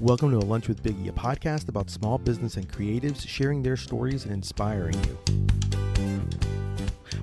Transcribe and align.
Welcome 0.00 0.30
to 0.30 0.38
A 0.38 0.48
Lunch 0.48 0.66
with 0.66 0.82
Biggie, 0.82 1.10
a 1.10 1.12
podcast 1.12 1.68
about 1.68 1.90
small 1.90 2.16
business 2.16 2.56
and 2.56 2.66
creatives 2.66 3.28
sharing 3.28 3.62
their 3.62 3.76
stories 3.76 4.24
and 4.24 4.32
inspiring 4.32 4.96
you. 5.04 5.18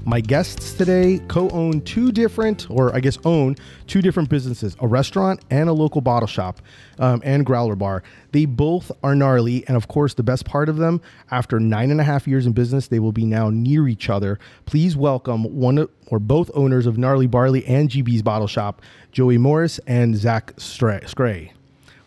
My 0.05 0.21
guests 0.21 0.73
today 0.73 1.19
co 1.27 1.49
own 1.49 1.81
two 1.81 2.11
different, 2.11 2.69
or 2.69 2.95
I 2.95 2.99
guess 2.99 3.17
own 3.25 3.55
two 3.87 4.03
different 4.03 4.29
businesses 4.29 4.77
a 4.79 4.87
restaurant 4.87 5.41
and 5.49 5.69
a 5.69 5.73
local 5.73 6.01
bottle 6.01 6.27
shop 6.27 6.61
um, 6.99 7.19
and 7.25 7.43
growler 7.43 7.75
bar. 7.75 8.03
They 8.31 8.45
both 8.45 8.91
are 9.01 9.15
gnarly. 9.15 9.67
And 9.67 9.75
of 9.75 9.87
course, 9.87 10.13
the 10.13 10.21
best 10.21 10.45
part 10.45 10.69
of 10.69 10.77
them, 10.77 11.01
after 11.31 11.59
nine 11.59 11.89
and 11.89 11.99
a 11.99 12.03
half 12.03 12.27
years 12.27 12.45
in 12.45 12.53
business, 12.53 12.89
they 12.89 12.99
will 12.99 13.11
be 13.11 13.25
now 13.25 13.49
near 13.49 13.87
each 13.87 14.07
other. 14.07 14.37
Please 14.67 14.95
welcome 14.95 15.45
one 15.45 15.89
or 16.09 16.19
both 16.19 16.51
owners 16.53 16.85
of 16.85 16.99
Gnarly 16.99 17.25
Barley 17.25 17.65
and 17.65 17.89
GB's 17.89 18.21
Bottle 18.21 18.47
Shop, 18.47 18.83
Joey 19.11 19.39
Morris 19.39 19.79
and 19.87 20.15
Zach 20.15 20.53
Scray. 20.57 21.53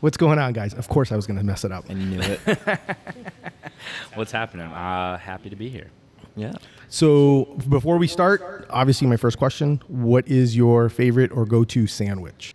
What's 0.00 0.16
going 0.16 0.38
on, 0.38 0.54
guys? 0.54 0.72
Of 0.72 0.88
course, 0.88 1.12
I 1.12 1.16
was 1.16 1.26
going 1.26 1.38
to 1.38 1.44
mess 1.44 1.62
it 1.64 1.72
up. 1.72 1.88
And 1.90 2.00
you 2.00 2.06
knew 2.08 2.20
it. 2.20 2.40
What's 4.14 4.32
happening? 4.32 4.66
Uh, 4.66 5.18
happy 5.18 5.50
to 5.50 5.56
be 5.56 5.68
here. 5.68 5.90
yeah. 6.36 6.52
So, 6.88 7.44
before 7.68 7.98
we 7.98 8.06
start, 8.06 8.66
obviously, 8.70 9.06
my 9.06 9.16
first 9.16 9.38
question 9.38 9.82
what 9.88 10.26
is 10.26 10.56
your 10.56 10.88
favorite 10.88 11.30
or 11.32 11.44
go 11.44 11.64
to 11.64 11.86
sandwich? 11.86 12.54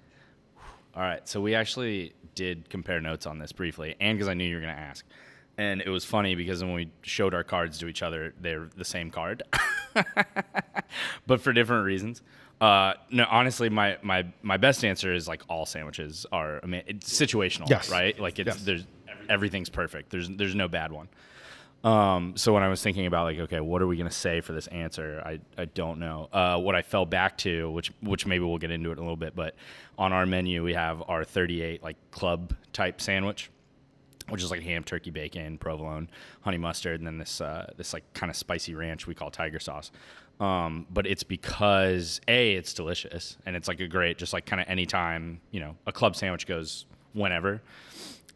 All 0.95 1.03
right. 1.03 1.27
So 1.27 1.39
we 1.39 1.53
actually 1.55 2.13
did 2.33 2.67
compare 2.69 2.99
notes 2.99 3.25
on 3.25 3.37
this 3.37 3.51
briefly, 3.51 3.95
and 3.99 4.17
because 4.17 4.27
I 4.27 4.33
knew 4.33 4.43
you 4.45 4.55
were 4.55 4.61
going 4.61 4.75
to 4.75 4.81
ask. 4.81 5.05
And 5.57 5.81
it 5.81 5.89
was 5.89 6.03
funny 6.03 6.35
because 6.35 6.61
when 6.63 6.73
we 6.73 6.89
showed 7.03 7.33
our 7.33 7.43
cards 7.43 7.77
to 7.77 7.87
each 7.87 8.01
other, 8.01 8.33
they're 8.41 8.69
the 8.75 8.83
same 8.83 9.09
card, 9.09 9.43
but 11.27 11.39
for 11.39 11.53
different 11.53 11.85
reasons. 11.85 12.21
Uh, 12.61 12.93
no, 13.11 13.25
honestly, 13.29 13.69
my, 13.69 13.97
my, 14.01 14.25
my 14.41 14.57
best 14.57 14.85
answer 14.85 15.13
is 15.13 15.27
like 15.27 15.41
all 15.49 15.65
sandwiches 15.65 16.25
are 16.31 16.59
I 16.63 16.65
mean, 16.65 16.83
it's 16.87 17.11
situational, 17.11 17.69
Yes. 17.69 17.89
right? 17.89 18.17
Like 18.19 18.39
it's 18.39 18.47
Yes. 18.47 18.63
there's 18.63 18.85
everything's 19.29 19.69
perfect. 19.69 20.09
There's 20.09 20.29
there's 20.29 20.55
no 20.55 20.67
bad 20.67 20.91
one. 20.91 21.07
Um, 21.83 22.33
so 22.35 22.51
when 22.53 22.63
I 22.63 22.69
was 22.69 22.81
thinking 22.81 23.05
about 23.05 23.25
like, 23.25 23.37
okay, 23.39 23.59
what 23.59 23.81
are 23.81 23.87
we 23.87 23.97
gonna 23.97 24.09
say 24.09 24.41
for 24.41 24.53
this 24.53 24.67
answer? 24.67 25.21
I, 25.23 25.39
I 25.57 25.65
don't 25.65 25.99
know. 25.99 26.29
Uh, 26.33 26.57
what 26.57 26.73
I 26.75 26.81
fell 26.81 27.05
back 27.05 27.37
to, 27.39 27.69
which 27.71 27.91
which 28.01 28.25
maybe 28.25 28.43
we'll 28.43 28.57
get 28.57 28.71
into 28.71 28.89
it 28.89 28.93
in 28.93 28.97
a 28.99 29.01
little 29.01 29.15
bit, 29.17 29.35
but 29.35 29.55
on 29.97 30.11
our 30.13 30.25
menu 30.25 30.63
we 30.63 30.73
have 30.73 31.03
our 31.07 31.23
38 31.23 31.83
like 31.83 31.97
club 32.11 32.55
type 32.73 32.99
sandwich, 33.01 33.51
which 34.29 34.41
is 34.41 34.49
like 34.49 34.61
ham, 34.63 34.83
turkey, 34.83 35.11
bacon, 35.11 35.57
provolone, 35.59 36.09
honey 36.41 36.57
mustard, 36.57 36.99
and 37.01 37.05
then 37.05 37.17
this 37.19 37.39
uh, 37.41 37.71
this 37.77 37.93
like 37.93 38.03
kind 38.13 38.29
of 38.31 38.35
spicy 38.35 38.73
ranch 38.73 39.05
we 39.05 39.13
call 39.13 39.29
tiger 39.29 39.59
sauce. 39.59 39.91
Um, 40.39 40.85
but 40.91 41.07
it's 41.07 41.23
because 41.23 42.19
a 42.27 42.55
it's 42.55 42.73
delicious 42.73 43.37
and 43.45 43.55
it's 43.55 43.69
like 43.69 43.79
a 43.79 43.87
great 43.87 44.17
just 44.17 44.33
like 44.33 44.45
kind 44.45 44.61
of 44.61 44.67
anytime 44.67 45.39
you 45.51 45.61
know 45.61 45.75
a 45.87 45.91
club 45.93 46.15
sandwich 46.15 46.45
goes 46.45 46.85
whenever. 47.13 47.61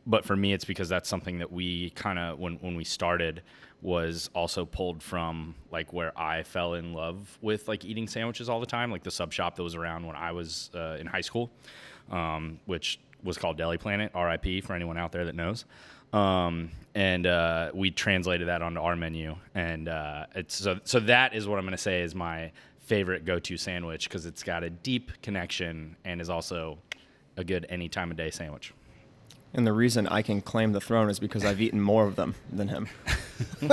But 0.07 0.23
for 0.23 0.35
me 0.35 0.53
it's 0.53 0.65
because 0.65 0.87
that's 0.87 1.09
something 1.09 1.39
that 1.39 1.51
we 1.51 1.89
kind 1.91 2.17
of 2.17 2.39
when, 2.39 2.55
when 2.57 2.75
we 2.75 2.83
started 2.83 3.41
was 3.81 4.29
also 4.33 4.65
pulled 4.65 5.01
from 5.01 5.55
like 5.71 5.93
where 5.93 6.17
i 6.19 6.43
fell 6.43 6.73
in 6.73 6.93
love 6.93 7.37
with 7.41 7.67
like 7.67 7.85
eating 7.85 8.07
sandwiches 8.07 8.49
all 8.49 8.59
the 8.59 8.65
time 8.65 8.91
like 8.91 9.03
the 9.03 9.11
sub 9.11 9.31
shop 9.31 9.55
that 9.55 9.63
was 9.63 9.75
around 9.75 10.05
when 10.05 10.15
i 10.15 10.31
was 10.31 10.69
uh, 10.75 10.97
in 10.99 11.07
high 11.07 11.21
school 11.21 11.49
um, 12.11 12.59
which 12.65 12.99
was 13.23 13.37
called 13.37 13.57
deli 13.57 13.77
planet 13.77 14.11
rip 14.13 14.63
for 14.63 14.73
anyone 14.73 14.97
out 14.97 15.11
there 15.11 15.25
that 15.25 15.35
knows 15.35 15.65
um, 16.13 16.71
and 16.95 17.27
uh, 17.27 17.71
we 17.73 17.91
translated 17.91 18.47
that 18.47 18.61
onto 18.61 18.79
our 18.81 18.95
menu 18.95 19.35
and 19.55 19.87
uh, 19.87 20.25
it's 20.35 20.55
so, 20.55 20.79
so 20.83 20.99
that 21.01 21.33
is 21.33 21.47
what 21.47 21.57
i'm 21.59 21.65
going 21.65 21.71
to 21.71 21.77
say 21.77 22.01
is 22.01 22.15
my 22.15 22.51
favorite 22.79 23.25
go-to 23.25 23.55
sandwich 23.57 24.09
because 24.09 24.25
it's 24.25 24.41
got 24.43 24.63
a 24.63 24.69
deep 24.69 25.11
connection 25.21 25.95
and 26.05 26.19
is 26.19 26.29
also 26.29 26.77
a 27.37 27.43
good 27.43 27.65
any 27.69 27.87
time 27.87 28.09
of 28.11 28.17
day 28.17 28.31
sandwich 28.31 28.73
And 29.53 29.65
the 29.65 29.73
reason 29.73 30.07
I 30.07 30.21
can 30.23 30.41
claim 30.41 30.73
the 30.73 30.81
throne 30.81 31.09
is 31.09 31.19
because 31.19 31.43
I've 31.45 31.61
eaten 31.61 31.81
more 31.81 32.05
of 32.05 32.15
them 32.15 32.35
than 32.51 32.67
him. 32.67 32.87
so 33.59 33.67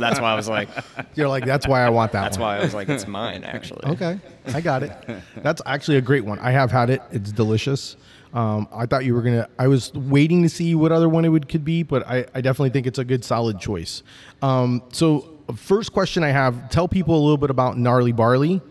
that's 0.00 0.20
why 0.20 0.32
I 0.32 0.34
was 0.34 0.48
like, 0.48 0.68
You're 1.14 1.28
like, 1.28 1.44
that's 1.44 1.66
why 1.66 1.82
I 1.84 1.90
want 1.90 2.12
that 2.12 2.22
that's 2.22 2.38
one. 2.38 2.46
why 2.48 2.58
I 2.58 2.62
was 2.62 2.72
like, 2.74 2.88
it's 2.88 3.06
mine 3.06 3.44
actually. 3.44 3.84
Okay, 3.92 4.18
I 4.54 4.60
got 4.60 4.82
it. 4.82 4.92
That's 5.36 5.60
actually 5.66 5.96
a 5.98 6.00
great 6.00 6.24
one. 6.24 6.38
I 6.38 6.50
have 6.52 6.70
had 6.70 6.88
it. 6.90 7.02
It's 7.10 7.32
delicious. 7.32 7.96
Um, 8.32 8.66
I 8.72 8.86
thought 8.86 9.04
you 9.04 9.14
were 9.14 9.22
gonna. 9.22 9.48
I 9.58 9.68
was 9.68 9.92
waiting 9.94 10.42
to 10.42 10.48
see 10.48 10.74
what 10.74 10.90
other 10.90 11.08
one 11.08 11.24
it 11.24 11.28
would 11.28 11.48
could 11.48 11.64
be, 11.64 11.82
but 11.82 12.06
I, 12.06 12.24
I 12.34 12.40
definitely 12.40 12.70
think 12.70 12.86
it's 12.86 12.98
a 12.98 13.04
good 13.04 13.24
solid 13.24 13.60
choice. 13.60 14.02
Um, 14.40 14.82
so, 14.90 15.38
first 15.54 15.92
question 15.92 16.24
I 16.24 16.30
have: 16.30 16.70
Tell 16.70 16.88
people 16.88 17.14
a 17.14 17.20
little 17.22 17.36
bit 17.36 17.50
about 17.50 17.76
gnarly 17.76 18.12
barley, 18.12 18.62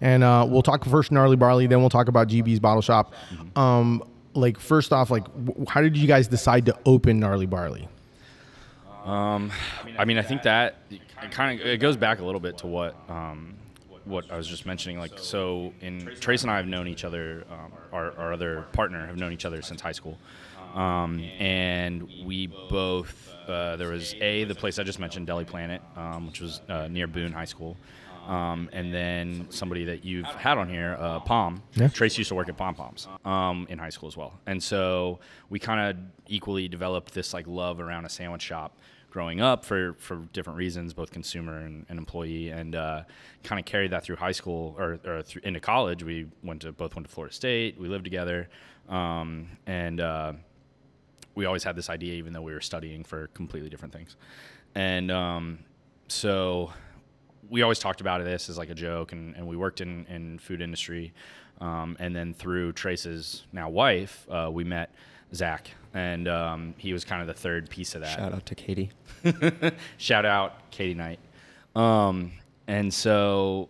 and 0.00 0.24
uh, 0.24 0.46
we'll 0.48 0.62
talk 0.62 0.84
first 0.86 1.12
gnarly 1.12 1.36
barley, 1.36 1.66
then 1.66 1.80
we'll 1.80 1.90
talk 1.90 2.08
about 2.08 2.28
GB's 2.28 2.60
bottle 2.60 2.80
shop. 2.82 3.12
Um, 3.56 4.02
like 4.32 4.58
first 4.58 4.92
off, 4.92 5.10
like 5.10 5.24
w- 5.44 5.66
how 5.68 5.80
did 5.82 5.96
you 5.96 6.06
guys 6.06 6.28
decide 6.28 6.64
to 6.66 6.78
open 6.86 7.20
gnarly 7.20 7.46
barley? 7.46 7.88
I 9.98 10.04
mean, 10.04 10.18
I 10.18 10.22
think 10.22 10.42
that 10.42 10.76
kind 11.30 11.60
of 11.60 11.66
it 11.66 11.78
goes 11.78 11.96
back 11.96 12.20
a 12.20 12.24
little 12.24 12.40
bit 12.40 12.58
to 12.58 12.66
what 12.66 12.94
um, 13.08 13.54
what 14.10 14.30
I 14.30 14.36
was 14.36 14.46
just 14.46 14.66
mentioning. 14.66 14.98
Like, 14.98 15.18
so 15.18 15.72
in 15.80 16.10
Trace 16.20 16.42
and 16.42 16.50
I 16.50 16.56
have 16.56 16.66
known 16.66 16.88
each 16.88 17.04
other. 17.04 17.44
Um, 17.50 17.72
our, 17.92 18.12
our 18.18 18.32
other 18.32 18.66
partner 18.72 19.06
have 19.06 19.16
known 19.16 19.32
each 19.32 19.44
other 19.44 19.62
since 19.62 19.80
high 19.80 19.92
school, 19.92 20.18
um, 20.74 21.20
and 21.38 22.08
we 22.24 22.48
both 22.68 23.34
uh, 23.48 23.76
there 23.76 23.88
was 23.88 24.14
a 24.20 24.44
the 24.44 24.54
place 24.54 24.78
I 24.78 24.82
just 24.82 24.98
mentioned, 24.98 25.26
Deli 25.26 25.44
Planet, 25.44 25.80
um, 25.96 26.26
which 26.26 26.40
was 26.40 26.60
uh, 26.68 26.88
near 26.88 27.06
Boone 27.06 27.32
High 27.32 27.44
School. 27.46 27.76
Um, 28.26 28.68
and 28.72 28.94
then 28.94 29.46
somebody 29.48 29.84
that 29.86 30.04
you've 30.04 30.26
had 30.26 30.58
on 30.58 30.68
here, 30.68 30.96
uh, 31.00 31.20
Pom. 31.20 31.62
Yeah. 31.74 31.88
Trace 31.88 32.18
used 32.18 32.28
to 32.28 32.34
work 32.34 32.48
at 32.48 32.56
Pom 32.56 32.74
Poms 32.74 33.08
um, 33.24 33.66
in 33.70 33.78
high 33.78 33.88
school 33.88 34.08
as 34.08 34.16
well, 34.16 34.38
and 34.46 34.62
so 34.62 35.18
we 35.48 35.58
kind 35.58 35.80
of 35.90 35.96
equally 36.28 36.68
developed 36.68 37.14
this 37.14 37.32
like 37.34 37.46
love 37.48 37.80
around 37.80 38.04
a 38.04 38.08
sandwich 38.08 38.42
shop 38.42 38.76
growing 39.10 39.40
up 39.40 39.64
for 39.64 39.94
for 39.98 40.16
different 40.32 40.56
reasons, 40.56 40.94
both 40.94 41.10
consumer 41.10 41.58
and, 41.58 41.84
and 41.88 41.98
employee, 41.98 42.48
and 42.48 42.74
uh, 42.74 43.02
kind 43.42 43.58
of 43.58 43.66
carried 43.66 43.90
that 43.90 44.04
through 44.04 44.16
high 44.16 44.32
school 44.32 44.74
or, 44.78 44.98
or 45.04 45.22
through, 45.22 45.42
into 45.44 45.60
college. 45.60 46.02
We 46.02 46.28
went 46.42 46.62
to 46.62 46.72
both 46.72 46.94
went 46.94 47.06
to 47.06 47.12
Florida 47.12 47.34
State. 47.34 47.78
We 47.78 47.88
lived 47.88 48.04
together, 48.04 48.48
um, 48.88 49.48
and 49.66 50.00
uh, 50.00 50.32
we 51.34 51.44
always 51.44 51.64
had 51.64 51.76
this 51.76 51.90
idea, 51.90 52.14
even 52.14 52.32
though 52.32 52.42
we 52.42 52.52
were 52.52 52.60
studying 52.60 53.04
for 53.04 53.26
completely 53.28 53.68
different 53.68 53.92
things, 53.92 54.16
and 54.74 55.10
um, 55.10 55.58
so 56.08 56.72
we 57.48 57.62
always 57.62 57.80
talked 57.80 58.00
about 58.00 58.22
this 58.24 58.48
as 58.48 58.56
like 58.56 58.70
a 58.70 58.74
joke, 58.74 59.12
and, 59.12 59.34
and 59.36 59.46
we 59.46 59.56
worked 59.56 59.80
in, 59.80 60.06
in 60.06 60.38
food 60.38 60.62
industry, 60.62 61.12
um, 61.60 61.96
and 61.98 62.14
then 62.14 62.32
through 62.32 62.72
Trace's 62.72 63.44
now 63.52 63.68
wife, 63.68 64.26
uh, 64.30 64.48
we 64.52 64.62
met 64.62 64.94
Zach, 65.34 65.70
and 65.94 66.28
um, 66.28 66.74
he 66.78 66.92
was 66.92 67.04
kind 67.04 67.20
of 67.20 67.26
the 67.26 67.34
third 67.34 67.68
piece 67.68 67.94
of 67.94 68.02
that. 68.02 68.16
Shout 68.16 68.32
out 68.32 68.46
to 68.46 68.54
Katie. 68.54 68.90
Shout 69.96 70.24
out 70.24 70.70
Katie 70.70 70.94
Knight. 70.94 71.18
Um, 71.74 72.32
and 72.66 72.92
so 72.92 73.68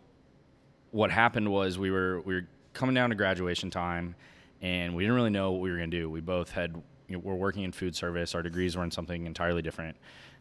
what 0.90 1.10
happened 1.10 1.50
was 1.50 1.78
we 1.78 1.90
were 1.90 2.20
we 2.22 2.34
were 2.34 2.48
coming 2.72 2.94
down 2.94 3.10
to 3.10 3.16
graduation 3.16 3.70
time, 3.70 4.14
and 4.60 4.94
we 4.94 5.02
didn't 5.02 5.16
really 5.16 5.30
know 5.30 5.52
what 5.52 5.60
we 5.60 5.70
were 5.70 5.76
going 5.76 5.90
to 5.90 5.96
do. 5.96 6.10
We 6.10 6.20
both 6.20 6.50
had 6.50 6.74
you 7.08 7.16
know, 7.16 7.18
were 7.20 7.34
working 7.34 7.62
in 7.62 7.72
food 7.72 7.96
service. 7.96 8.34
Our 8.34 8.42
degrees 8.42 8.76
were 8.76 8.84
in 8.84 8.90
something 8.90 9.26
entirely 9.26 9.62
different, 9.62 9.96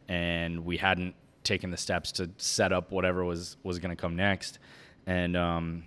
and 0.08 0.66
we 0.66 0.78
hadn't 0.78 1.16
taken 1.44 1.72
the 1.72 1.78
steps 1.78 2.12
to 2.14 2.30
set 2.38 2.74
up 2.74 2.92
whatever 2.92 3.24
was 3.24 3.58
was 3.64 3.80
going 3.80 3.96
to 3.96 4.02
come 4.02 4.16
next. 4.16 4.60
And 5.08 5.36
um, 5.38 5.86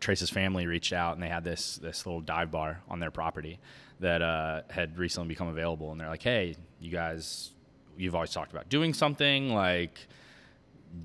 Trace's 0.00 0.30
family 0.30 0.66
reached 0.66 0.92
out 0.92 1.14
and 1.14 1.22
they 1.22 1.28
had 1.28 1.44
this 1.44 1.76
this 1.76 2.06
little 2.06 2.20
dive 2.20 2.50
bar 2.50 2.82
on 2.88 3.00
their 3.00 3.10
property 3.10 3.58
that 4.00 4.22
uh, 4.22 4.62
had 4.70 4.98
recently 4.98 5.28
become 5.28 5.48
available. 5.48 5.92
And 5.92 6.00
they're 6.00 6.08
like, 6.08 6.22
"Hey, 6.22 6.56
you 6.80 6.90
guys, 6.90 7.50
you've 7.96 8.14
always 8.14 8.32
talked 8.32 8.52
about 8.52 8.68
doing 8.68 8.94
something. 8.94 9.52
Like, 9.54 10.06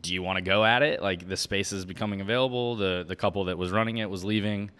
do 0.01 0.13
you 0.13 0.23
want 0.23 0.37
to 0.37 0.41
go 0.41 0.65
at 0.65 0.81
it? 0.81 1.01
Like, 1.01 1.27
the 1.27 1.37
space 1.37 1.71
is 1.71 1.85
becoming 1.85 2.21
available. 2.21 2.75
The 2.75 3.05
the 3.07 3.15
couple 3.15 3.45
that 3.45 3.57
was 3.57 3.71
running 3.71 3.97
it 3.97 4.09
was 4.09 4.23
leaving, 4.23 4.71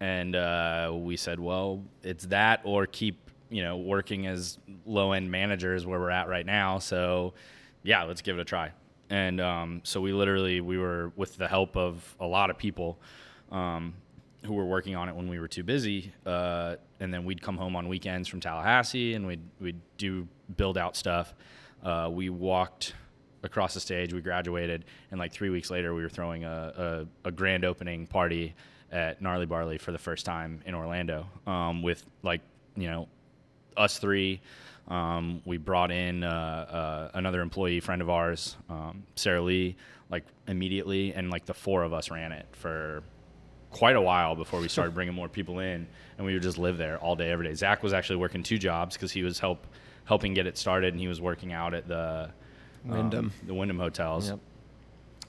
and 0.00 0.36
uh, 0.36 0.92
we 0.94 1.16
said, 1.16 1.40
well, 1.40 1.82
it's 2.02 2.26
that 2.26 2.60
or 2.64 2.86
keep 2.86 3.30
you 3.50 3.62
know 3.62 3.76
working 3.76 4.26
as 4.26 4.58
low 4.86 5.12
end 5.12 5.30
managers 5.30 5.86
where 5.86 5.98
we're 5.98 6.10
at 6.10 6.28
right 6.28 6.46
now. 6.46 6.78
So, 6.78 7.34
yeah, 7.82 8.04
let's 8.04 8.22
give 8.22 8.38
it 8.38 8.42
a 8.42 8.44
try." 8.44 8.72
And 9.10 9.42
um, 9.42 9.80
so 9.84 10.00
we 10.00 10.12
literally 10.14 10.62
we 10.62 10.78
were 10.78 11.12
with 11.16 11.36
the 11.36 11.46
help 11.46 11.76
of 11.76 12.16
a 12.18 12.26
lot 12.26 12.48
of 12.48 12.56
people 12.56 12.98
um, 13.50 13.92
who 14.46 14.54
were 14.54 14.64
working 14.64 14.96
on 14.96 15.08
it 15.10 15.14
when 15.14 15.28
we 15.28 15.38
were 15.38 15.48
too 15.48 15.62
busy. 15.62 16.12
Uh, 16.24 16.76
and 17.02 17.12
then 17.12 17.24
we'd 17.24 17.42
come 17.42 17.56
home 17.56 17.74
on 17.74 17.88
weekends 17.88 18.28
from 18.28 18.40
Tallahassee 18.40 19.14
and 19.14 19.26
we'd, 19.26 19.42
we'd 19.60 19.80
do 19.98 20.28
build 20.56 20.78
out 20.78 20.96
stuff. 20.96 21.34
Uh, 21.82 22.08
we 22.10 22.30
walked 22.30 22.94
across 23.42 23.74
the 23.74 23.80
stage, 23.80 24.14
we 24.14 24.20
graduated, 24.20 24.84
and 25.10 25.18
like 25.18 25.32
three 25.32 25.50
weeks 25.50 25.68
later, 25.68 25.94
we 25.94 26.02
were 26.02 26.08
throwing 26.08 26.44
a, 26.44 27.06
a, 27.24 27.28
a 27.28 27.32
grand 27.32 27.64
opening 27.64 28.06
party 28.06 28.54
at 28.92 29.20
Gnarly 29.20 29.46
Barley 29.46 29.78
for 29.78 29.90
the 29.90 29.98
first 29.98 30.24
time 30.24 30.60
in 30.64 30.74
Orlando 30.76 31.26
um, 31.44 31.82
with 31.82 32.04
like, 32.22 32.40
you 32.76 32.88
know, 32.88 33.08
us 33.76 33.98
three. 33.98 34.40
Um, 34.86 35.42
we 35.44 35.56
brought 35.56 35.90
in 35.90 36.22
uh, 36.22 36.28
uh, 36.28 37.18
another 37.18 37.40
employee 37.40 37.80
friend 37.80 38.00
of 38.00 38.10
ours, 38.10 38.56
um, 38.70 39.02
Sarah 39.16 39.40
Lee, 39.40 39.74
like 40.08 40.24
immediately, 40.46 41.14
and 41.14 41.30
like 41.30 41.46
the 41.46 41.54
four 41.54 41.82
of 41.82 41.92
us 41.92 42.12
ran 42.12 42.30
it 42.30 42.46
for 42.52 43.02
quite 43.72 43.96
a 43.96 44.00
while 44.00 44.36
before 44.36 44.60
we 44.60 44.68
started 44.68 44.94
bringing 44.94 45.14
more 45.14 45.28
people 45.28 45.58
in, 45.58 45.86
and 46.16 46.26
we 46.26 46.34
would 46.34 46.42
just 46.42 46.58
live 46.58 46.78
there 46.78 46.98
all 46.98 47.16
day, 47.16 47.30
every 47.30 47.48
day. 47.48 47.54
Zach 47.54 47.82
was 47.82 47.92
actually 47.92 48.16
working 48.16 48.42
two 48.42 48.58
jobs 48.58 48.96
because 48.96 49.10
he 49.10 49.22
was 49.22 49.38
help 49.38 49.66
helping 50.04 50.34
get 50.34 50.46
it 50.46 50.56
started, 50.56 50.94
and 50.94 51.00
he 51.00 51.08
was 51.08 51.20
working 51.20 51.52
out 51.52 51.74
at 51.74 51.88
the 51.88 52.30
um, 52.84 52.90
Wyndham. 52.90 53.32
the 53.46 53.54
Wyndham 53.54 53.78
hotels. 53.78 54.30
Yep. 54.30 54.38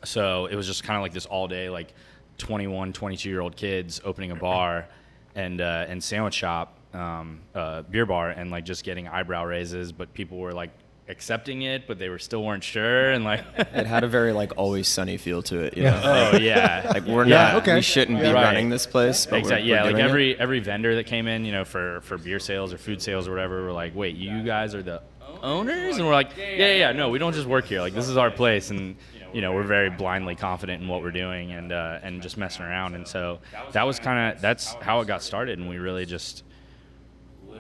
So 0.06 0.45
it 0.48 0.56
was 0.56 0.68
just 0.68 0.84
kind 0.84 0.98
of 0.98 1.01
like 1.01 1.13
this 1.13 1.25
all 1.25 1.48
day, 1.48 1.69
like 1.69 1.94
21, 2.38 2.94
22 2.94 3.30
year 3.30 3.42
old 3.42 3.56
kids 3.56 4.01
opening 4.04 4.31
a 4.31 4.36
bar 4.36 4.88
and 5.36 5.62
uh, 5.62 5.86
and 5.88 6.04
sandwich 6.04 6.34
shop, 6.34 6.78
um, 6.94 7.39
uh, 7.56 7.84
beer 7.84 8.06
bar, 8.06 8.30
and 8.30 8.51
like 8.51 8.66
just 8.66 8.84
getting 8.84 9.07
eyebrow 9.07 9.46
raises. 9.46 9.92
But 9.92 10.13
people 10.13 10.38
were 10.38 10.51
like 10.54 10.72
accepting 11.09 11.61
it, 11.63 11.85
but 11.88 12.00
they 12.00 12.09
were 12.09 12.19
still 12.19 12.44
weren't 12.44 12.63
sure, 12.63 13.11
and 13.11 13.23
like, 13.23 13.44
It 13.57 13.85
had 13.85 14.03
a 14.03 14.07
very 14.07 14.31
like 14.33 14.53
always 14.57 14.88
sunny 14.88 15.17
feel 15.17 15.41
to 15.44 15.59
it. 15.59 15.75
You 15.77 15.83
know? 15.83 16.01
oh 16.33 16.38
yeah, 16.38 16.89
Like 16.94 17.05
we're 17.05 17.25
Yeah, 17.25 17.53
not. 17.53 17.55
okay. 17.63 17.75
We 17.75 17.81
shouldn't 17.81 18.19
be 18.19 18.25
Right. 18.25 18.44
running 18.44 18.69
this 18.69 18.85
place. 18.85 19.25
But 19.25 19.39
Exactly. 19.39 19.69
We're, 19.69 19.75
Yeah, 19.75 19.81
we're 19.81 19.88
like 19.88 19.95
doing 19.95 20.05
it. 20.05 20.09
every 20.09 20.39
every 20.39 20.59
vendor 20.59 20.95
that 20.95 21.05
came 21.05 21.27
in, 21.27 21.45
you 21.45 21.51
know, 21.51 21.65
for 21.65 22.01
for 22.01 22.17
beer 22.17 22.39
sales 22.39 22.73
or 22.73 22.77
food 22.77 23.01
sales 23.01 23.27
or 23.27 23.31
whatever, 23.31 23.63
were 23.63 23.71
like, 23.71 23.95
"Wait, 23.95 24.15
you 24.15 24.44
guys 24.44 24.73
are 24.75 24.83
the 24.83 25.01
owners?" 25.41 25.97
And 25.97 26.05
we're 26.05 26.13
like, 26.13 26.31
"Yeah, 26.38 26.45
yeah, 26.55 26.73
yeah. 26.75 26.91
No, 26.94 27.09
we 27.09 27.19
don't 27.19 27.33
just 27.33 27.47
work 27.47 27.65
here. 27.65 27.81
Like 27.81 27.94
this 27.94 28.07
is 28.07 28.17
our 28.17 28.31
place." 28.31 28.69
And 28.71 28.95
you 29.33 29.41
know, 29.41 29.51
we're 29.51 29.63
very 29.63 29.89
blindly 29.89 30.35
confident 30.35 30.81
in 30.83 30.88
what 30.88 31.01
we're 31.01 31.11
doing 31.11 31.51
and 31.51 31.71
uh, 31.71 32.00
and 32.03 32.21
just 32.21 32.38
messing 32.38 32.65
around. 32.65 32.95
And 32.95 33.07
so 33.07 33.39
that 33.71 33.83
was 33.85 34.00
kind 34.00 34.33
of 34.35 34.41
that's 34.41 34.73
how 34.75 35.01
it 35.01 35.07
got 35.07 35.21
started. 35.23 35.59
And 35.59 35.67
we 35.67 35.77
really 35.79 36.05
just 36.05 36.44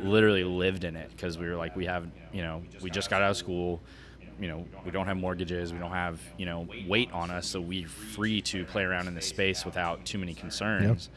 literally 0.01 0.43
lived 0.43 0.83
in 0.83 0.95
it 0.95 1.09
because 1.11 1.37
we 1.37 1.47
were 1.47 1.55
like, 1.55 1.75
we 1.75 1.85
have, 1.85 2.07
you 2.31 2.41
know, 2.41 2.63
we 2.81 2.89
just 2.89 3.09
got 3.09 3.21
out 3.21 3.31
of 3.31 3.37
school. 3.37 3.81
You 4.39 4.47
know, 4.47 4.65
we 4.83 4.91
don't 4.91 5.05
have 5.05 5.17
mortgages. 5.17 5.71
We 5.71 5.79
don't 5.79 5.91
have, 5.91 6.19
you 6.37 6.45
know, 6.45 6.67
weight 6.87 7.11
on 7.11 7.29
us, 7.29 7.45
so 7.45 7.61
we're 7.61 7.87
free 7.87 8.41
to 8.41 8.65
play 8.65 8.83
around 8.83 9.07
in 9.07 9.13
the 9.13 9.21
space 9.21 9.63
without 9.63 10.03
too 10.05 10.17
many 10.17 10.33
concerns, 10.33 11.09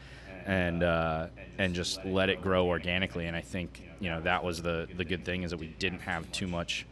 and 0.45 0.83
uh, 0.83 1.27
and 1.57 1.73
just 1.73 2.05
let 2.05 2.29
it 2.29 2.41
grow 2.41 2.67
organically. 2.67 3.25
And 3.25 3.35
I 3.35 3.41
think, 3.41 3.81
you 3.99 4.09
know, 4.09 4.21
that 4.21 4.43
was 4.43 4.61
the 4.61 4.87
the 4.95 5.03
good 5.03 5.25
thing 5.25 5.41
is 5.41 5.49
that 5.51 5.59
we 5.59 5.67
didn't 5.79 6.01
have 6.01 6.31
too 6.31 6.47
much 6.47 6.85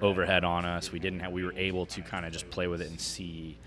overhead 0.00 0.44
on 0.44 0.64
us. 0.64 0.92
We 0.92 1.00
didn't 1.00 1.20
have. 1.20 1.32
We 1.32 1.44
were 1.44 1.54
able 1.56 1.84
to 1.86 2.00
kind 2.00 2.24
of 2.24 2.32
just 2.32 2.48
play 2.48 2.68
with 2.68 2.80
it 2.80 2.88
and 2.88 3.00
see 3.00 3.58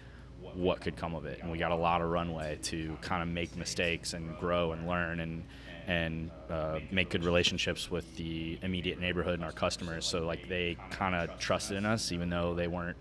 what 0.54 0.80
could 0.80 0.95
come 0.95 1.16
of 1.16 1.25
it, 1.25 1.39
and 1.42 1.51
we 1.51 1.57
got 1.57 1.72
a 1.72 1.75
lot 1.75 2.01
of 2.01 2.10
runway 2.10 2.57
to 2.63 2.98
kind 3.01 3.22
of 3.22 3.27
make 3.27 3.57
mistakes 3.57 4.13
and 4.13 4.38
grow 4.39 4.72
and 4.72 4.88
learn 4.88 5.19
and 5.19 5.44
and 5.88 6.32
uh, 6.50 6.80
make 6.92 7.10
good 7.10 7.24
relationships 7.24 7.92
with 7.92 8.16
the 8.16 8.58
immediate 8.62 9.00
neighborhood 9.00 9.36
and 9.36 9.44
our 9.44 9.52
customers. 9.52 10.06
So 10.06 10.26
like 10.26 10.48
they 10.50 10.78
kind 10.90 11.16
of 11.16 11.40
trusted 11.40 11.78
in 11.78 11.86
us, 11.86 12.12
even 12.12 12.30
though 12.30 12.54
they 12.54 12.68
weren't 12.68 12.98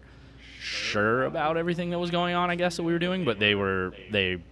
sure 0.60 1.24
about 1.24 1.56
everything 1.56 1.90
that 1.90 1.98
was 1.98 2.10
going 2.10 2.34
on. 2.34 2.50
I 2.50 2.56
guess 2.56 2.76
that 2.76 2.82
we 2.82 2.92
were 2.92 2.98
doing, 2.98 3.24
but 3.24 3.38
they 3.38 3.54
were 3.54 3.92
they 4.10 4.42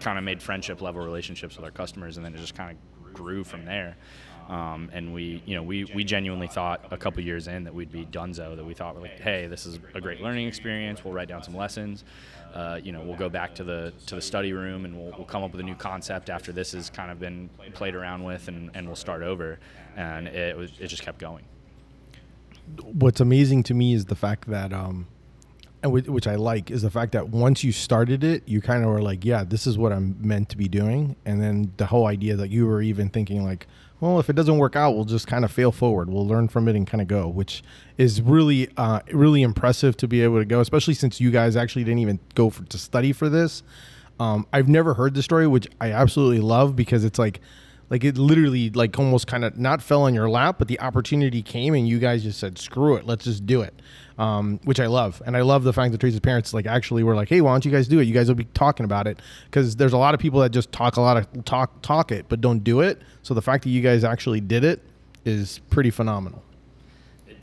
kind 0.00 0.18
of 0.18 0.24
made 0.24 0.42
friendship 0.42 0.80
level 0.80 1.04
relationships 1.04 1.56
with 1.56 1.64
our 1.64 1.70
customers, 1.70 2.16
and 2.16 2.24
then 2.26 2.34
it 2.34 2.38
just 2.38 2.54
kind 2.54 2.76
of 2.76 3.12
grew 3.12 3.44
from 3.44 3.64
there. 3.64 3.96
Um, 4.48 4.90
and 4.92 5.14
we, 5.14 5.42
you 5.46 5.54
know, 5.54 5.62
we, 5.62 5.84
we 5.84 6.04
genuinely 6.04 6.48
thought 6.48 6.86
a 6.90 6.96
couple 6.96 7.22
years 7.22 7.46
in 7.46 7.64
that 7.64 7.74
we'd 7.74 7.92
be 7.92 8.04
Dunzo. 8.04 8.56
That 8.56 8.64
we 8.64 8.74
thought 8.74 9.00
like, 9.00 9.20
hey, 9.20 9.46
this 9.46 9.66
is 9.66 9.78
a 9.94 10.00
great 10.00 10.20
learning 10.20 10.48
experience. 10.48 11.04
We'll 11.04 11.14
write 11.14 11.28
down 11.28 11.42
some 11.42 11.56
lessons. 11.56 12.04
Uh, 12.52 12.78
you 12.82 12.92
know, 12.92 13.00
we'll 13.02 13.16
go 13.16 13.28
back 13.28 13.54
to 13.54 13.64
the 13.64 13.92
to 14.06 14.14
the 14.16 14.20
study 14.20 14.52
room 14.52 14.84
and 14.84 14.96
we'll, 14.96 15.12
we'll 15.16 15.24
come 15.26 15.42
up 15.42 15.52
with 15.52 15.60
a 15.60 15.64
new 15.64 15.74
concept 15.74 16.28
after 16.30 16.52
this 16.52 16.72
has 16.72 16.90
kind 16.90 17.10
of 17.10 17.18
been 17.18 17.48
played 17.72 17.94
around 17.94 18.24
with, 18.24 18.48
and, 18.48 18.70
and 18.74 18.86
we'll 18.86 18.96
start 18.96 19.22
over. 19.22 19.58
And 19.96 20.28
it 20.28 20.56
was 20.56 20.70
it 20.78 20.88
just 20.88 21.02
kept 21.02 21.18
going. 21.18 21.44
what's 22.82 23.20
amazing 23.20 23.62
to 23.64 23.74
me 23.74 23.92
is 23.94 24.04
the 24.06 24.14
fact 24.14 24.48
that 24.48 24.72
um 24.72 25.06
and 25.82 25.92
whi- 25.92 26.10
which 26.10 26.26
I 26.26 26.36
like 26.36 26.70
is 26.70 26.82
the 26.82 26.90
fact 26.90 27.12
that 27.12 27.28
once 27.28 27.64
you 27.64 27.72
started 27.72 28.22
it, 28.22 28.48
you 28.48 28.60
kind 28.60 28.84
of 28.84 28.90
were 28.90 29.02
like, 29.02 29.24
yeah, 29.24 29.42
this 29.42 29.66
is 29.66 29.76
what 29.76 29.92
I'm 29.92 30.16
meant 30.20 30.48
to 30.50 30.56
be 30.56 30.68
doing. 30.68 31.16
And 31.24 31.42
then 31.42 31.72
the 31.76 31.86
whole 31.86 32.06
idea 32.06 32.36
that 32.36 32.50
you 32.50 32.66
were 32.66 32.82
even 32.82 33.08
thinking 33.08 33.44
like, 33.44 33.66
well, 34.02 34.18
if 34.18 34.28
it 34.28 34.32
doesn't 34.34 34.58
work 34.58 34.74
out, 34.74 34.96
we'll 34.96 35.04
just 35.04 35.28
kind 35.28 35.44
of 35.44 35.52
fail 35.52 35.70
forward. 35.70 36.10
We'll 36.10 36.26
learn 36.26 36.48
from 36.48 36.66
it 36.66 36.74
and 36.74 36.84
kind 36.84 37.00
of 37.00 37.06
go, 37.06 37.28
which 37.28 37.62
is 37.96 38.20
really, 38.20 38.68
uh, 38.76 38.98
really 39.12 39.42
impressive 39.42 39.96
to 39.98 40.08
be 40.08 40.22
able 40.24 40.40
to 40.40 40.44
go, 40.44 40.58
especially 40.58 40.94
since 40.94 41.20
you 41.20 41.30
guys 41.30 41.54
actually 41.54 41.84
didn't 41.84 42.00
even 42.00 42.18
go 42.34 42.50
for, 42.50 42.64
to 42.64 42.78
study 42.78 43.12
for 43.12 43.28
this. 43.28 43.62
Um, 44.18 44.44
I've 44.52 44.68
never 44.68 44.94
heard 44.94 45.14
the 45.14 45.22
story, 45.22 45.46
which 45.46 45.68
I 45.80 45.92
absolutely 45.92 46.40
love 46.40 46.74
because 46.74 47.04
it's 47.04 47.18
like, 47.20 47.40
like 47.92 48.04
it 48.04 48.16
literally 48.16 48.70
like 48.70 48.98
almost 48.98 49.26
kind 49.26 49.44
of 49.44 49.58
not 49.58 49.82
fell 49.82 50.04
on 50.04 50.14
your 50.14 50.30
lap, 50.30 50.56
but 50.58 50.66
the 50.66 50.80
opportunity 50.80 51.42
came 51.42 51.74
and 51.74 51.86
you 51.86 51.98
guys 51.98 52.22
just 52.22 52.40
said, 52.40 52.56
"Screw 52.56 52.96
it, 52.96 53.04
let's 53.04 53.24
just 53.26 53.44
do 53.44 53.60
it," 53.60 53.74
um, 54.18 54.58
which 54.64 54.80
I 54.80 54.86
love, 54.86 55.20
and 55.26 55.36
I 55.36 55.42
love 55.42 55.62
the 55.62 55.74
fact 55.74 55.92
that 55.92 55.98
Tracy's 55.98 56.18
parents 56.18 56.54
like 56.54 56.64
actually 56.64 57.02
were 57.02 57.14
like, 57.14 57.28
"Hey, 57.28 57.42
why 57.42 57.52
don't 57.52 57.66
you 57.66 57.70
guys 57.70 57.86
do 57.86 58.00
it? 58.00 58.04
You 58.04 58.14
guys 58.14 58.28
will 58.28 58.34
be 58.34 58.46
talking 58.54 58.84
about 58.84 59.06
it," 59.06 59.20
because 59.44 59.76
there's 59.76 59.92
a 59.92 59.98
lot 59.98 60.14
of 60.14 60.20
people 60.20 60.40
that 60.40 60.52
just 60.52 60.72
talk 60.72 60.96
a 60.96 61.02
lot 61.02 61.18
of 61.18 61.44
talk 61.44 61.82
talk 61.82 62.10
it, 62.10 62.24
but 62.30 62.40
don't 62.40 62.64
do 62.64 62.80
it. 62.80 63.02
So 63.20 63.34
the 63.34 63.42
fact 63.42 63.62
that 63.64 63.70
you 63.70 63.82
guys 63.82 64.04
actually 64.04 64.40
did 64.40 64.64
it 64.64 64.80
is 65.26 65.60
pretty 65.68 65.90
phenomenal. 65.90 66.42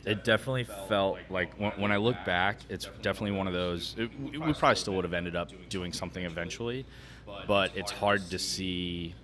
It 0.04 0.24
definitely 0.24 0.64
felt 0.64 1.18
like 1.28 1.54
when, 1.60 1.70
when 1.72 1.92
I 1.92 1.98
look 1.98 2.16
back, 2.24 2.56
it's 2.68 2.88
definitely 3.02 3.36
one 3.38 3.46
of 3.46 3.52
those. 3.52 3.94
It, 3.96 4.10
we 4.20 4.52
probably 4.52 4.74
still 4.74 4.94
would 4.94 5.04
have 5.04 5.14
ended 5.14 5.36
up 5.36 5.52
doing 5.68 5.92
something 5.92 6.24
eventually, 6.24 6.86
but 7.46 7.70
it's 7.76 7.92
hard 7.92 8.28
to 8.30 8.38
see, 8.40 9.14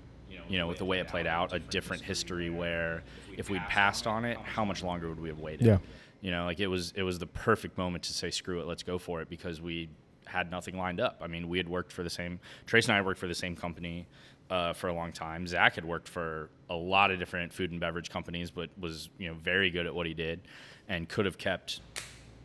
you 0.48 0.58
know, 0.58 0.66
with 0.66 0.78
the 0.78 0.84
way 0.84 0.98
it 0.98 1.08
played 1.08 1.26
out, 1.26 1.52
a 1.52 1.58
different 1.58 2.02
history 2.02 2.50
where 2.50 3.02
if 3.36 3.50
we'd 3.50 3.62
passed 3.62 4.06
on 4.06 4.24
it, 4.24 4.38
how 4.38 4.64
much 4.64 4.82
longer 4.82 5.08
would 5.08 5.20
we 5.20 5.28
have 5.28 5.40
waited? 5.40 5.66
Yeah. 5.66 5.78
You 6.20 6.30
know, 6.30 6.44
like 6.44 6.60
it 6.60 6.66
was 6.66 6.92
it 6.96 7.02
was 7.02 7.18
the 7.18 7.26
perfect 7.26 7.78
moment 7.78 8.04
to 8.04 8.12
say 8.12 8.30
screw 8.30 8.60
it, 8.60 8.66
let's 8.66 8.82
go 8.82 8.98
for 8.98 9.20
it 9.20 9.28
because 9.28 9.60
we 9.60 9.88
had 10.26 10.50
nothing 10.50 10.76
lined 10.76 11.00
up. 11.00 11.20
I 11.22 11.26
mean, 11.26 11.48
we 11.48 11.58
had 11.58 11.68
worked 11.68 11.92
for 11.92 12.02
the 12.02 12.10
same 12.10 12.40
Trace 12.66 12.86
and 12.86 12.92
I 12.92 12.96
had 12.96 13.06
worked 13.06 13.20
for 13.20 13.28
the 13.28 13.34
same 13.34 13.54
company 13.54 14.06
uh, 14.50 14.72
for 14.72 14.88
a 14.88 14.92
long 14.92 15.12
time. 15.12 15.46
Zach 15.46 15.74
had 15.74 15.84
worked 15.84 16.08
for 16.08 16.50
a 16.70 16.74
lot 16.74 17.10
of 17.10 17.18
different 17.18 17.52
food 17.52 17.70
and 17.70 17.80
beverage 17.80 18.10
companies, 18.10 18.50
but 18.50 18.70
was 18.78 19.10
you 19.18 19.28
know 19.28 19.34
very 19.34 19.70
good 19.70 19.86
at 19.86 19.94
what 19.94 20.06
he 20.06 20.14
did, 20.14 20.40
and 20.88 21.08
could 21.08 21.26
have 21.26 21.38
kept 21.38 21.80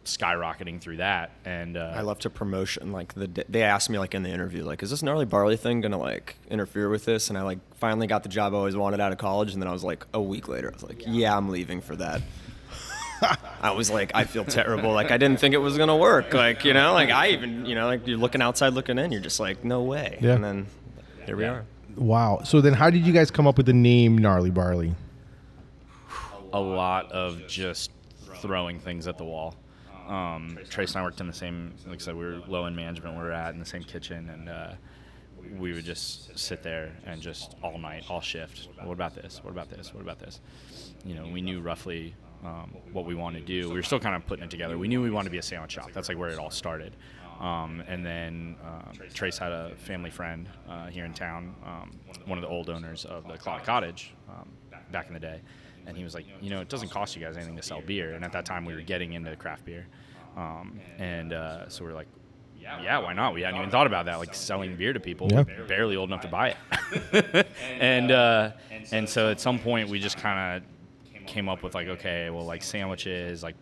skyrocketing 0.06 0.80
through 0.82 0.98
that. 0.98 1.32
And 1.46 1.78
uh, 1.78 1.94
I 1.96 2.02
love 2.02 2.20
to 2.20 2.30
promotion. 2.30 2.92
Like 2.92 3.14
the 3.14 3.46
they 3.50 3.64
asked 3.64 3.90
me 3.90 4.00
like 4.00 4.14
in 4.16 4.24
the 4.24 4.30
interview, 4.30 4.64
like, 4.64 4.82
is 4.84 4.90
this 4.90 5.02
gnarly 5.04 5.26
barley 5.26 5.58
thing 5.58 5.82
gonna 5.82 5.98
like 6.00 6.36
interfere 6.50 6.90
with 6.90 7.06
this? 7.06 7.30
And 7.30 7.38
I 7.38 7.42
like 7.44 7.60
finally 7.76 8.08
got 8.08 8.24
the 8.24 8.30
job 8.30 8.54
I 8.54 8.58
always 8.58 8.76
wanted 8.76 9.00
out 9.00 9.12
of 9.12 9.18
college. 9.18 9.54
And 9.54 9.62
then 9.62 9.68
I 9.70 9.74
was 9.74 9.84
like, 9.84 10.06
a 10.14 10.22
week 10.22 10.48
later, 10.48 10.70
I 10.70 10.74
was 10.74 10.84
like, 10.84 11.04
yeah, 11.08 11.36
I'm 11.36 11.50
leaving 11.50 11.82
for 11.82 11.96
that. 11.98 12.22
I 13.62 13.72
was 13.72 13.92
like, 13.92 14.12
I 14.16 14.24
feel 14.24 14.44
terrible. 14.46 14.92
Like 14.94 15.12
I 15.12 15.18
didn't 15.18 15.40
think 15.40 15.54
it 15.54 15.60
was 15.60 15.78
gonna 15.78 15.98
work. 15.98 16.34
Like 16.34 16.66
you 16.66 16.74
know, 16.74 16.94
like 16.94 17.10
I 17.10 17.30
even 17.30 17.66
you 17.66 17.76
know, 17.76 17.86
like 17.86 18.08
you're 18.08 18.18
looking 18.18 18.42
outside, 18.42 18.74
looking 18.74 18.98
in, 18.98 19.12
you're 19.12 19.22
just 19.22 19.40
like, 19.40 19.64
no 19.64 19.84
way. 19.84 20.18
Yeah. 20.22 20.34
And 20.34 20.44
then 20.44 20.66
here 21.26 21.36
we 21.38 21.44
Yeah. 21.44 21.52
are. 21.52 21.66
Wow. 21.96 22.42
So 22.46 22.62
then, 22.62 22.74
how 22.74 22.90
did 22.90 23.06
you 23.06 23.12
guys 23.14 23.30
come 23.30 23.46
up 23.48 23.58
with 23.58 23.66
the 23.66 23.74
name 23.74 24.18
Gnarly 24.18 24.50
Barley? 24.50 24.96
a 26.54 26.60
lot 26.60 27.10
of 27.14 27.48
just 27.48 27.92
throwing 28.42 28.78
things 28.80 29.08
at 29.08 29.18
the 29.18 29.24
wall. 29.24 29.56
Um, 30.08 30.58
Trace 30.70 30.92
and 30.92 31.02
I 31.02 31.04
worked 31.04 31.22
in 31.22 31.28
the 31.28 31.34
same, 31.34 31.74
like 31.86 32.02
I 32.02 32.04
said, 32.04 32.16
we 32.16 32.26
were 32.26 32.42
low 32.48 32.66
in 32.66 32.76
management. 32.76 33.16
We 33.16 33.24
were 33.24 33.32
at 33.32 33.54
in 33.54 33.60
the 33.60 33.66
same 33.66 33.84
kitchen, 33.84 34.30
and 34.30 34.50
uh, 34.50 34.74
we 35.58 35.74
would 35.74 35.86
just 35.86 36.38
sit 36.38 36.64
there 36.64 36.92
and 37.06 37.22
just 37.22 37.56
all 37.64 37.78
night, 37.78 38.06
all 38.10 38.22
shift. 38.22 38.68
What 38.84 38.94
about 38.94 39.16
this? 39.16 39.42
What 39.44 39.52
about 39.52 39.70
this? 39.70 39.94
What 39.94 40.02
about 40.02 40.20
this? 40.20 40.40
You 41.06 41.16
know, 41.16 41.28
we 41.28 41.42
knew 41.42 41.62
roughly 41.62 42.16
um, 42.44 42.76
what 42.92 43.06
we 43.06 43.16
wanted 43.16 43.46
to 43.46 43.62
do. 43.62 43.70
We 43.70 43.76
were 43.76 43.84
still 43.84 44.00
kind 44.00 44.16
of 44.16 44.26
putting 44.26 44.46
it 44.46 44.52
together. 44.52 44.78
We 44.78 44.88
knew 44.88 45.02
we 45.02 45.12
wanted 45.12 45.30
to 45.30 45.32
be 45.32 45.38
a 45.38 45.44
sandwich 45.44 45.72
shop. 45.72 45.92
That's 45.94 46.10
like 46.10 46.18
where 46.18 46.30
it 46.30 46.40
all 46.40 46.52
started. 46.52 46.96
Um, 47.40 47.84
and 47.88 48.06
then 48.06 48.56
uh, 48.64 48.92
Trace 49.14 49.38
had 49.38 49.52
a 49.52 49.72
family 49.76 50.12
friend 50.12 50.48
uh, 50.70 50.88
here 50.88 51.06
in 51.06 51.14
town, 51.14 51.56
um, 51.66 52.00
one 52.26 52.38
of 52.38 52.44
the 52.44 52.48
old 52.48 52.70
owners 52.70 53.04
of 53.06 53.28
the 53.28 53.36
Cloud 53.36 53.64
Cottage 53.64 54.14
um, 54.30 54.48
back 54.92 55.08
in 55.08 55.14
the 55.14 55.20
day. 55.20 55.42
And 55.86 55.98
he 55.98 56.04
was 56.04 56.14
like, 56.14 56.26
you 56.42 56.50
know, 56.50 56.62
it 56.62 56.70
doesn't 56.70 56.90
cost 56.90 57.16
you 57.16 57.22
guys 57.22 57.38
anything 57.38 57.56
to 57.56 57.64
sell 57.64 57.82
beer. 57.82 58.14
And 58.14 58.24
at 58.24 58.32
that 58.34 58.46
time, 58.46 58.66
we 58.66 58.74
were 58.74 58.82
getting 58.82 59.14
into 59.14 59.36
craft 59.36 59.66
beer. 59.66 59.88
Um, 60.38 60.80
and 60.98 61.34
uh, 61.34 61.70
so 61.70 61.84
we 61.84 61.92
are 61.92 61.94
like, 61.94 62.08
yeah, 62.62 63.00
why 63.00 63.14
not? 63.14 63.34
We 63.34 63.42
hadn't 63.42 63.60
even 63.60 63.72
thought 63.72 63.88
about 63.88 64.06
that, 64.06 64.20
like 64.20 64.34
selling 64.34 64.76
beer 64.76 64.94
to 64.94 65.00
people. 65.00 65.28
Yeah. 65.32 65.44
Barely 65.68 65.96
old 65.96 66.10
enough 66.10 66.22
to 66.22 66.28
buy 66.28 66.56
it. 66.94 67.48
and 67.80 68.12
uh, 68.12 68.52
and 68.92 69.10
so 69.10 69.32
at 69.32 69.40
some 69.40 69.60
point, 69.60 69.90
we 69.90 70.00
just 70.00 70.18
kind 70.18 70.64
of 70.64 71.26
came 71.28 71.50
up 71.50 71.64
with 71.64 71.74
like, 71.74 71.88
okay, 71.88 72.30
well, 72.30 72.46
like 72.46 72.64
sandwiches, 72.64 73.42
like 73.44 73.56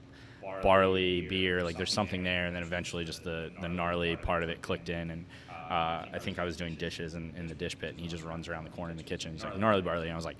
barley, 0.61 1.21
beer, 1.21 1.63
like 1.63 1.77
there's 1.77 1.93
something 1.93 2.23
there. 2.23 2.45
And 2.45 2.55
then 2.55 2.63
eventually, 2.63 3.05
just 3.05 3.23
the 3.23 3.51
the 3.61 3.69
gnarly 3.69 4.15
part 4.17 4.43
of 4.43 4.49
it 4.49 4.61
clicked 4.61 4.89
in. 4.89 5.11
And 5.11 5.25
uh, 5.69 6.05
I 6.13 6.19
think 6.19 6.39
I 6.39 6.43
was 6.43 6.57
doing 6.57 6.75
dishes 6.75 7.13
in, 7.15 7.33
in 7.38 7.47
the 7.47 7.55
dish 7.55 7.77
pit, 7.77 7.91
and 7.91 7.99
he 7.99 8.07
just 8.07 8.23
runs 8.23 8.47
around 8.47 8.65
the 8.65 8.71
corner 8.71 8.91
in 8.91 8.97
the 8.97 9.03
kitchen. 9.03 9.31
He's 9.31 9.43
like, 9.43 9.57
gnarly 9.57 9.81
barley. 9.81 10.03
And 10.03 10.13
I 10.13 10.15
was 10.15 10.25
like, 10.25 10.38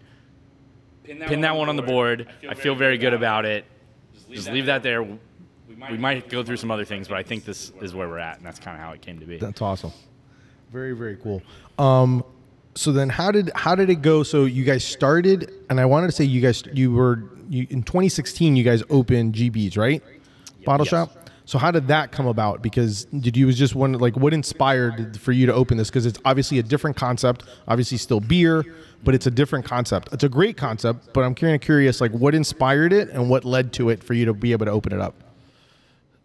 pin 1.28 1.42
that 1.42 1.56
one 1.56 1.70
on 1.70 1.75
the 1.75 1.82
board. 1.82 2.28
I 2.48 2.54
feel 2.54 2.75
very 2.75 2.98
good 2.98 3.13
about 3.13 3.46
it. 3.46 3.66
Just 4.32 4.51
leave 4.51 4.68
that 4.68 4.84
there. 4.84 5.04
We 5.04 5.98
might 5.98 6.30
go 6.30 6.44
through 6.44 6.58
some 6.58 6.72
other 6.72 6.86
things, 6.86 7.08
but 7.08 7.18
I 7.18 7.24
think 7.24 7.46
this 7.46 7.72
is 7.82 7.94
where 7.96 8.08
we're 8.08 8.20
at, 8.20 8.38
and 8.38 8.46
that's 8.46 8.60
kind 8.60 8.75
of 8.78 8.84
how 8.84 8.92
it 8.92 9.01
came 9.01 9.20
to 9.20 9.25
be. 9.25 9.38
That's 9.38 9.62
awesome. 9.62 9.92
Very 10.72 10.94
very 10.94 11.16
cool. 11.16 11.42
Um, 11.78 12.24
so 12.75 12.92
then 12.92 13.10
how 13.10 13.32
did 13.32 13.51
how 13.56 13.75
did 13.75 13.89
it 13.89 14.01
go? 14.01 14.24
So 14.24 14.46
you 14.46 14.63
guys 14.63 14.84
started, 14.84 15.51
and 15.70 15.80
I 15.80 15.86
wanted 15.86 16.08
to 16.08 16.12
say 16.12 16.25
you 16.25 16.42
guys 16.42 16.63
you 16.74 16.92
were 16.92 17.24
you, 17.50 17.66
in 17.70 17.84
2016. 17.84 18.56
You 18.56 18.63
guys 18.63 18.84
opened 18.89 19.34
GB's 19.36 19.78
right, 19.78 20.04
bottle 20.66 20.86
Yes. 20.86 20.92
shop. 20.92 21.19
So 21.50 21.58
how 21.58 21.72
did 21.72 21.88
that 21.88 22.12
come 22.12 22.27
about? 22.27 22.62
Because 22.62 23.06
did 23.06 23.36
you 23.36 23.48
was 23.48 23.58
just 23.58 23.74
one 23.74 23.94
like 23.94 24.15
what 24.15 24.36
inspired 24.36 25.20
for 25.20 25.32
you 25.32 25.48
to 25.48 25.53
open 25.56 25.77
this? 25.77 25.89
Because 25.89 26.06
it's 26.06 26.20
obviously 26.24 26.60
a 26.60 26.63
different 26.63 26.96
concept. 26.96 27.44
Obviously, 27.68 27.98
still 27.98 28.20
beer, 28.20 28.63
but 29.03 29.15
it's 29.15 29.25
a 29.25 29.32
different 29.32 29.65
concept. 29.65 30.10
It's 30.12 30.24
a 30.24 30.29
great 30.29 30.58
concept, 30.58 31.12
but 31.12 31.22
I'm 31.22 31.34
kind 31.34 31.56
of 31.56 31.62
curious, 31.62 32.01
like 32.01 32.12
what 32.12 32.36
inspired 32.36 32.94
it 32.94 33.10
and 33.10 33.32
what 33.32 33.46
led 33.46 33.74
to 33.74 33.89
it 33.89 34.03
for 34.03 34.13
you 34.13 34.25
to 34.25 34.34
be 34.36 34.51
able 34.51 34.68
to 34.68 34.72
open 34.72 34.94
it 34.94 35.01
up. 35.01 35.15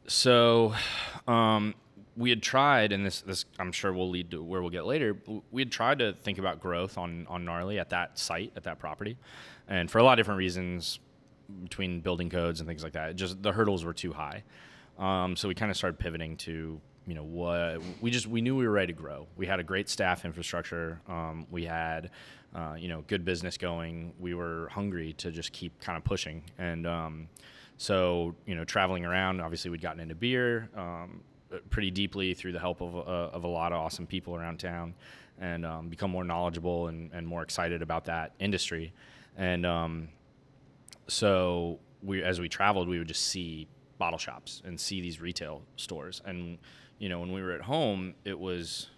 So, 0.09 0.75
um, 1.27 1.75
we 2.19 2.29
had 2.29 2.43
tried, 2.43 2.93
and 2.93 3.07
this, 3.07 3.23
this 3.23 3.47
I'm 3.59 3.73
sure 3.73 3.95
will 3.95 4.11
lead 4.11 4.31
to 4.33 4.43
where 4.43 4.61
we'll 4.61 4.69
get 4.69 4.85
later. 4.85 5.17
We 5.51 5.63
had 5.63 5.73
tried 5.73 6.01
to 6.01 6.13
think 6.13 6.37
about 6.37 6.61
growth 6.61 6.99
on 6.99 7.27
on 7.31 7.47
gnarly 7.47 7.79
at 7.79 7.89
that 7.89 8.19
site 8.19 8.53
at 8.57 8.65
that 8.65 8.79
property, 8.79 9.17
and 9.69 9.91
for 9.91 9.97
a 9.97 10.03
lot 10.03 10.13
of 10.13 10.17
different 10.19 10.37
reasons, 10.37 11.01
between 11.63 12.01
building 12.01 12.29
codes 12.29 12.61
and 12.61 12.69
things 12.69 12.85
like 12.85 12.93
that, 12.93 13.17
just 13.17 13.43
the 13.43 13.53
hurdles 13.53 13.87
were 13.87 13.95
too 13.95 14.13
high. 14.13 14.43
Um, 14.99 15.37
so 15.37 15.49
we 15.49 15.55
kind 15.55 15.71
of 15.71 15.77
started 15.77 15.99
pivoting 15.99 16.37
to 16.39 16.81
you 17.07 17.15
know 17.15 17.25
what 17.25 17.83
we 18.01 18.11
just 18.11 18.27
we 18.27 18.41
knew 18.41 18.57
we 18.57 18.67
were 18.67 18.73
ready 18.73 18.93
to 18.93 18.99
grow. 18.99 19.27
We 19.37 19.47
had 19.47 19.61
a 19.61 19.65
great 19.65 19.89
staff 19.89 20.25
infrastructure. 20.25 21.01
Um, 21.09 21.47
we 21.51 21.65
had 21.65 22.11
uh, 22.55 22.77
you 22.79 22.89
know 22.89 23.05
good 23.07 23.25
business 23.25 23.59
going. 23.59 24.15
We 24.19 24.35
were 24.35 24.69
hungry 24.73 25.13
to 25.15 25.31
just 25.31 25.53
keep 25.53 25.81
kind 25.81 25.97
of 25.97 26.05
pushing 26.05 26.45
and. 26.59 26.87
Um, 26.87 27.29
so 27.77 28.35
you 28.47 28.55
know, 28.55 28.65
traveling 28.65 29.05
around, 29.05 29.41
obviously 29.41 29.71
we'd 29.71 29.81
gotten 29.81 30.01
into 30.01 30.15
beer 30.15 30.69
um, 30.77 31.21
pretty 31.71 31.91
deeply 31.91 32.35
through 32.35 32.53
the 32.53 32.59
help 32.59 32.81
of, 32.81 32.97
uh, 32.97 33.35
of 33.35 33.45
a 33.45 33.49
lot 33.49 33.73
of 33.73 33.79
awesome 33.79 34.07
people 34.07 34.35
around 34.35 34.59
town, 34.59 34.95
and 35.41 35.67
um, 35.67 35.89
become 35.89 36.11
more 36.11 36.25
knowledgeable 36.25 36.89
and, 36.89 37.11
and 37.13 37.27
more 37.27 37.43
excited 37.43 37.83
about 37.83 38.05
that 38.05 38.33
industry. 38.39 38.93
And 39.37 39.67
um, 39.67 40.09
so 41.09 41.81
we, 42.03 42.23
as 42.23 42.41
we 42.41 42.49
traveled, 42.49 42.89
we 42.89 42.99
would 42.99 43.09
just 43.09 43.27
see 43.27 43.67
bottle 44.05 44.19
shops 44.19 44.61
and 44.67 44.79
see 44.79 45.01
these 45.01 45.19
retail 45.19 45.63
stores. 45.77 46.21
And 46.27 46.59
you 46.99 47.09
know, 47.09 47.21
when 47.21 47.33
we 47.33 47.41
were 47.41 47.53
at 47.53 47.63
home, 47.63 48.15
it 48.27 48.39
was 48.39 48.91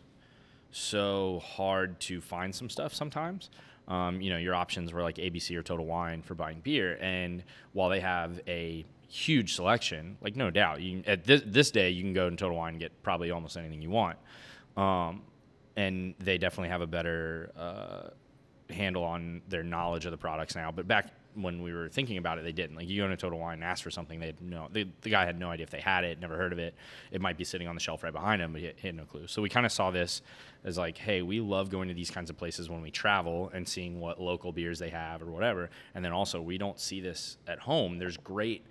so 0.72 1.40
hard 1.44 2.00
to 2.00 2.20
find 2.20 2.52
some 2.52 2.68
stuff 2.68 2.92
sometimes. 2.92 3.50
Um, 3.86 4.20
you 4.20 4.30
know, 4.30 4.36
your 4.36 4.56
options 4.56 4.92
were 4.92 5.02
like 5.02 5.14
ABC 5.18 5.56
or 5.56 5.62
Total 5.62 5.86
Wine 5.86 6.22
for 6.22 6.34
buying 6.34 6.58
beer. 6.58 6.98
And 7.00 7.44
while 7.72 7.88
they 7.88 8.00
have 8.00 8.40
a 8.48 8.84
huge 9.08 9.54
selection, 9.54 10.18
like 10.20 10.34
no 10.34 10.50
doubt, 10.50 10.80
you 10.80 11.04
at 11.06 11.22
this, 11.22 11.42
this 11.46 11.70
day 11.70 11.90
you 11.90 12.02
can 12.02 12.12
go 12.12 12.28
to 12.28 12.34
Total 12.34 12.56
Wine 12.56 12.74
and 12.74 12.80
get 12.80 12.90
probably 13.04 13.30
almost 13.30 13.56
anything 13.56 13.80
you 13.80 13.90
want. 13.90 14.18
Um, 14.76 15.22
and 15.76 16.16
they 16.18 16.36
definitely 16.36 16.70
have 16.70 16.80
a 16.80 16.86
better 16.88 17.52
uh, 17.56 18.74
handle 18.74 19.04
on 19.04 19.42
their 19.48 19.62
knowledge 19.62 20.04
of 20.04 20.10
the 20.10 20.18
products 20.18 20.56
now. 20.56 20.72
But 20.72 20.88
back 20.88 21.12
when 21.36 21.62
we 21.62 21.72
were 21.72 21.88
thinking 21.88 22.16
about 22.16 22.38
it, 22.38 22.44
they 22.44 22.52
didn't. 22.52 22.76
Like 22.76 22.88
you 22.88 23.02
go 23.02 23.08
to 23.08 23.16
Total 23.16 23.38
Wine 23.38 23.54
and 23.54 23.64
ask 23.64 23.82
for 23.82 23.90
something, 23.90 24.18
they 24.18 24.26
had 24.26 24.40
no. 24.40 24.68
They, 24.70 24.86
the 25.02 25.10
guy 25.10 25.24
had 25.24 25.38
no 25.38 25.50
idea 25.50 25.64
if 25.64 25.70
they 25.70 25.80
had 25.80 26.04
it, 26.04 26.20
never 26.20 26.36
heard 26.36 26.52
of 26.52 26.58
it. 26.58 26.74
It 27.10 27.20
might 27.20 27.36
be 27.36 27.44
sitting 27.44 27.68
on 27.68 27.74
the 27.74 27.80
shelf 27.80 28.02
right 28.02 28.12
behind 28.12 28.40
him, 28.42 28.52
but 28.52 28.60
he, 28.60 28.72
he 28.76 28.88
had 28.88 28.96
no 28.96 29.04
clue. 29.04 29.26
So 29.26 29.42
we 29.42 29.48
kind 29.48 29.66
of 29.66 29.72
saw 29.72 29.90
this 29.90 30.22
as 30.64 30.78
like, 30.78 30.98
hey, 30.98 31.22
we 31.22 31.40
love 31.40 31.70
going 31.70 31.88
to 31.88 31.94
these 31.94 32.10
kinds 32.10 32.30
of 32.30 32.36
places 32.36 32.68
when 32.68 32.80
we 32.80 32.90
travel 32.90 33.50
and 33.54 33.68
seeing 33.68 34.00
what 34.00 34.20
local 34.20 34.52
beers 34.52 34.78
they 34.78 34.90
have 34.90 35.22
or 35.22 35.26
whatever. 35.26 35.70
And 35.94 36.04
then 36.04 36.12
also 36.12 36.40
we 36.40 36.58
don't 36.58 36.80
see 36.80 37.00
this 37.00 37.36
at 37.46 37.60
home. 37.60 37.98
There's 37.98 38.16
great 38.16 38.64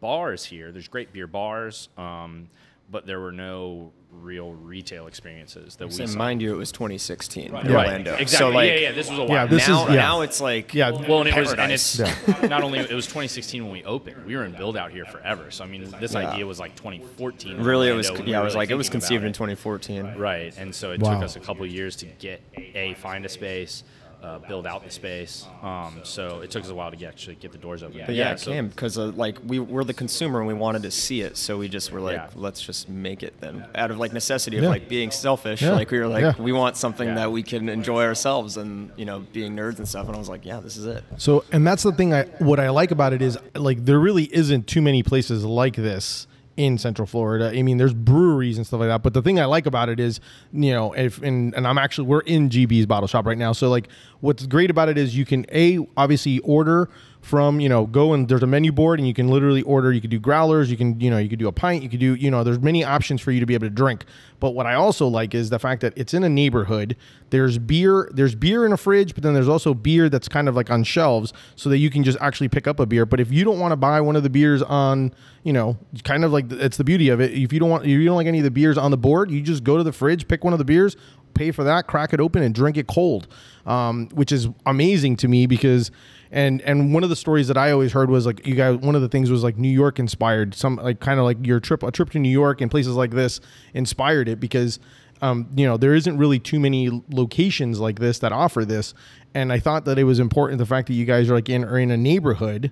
bars 0.00 0.44
here. 0.44 0.72
There's 0.72 0.88
great 0.88 1.12
beer 1.12 1.26
bars. 1.26 1.88
Um, 1.96 2.50
but 2.90 3.06
there 3.06 3.20
were 3.20 3.32
no 3.32 3.92
real 4.12 4.52
retail 4.52 5.06
experiences 5.06 5.76
that 5.76 5.88
we 5.88 6.00
And 6.00 6.10
saw. 6.10 6.18
mind 6.18 6.42
you, 6.42 6.52
it 6.52 6.56
was 6.56 6.72
2016 6.72 7.52
Right. 7.52 7.64
in 7.64 7.70
Orlando. 7.70 8.14
Exactly. 8.16 8.36
So 8.36 8.48
like, 8.50 8.68
yeah, 8.70 8.76
yeah. 8.78 8.92
This 8.92 9.08
was 9.08 9.18
a 9.20 9.22
while. 9.22 9.30
Yeah, 9.30 9.46
this 9.46 9.68
now, 9.68 9.84
is- 9.84 9.88
yeah. 9.90 9.94
now 10.00 10.20
it's 10.22 10.40
like 10.40 10.74
Yeah. 10.74 10.90
Well, 10.90 11.20
and 11.20 11.28
it 11.28 11.36
was, 11.38 11.50
and 11.50 11.58
Paradise. 11.58 12.00
it's 12.00 12.42
not 12.50 12.62
only 12.64 12.80
it 12.80 12.90
was 12.92 13.06
2016 13.06 13.62
when 13.62 13.72
we 13.72 13.84
opened. 13.84 14.26
We 14.26 14.34
were 14.36 14.44
in 14.44 14.52
build 14.52 14.76
out 14.76 14.90
here 14.90 15.04
forever. 15.04 15.52
So 15.52 15.62
I 15.62 15.68
mean, 15.68 15.88
this 16.00 16.14
Yeah. 16.14 16.28
idea 16.28 16.44
was 16.46 16.58
like 16.58 16.74
2014. 16.74 17.52
in 17.58 17.64
really, 17.64 17.88
it 17.88 17.92
was 17.92 18.08
Orlando 18.08 18.24
we 18.24 18.32
yeah, 18.32 18.38
were 18.38 18.42
it 18.42 18.44
was 18.46 18.54
really 18.54 18.62
like 18.64 18.70
it 18.70 18.74
was 18.74 18.88
thinking 18.88 18.96
about 18.98 19.06
conceived 19.08 19.24
in 19.24 19.30
it. 19.30 19.34
2014. 19.34 20.14
Right, 20.18 20.54
and 20.58 20.74
so 20.74 20.90
it 20.90 21.00
Wow. 21.00 21.14
took 21.14 21.22
us 21.24 21.36
a 21.36 21.40
couple 21.40 21.64
of 21.64 21.70
years 21.70 21.94
to 21.96 22.06
get 22.06 22.40
a 22.74 22.94
find 22.94 23.24
a 23.24 23.28
space, 23.28 23.84
uh, 24.22 24.38
build 24.40 24.66
out 24.66 24.84
the 24.84 24.90
space. 24.90 25.46
Um, 25.62 26.00
so 26.02 26.40
it 26.40 26.50
took 26.50 26.62
us 26.64 26.70
a 26.70 26.74
while 26.74 26.90
to 26.90 26.96
get, 26.96 27.08
actually 27.08 27.36
get 27.36 27.52
the 27.52 27.58
doors 27.58 27.82
open. 27.82 28.02
But 28.04 28.14
yeah, 28.14 28.32
it 28.32 28.40
so- 28.40 28.50
came 28.52 28.68
because 28.68 28.98
uh, 28.98 29.06
like 29.16 29.38
we 29.46 29.58
were 29.58 29.84
the 29.84 29.94
consumer 29.94 30.38
and 30.40 30.46
we 30.48 30.54
wanted 30.54 30.82
to 30.82 30.90
see 30.90 31.22
it, 31.22 31.36
so 31.36 31.58
we 31.58 31.68
just 31.68 31.90
were 31.92 32.00
like, 32.00 32.16
Yeah. 32.16 32.28
let's 32.34 32.60
just 32.60 32.88
make 32.88 33.22
it 33.22 33.34
then. 33.40 33.66
Out 33.74 33.90
of 33.90 33.98
like 33.98 34.12
necessity 34.12 34.56
of 34.58 34.64
Yeah. 34.64 34.68
like 34.70 34.88
being 34.88 35.10
selfish, 35.10 35.62
Yeah. 35.62 35.72
like 35.72 35.90
we 35.90 35.98
were 35.98 36.06
like, 36.08 36.22
Yeah. 36.22 36.42
we 36.42 36.52
want 36.52 36.76
something 36.76 37.08
Yeah. 37.08 37.14
that 37.14 37.32
we 37.32 37.42
can 37.42 37.68
enjoy 37.68 38.04
ourselves 38.04 38.56
and 38.56 38.90
you 38.96 39.04
know 39.04 39.20
being 39.32 39.56
nerds 39.56 39.78
and 39.78 39.88
stuff. 39.88 40.06
And 40.06 40.14
I 40.14 40.18
was 40.18 40.28
like, 40.28 40.44
yeah, 40.44 40.60
this 40.60 40.76
is 40.76 40.86
it. 40.86 41.02
So, 41.16 41.44
and 41.52 41.66
that's 41.66 41.82
the 41.82 41.92
thing. 41.92 42.12
I 42.14 42.24
what 42.38 42.60
I 42.60 42.70
like 42.70 42.90
about 42.90 43.12
it 43.12 43.22
is 43.22 43.38
like 43.54 43.84
there 43.84 43.98
really 43.98 44.24
isn't 44.34 44.66
too 44.66 44.82
many 44.82 45.02
places 45.02 45.44
like 45.44 45.76
this 45.76 46.26
in 46.60 46.76
Central 46.76 47.06
Florida. 47.06 47.50
I 47.56 47.62
mean, 47.62 47.78
there's 47.78 47.94
breweries 47.94 48.58
and 48.58 48.66
stuff 48.66 48.80
like 48.80 48.90
that. 48.90 49.02
But 49.02 49.14
the 49.14 49.22
thing 49.22 49.40
I 49.40 49.46
like 49.46 49.64
about 49.64 49.88
it 49.88 49.98
is, 49.98 50.20
you 50.52 50.72
know, 50.72 50.92
if 50.92 51.22
and, 51.22 51.54
and 51.54 51.66
I'm 51.66 51.78
actually 51.78 52.06
we're 52.06 52.20
in 52.20 52.50
GB's 52.50 52.84
bottle 52.84 53.06
shop 53.06 53.24
right 53.24 53.38
now. 53.38 53.52
So 53.52 53.70
like, 53.70 53.88
what's 54.20 54.46
great 54.46 54.70
about 54.70 54.90
it 54.90 54.98
is 54.98 55.16
you 55.16 55.24
can 55.24 55.46
a 55.52 55.78
obviously 55.96 56.38
order 56.40 56.90
from 57.20 57.60
you 57.60 57.68
know 57.68 57.86
go 57.86 58.14
and 58.14 58.28
there's 58.28 58.42
a 58.42 58.46
menu 58.46 58.72
board 58.72 58.98
and 58.98 59.06
you 59.06 59.12
can 59.12 59.28
literally 59.28 59.62
order 59.62 59.92
you 59.92 60.00
could 60.00 60.10
do 60.10 60.18
growlers 60.18 60.70
you 60.70 60.76
can 60.76 60.98
you 60.98 61.10
know 61.10 61.18
you 61.18 61.28
could 61.28 61.38
do 61.38 61.48
a 61.48 61.52
pint 61.52 61.82
you 61.82 61.88
could 61.88 62.00
do 62.00 62.14
you 62.14 62.30
know 62.30 62.42
there's 62.42 62.60
many 62.60 62.82
options 62.82 63.20
for 63.20 63.30
you 63.30 63.40
to 63.40 63.46
be 63.46 63.54
able 63.54 63.66
to 63.66 63.70
drink. 63.70 64.04
But 64.40 64.52
what 64.52 64.64
i 64.66 64.74
also 64.74 65.06
like 65.06 65.34
is 65.34 65.50
the 65.50 65.58
fact 65.58 65.82
that 65.82 65.92
it's 65.96 66.14
in 66.14 66.24
a 66.24 66.28
neighborhood. 66.28 66.96
There's 67.28 67.58
beer 67.58 68.10
there's 68.12 68.34
beer 68.34 68.64
in 68.64 68.72
a 68.72 68.76
fridge 68.76 69.14
but 69.14 69.22
then 69.22 69.34
there's 69.34 69.48
also 69.48 69.74
beer 69.74 70.08
that's 70.08 70.28
kind 70.28 70.48
of 70.48 70.56
like 70.56 70.70
on 70.70 70.82
shelves 70.82 71.32
so 71.56 71.68
that 71.68 71.78
you 71.78 71.90
can 71.90 72.04
just 72.04 72.18
actually 72.20 72.48
pick 72.48 72.66
up 72.66 72.80
a 72.80 72.86
beer. 72.86 73.04
But 73.04 73.20
if 73.20 73.30
you 73.30 73.44
don't 73.44 73.58
want 73.58 73.72
to 73.72 73.76
buy 73.76 74.00
one 74.00 74.16
of 74.16 74.22
the 74.22 74.30
beers 74.30 74.62
on 74.62 75.12
you 75.42 75.52
know 75.52 75.76
kind 76.04 76.24
of 76.24 76.32
like 76.32 76.50
it's 76.50 76.78
the 76.78 76.84
beauty 76.84 77.10
of 77.10 77.20
it. 77.20 77.32
If 77.32 77.52
you 77.52 77.60
don't 77.60 77.70
want 77.70 77.84
if 77.84 77.90
you 77.90 78.04
don't 78.06 78.16
like 78.16 78.26
any 78.26 78.38
of 78.38 78.44
the 78.44 78.50
beers 78.50 78.78
on 78.78 78.90
the 78.90 78.98
board 78.98 79.30
you 79.30 79.42
just 79.42 79.62
go 79.62 79.76
to 79.76 79.82
the 79.82 79.92
fridge 79.92 80.26
pick 80.26 80.42
one 80.42 80.54
of 80.54 80.58
the 80.58 80.64
beers 80.64 80.96
pay 81.34 81.50
for 81.50 81.64
that, 81.64 81.86
crack 81.86 82.12
it 82.12 82.20
open, 82.20 82.42
and 82.42 82.54
drink 82.54 82.76
it 82.76 82.86
cold, 82.86 83.28
um, 83.66 84.08
which 84.10 84.32
is 84.32 84.48
amazing 84.66 85.16
to 85.16 85.28
me 85.28 85.46
because. 85.46 85.90
And 86.32 86.60
and 86.62 86.94
one 86.94 87.02
of 87.02 87.10
the 87.10 87.16
stories 87.16 87.48
that 87.48 87.56
I 87.56 87.72
always 87.72 87.92
heard 87.92 88.08
was 88.08 88.26
like 88.26 88.46
you 88.46 88.54
guys. 88.54 88.76
One 88.76 88.94
of 88.94 89.02
the 89.02 89.08
things 89.08 89.30
was 89.30 89.42
like 89.42 89.58
New 89.58 89.68
York 89.68 89.98
inspired 89.98 90.54
some 90.54 90.76
like 90.76 91.00
kind 91.00 91.18
of 91.18 91.24
like 91.24 91.44
your 91.44 91.58
trip 91.58 91.82
a 91.82 91.90
trip 91.90 92.10
to 92.10 92.18
New 92.18 92.30
York 92.30 92.60
and 92.60 92.70
places 92.70 92.94
like 92.94 93.10
this 93.10 93.40
inspired 93.74 94.28
it 94.28 94.38
because 94.38 94.78
um, 95.22 95.48
you 95.56 95.66
know 95.66 95.76
there 95.76 95.94
isn't 95.94 96.16
really 96.16 96.38
too 96.38 96.60
many 96.60 97.02
locations 97.10 97.80
like 97.80 97.98
this 97.98 98.20
that 98.20 98.32
offer 98.32 98.64
this. 98.64 98.94
And 99.34 99.52
I 99.52 99.58
thought 99.58 99.84
that 99.84 99.98
it 99.98 100.04
was 100.04 100.18
important 100.18 100.58
the 100.58 100.66
fact 100.66 100.88
that 100.88 100.94
you 100.94 101.04
guys 101.04 101.30
are 101.30 101.34
like 101.34 101.48
in 101.48 101.64
are 101.64 101.78
in 101.78 101.90
a 101.90 101.96
neighborhood. 101.96 102.70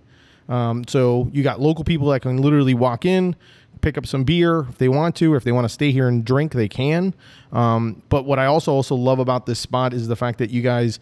Um, 0.48 0.84
so 0.86 1.28
you 1.32 1.42
got 1.42 1.60
local 1.60 1.84
people 1.84 2.08
that 2.08 2.20
can 2.20 2.40
literally 2.40 2.74
walk 2.74 3.04
in, 3.04 3.36
pick 3.80 3.98
up 3.98 4.06
some 4.06 4.24
beer 4.24 4.66
if 4.68 4.78
they 4.78 4.88
want 4.88 5.14
to, 5.16 5.34
if 5.34 5.44
they 5.44 5.52
want 5.52 5.64
to 5.64 5.68
stay 5.68 5.92
here 5.92 6.08
and 6.08 6.24
drink, 6.24 6.52
they 6.52 6.68
can. 6.68 7.14
Um, 7.52 8.02
but 8.08 8.24
what 8.24 8.38
I 8.38 8.46
also 8.46 8.72
also 8.72 8.94
love 8.94 9.18
about 9.18 9.46
this 9.46 9.58
spot 9.58 9.92
is 9.92 10.08
the 10.08 10.16
fact 10.16 10.38
that 10.38 10.50
you 10.50 10.62
guys, 10.62 11.00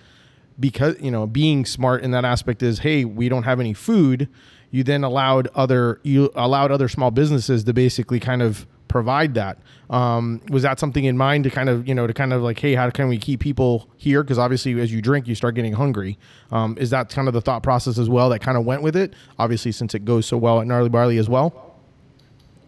because 0.58 0.96
you 1.00 1.10
know, 1.10 1.26
being 1.26 1.64
smart 1.64 2.02
in 2.02 2.10
that 2.12 2.24
aspect 2.24 2.62
is, 2.62 2.80
hey, 2.80 3.04
we 3.04 3.28
don't 3.28 3.44
have 3.44 3.60
any 3.60 3.74
food. 3.74 4.28
You 4.70 4.82
then 4.82 5.04
allowed 5.04 5.48
other 5.54 6.00
you 6.02 6.30
allowed 6.34 6.70
other 6.70 6.88
small 6.88 7.10
businesses 7.10 7.64
to 7.64 7.72
basically 7.72 8.20
kind 8.20 8.42
of 8.42 8.66
provide 8.88 9.34
that. 9.34 9.58
Um, 9.90 10.40
was 10.48 10.62
that 10.62 10.80
something 10.80 11.04
in 11.04 11.16
mind 11.16 11.44
to 11.44 11.50
kind 11.50 11.68
of 11.68 11.86
you 11.86 11.94
know 11.94 12.06
to 12.06 12.12
kind 12.12 12.32
of 12.32 12.42
like, 12.42 12.58
hey, 12.58 12.74
how 12.74 12.90
can 12.90 13.08
we 13.08 13.18
keep 13.18 13.40
people 13.40 13.88
here? 13.96 14.22
Because 14.22 14.38
obviously, 14.38 14.80
as 14.80 14.92
you 14.92 15.00
drink, 15.00 15.28
you 15.28 15.34
start 15.34 15.54
getting 15.54 15.74
hungry. 15.74 16.18
Um, 16.50 16.76
is 16.78 16.90
that 16.90 17.10
kind 17.10 17.28
of 17.28 17.34
the 17.34 17.40
thought 17.40 17.62
process 17.62 17.98
as 17.98 18.08
well 18.08 18.28
that 18.30 18.40
kind 18.40 18.56
of 18.56 18.64
went 18.64 18.82
with 18.82 18.96
it? 18.96 19.14
Obviously, 19.38 19.72
since 19.72 19.94
it 19.94 20.04
goes 20.04 20.26
so 20.26 20.36
well 20.36 20.60
at 20.60 20.66
Gnarly 20.66 20.88
Barley 20.88 21.18
as 21.18 21.28
well. 21.28 21.76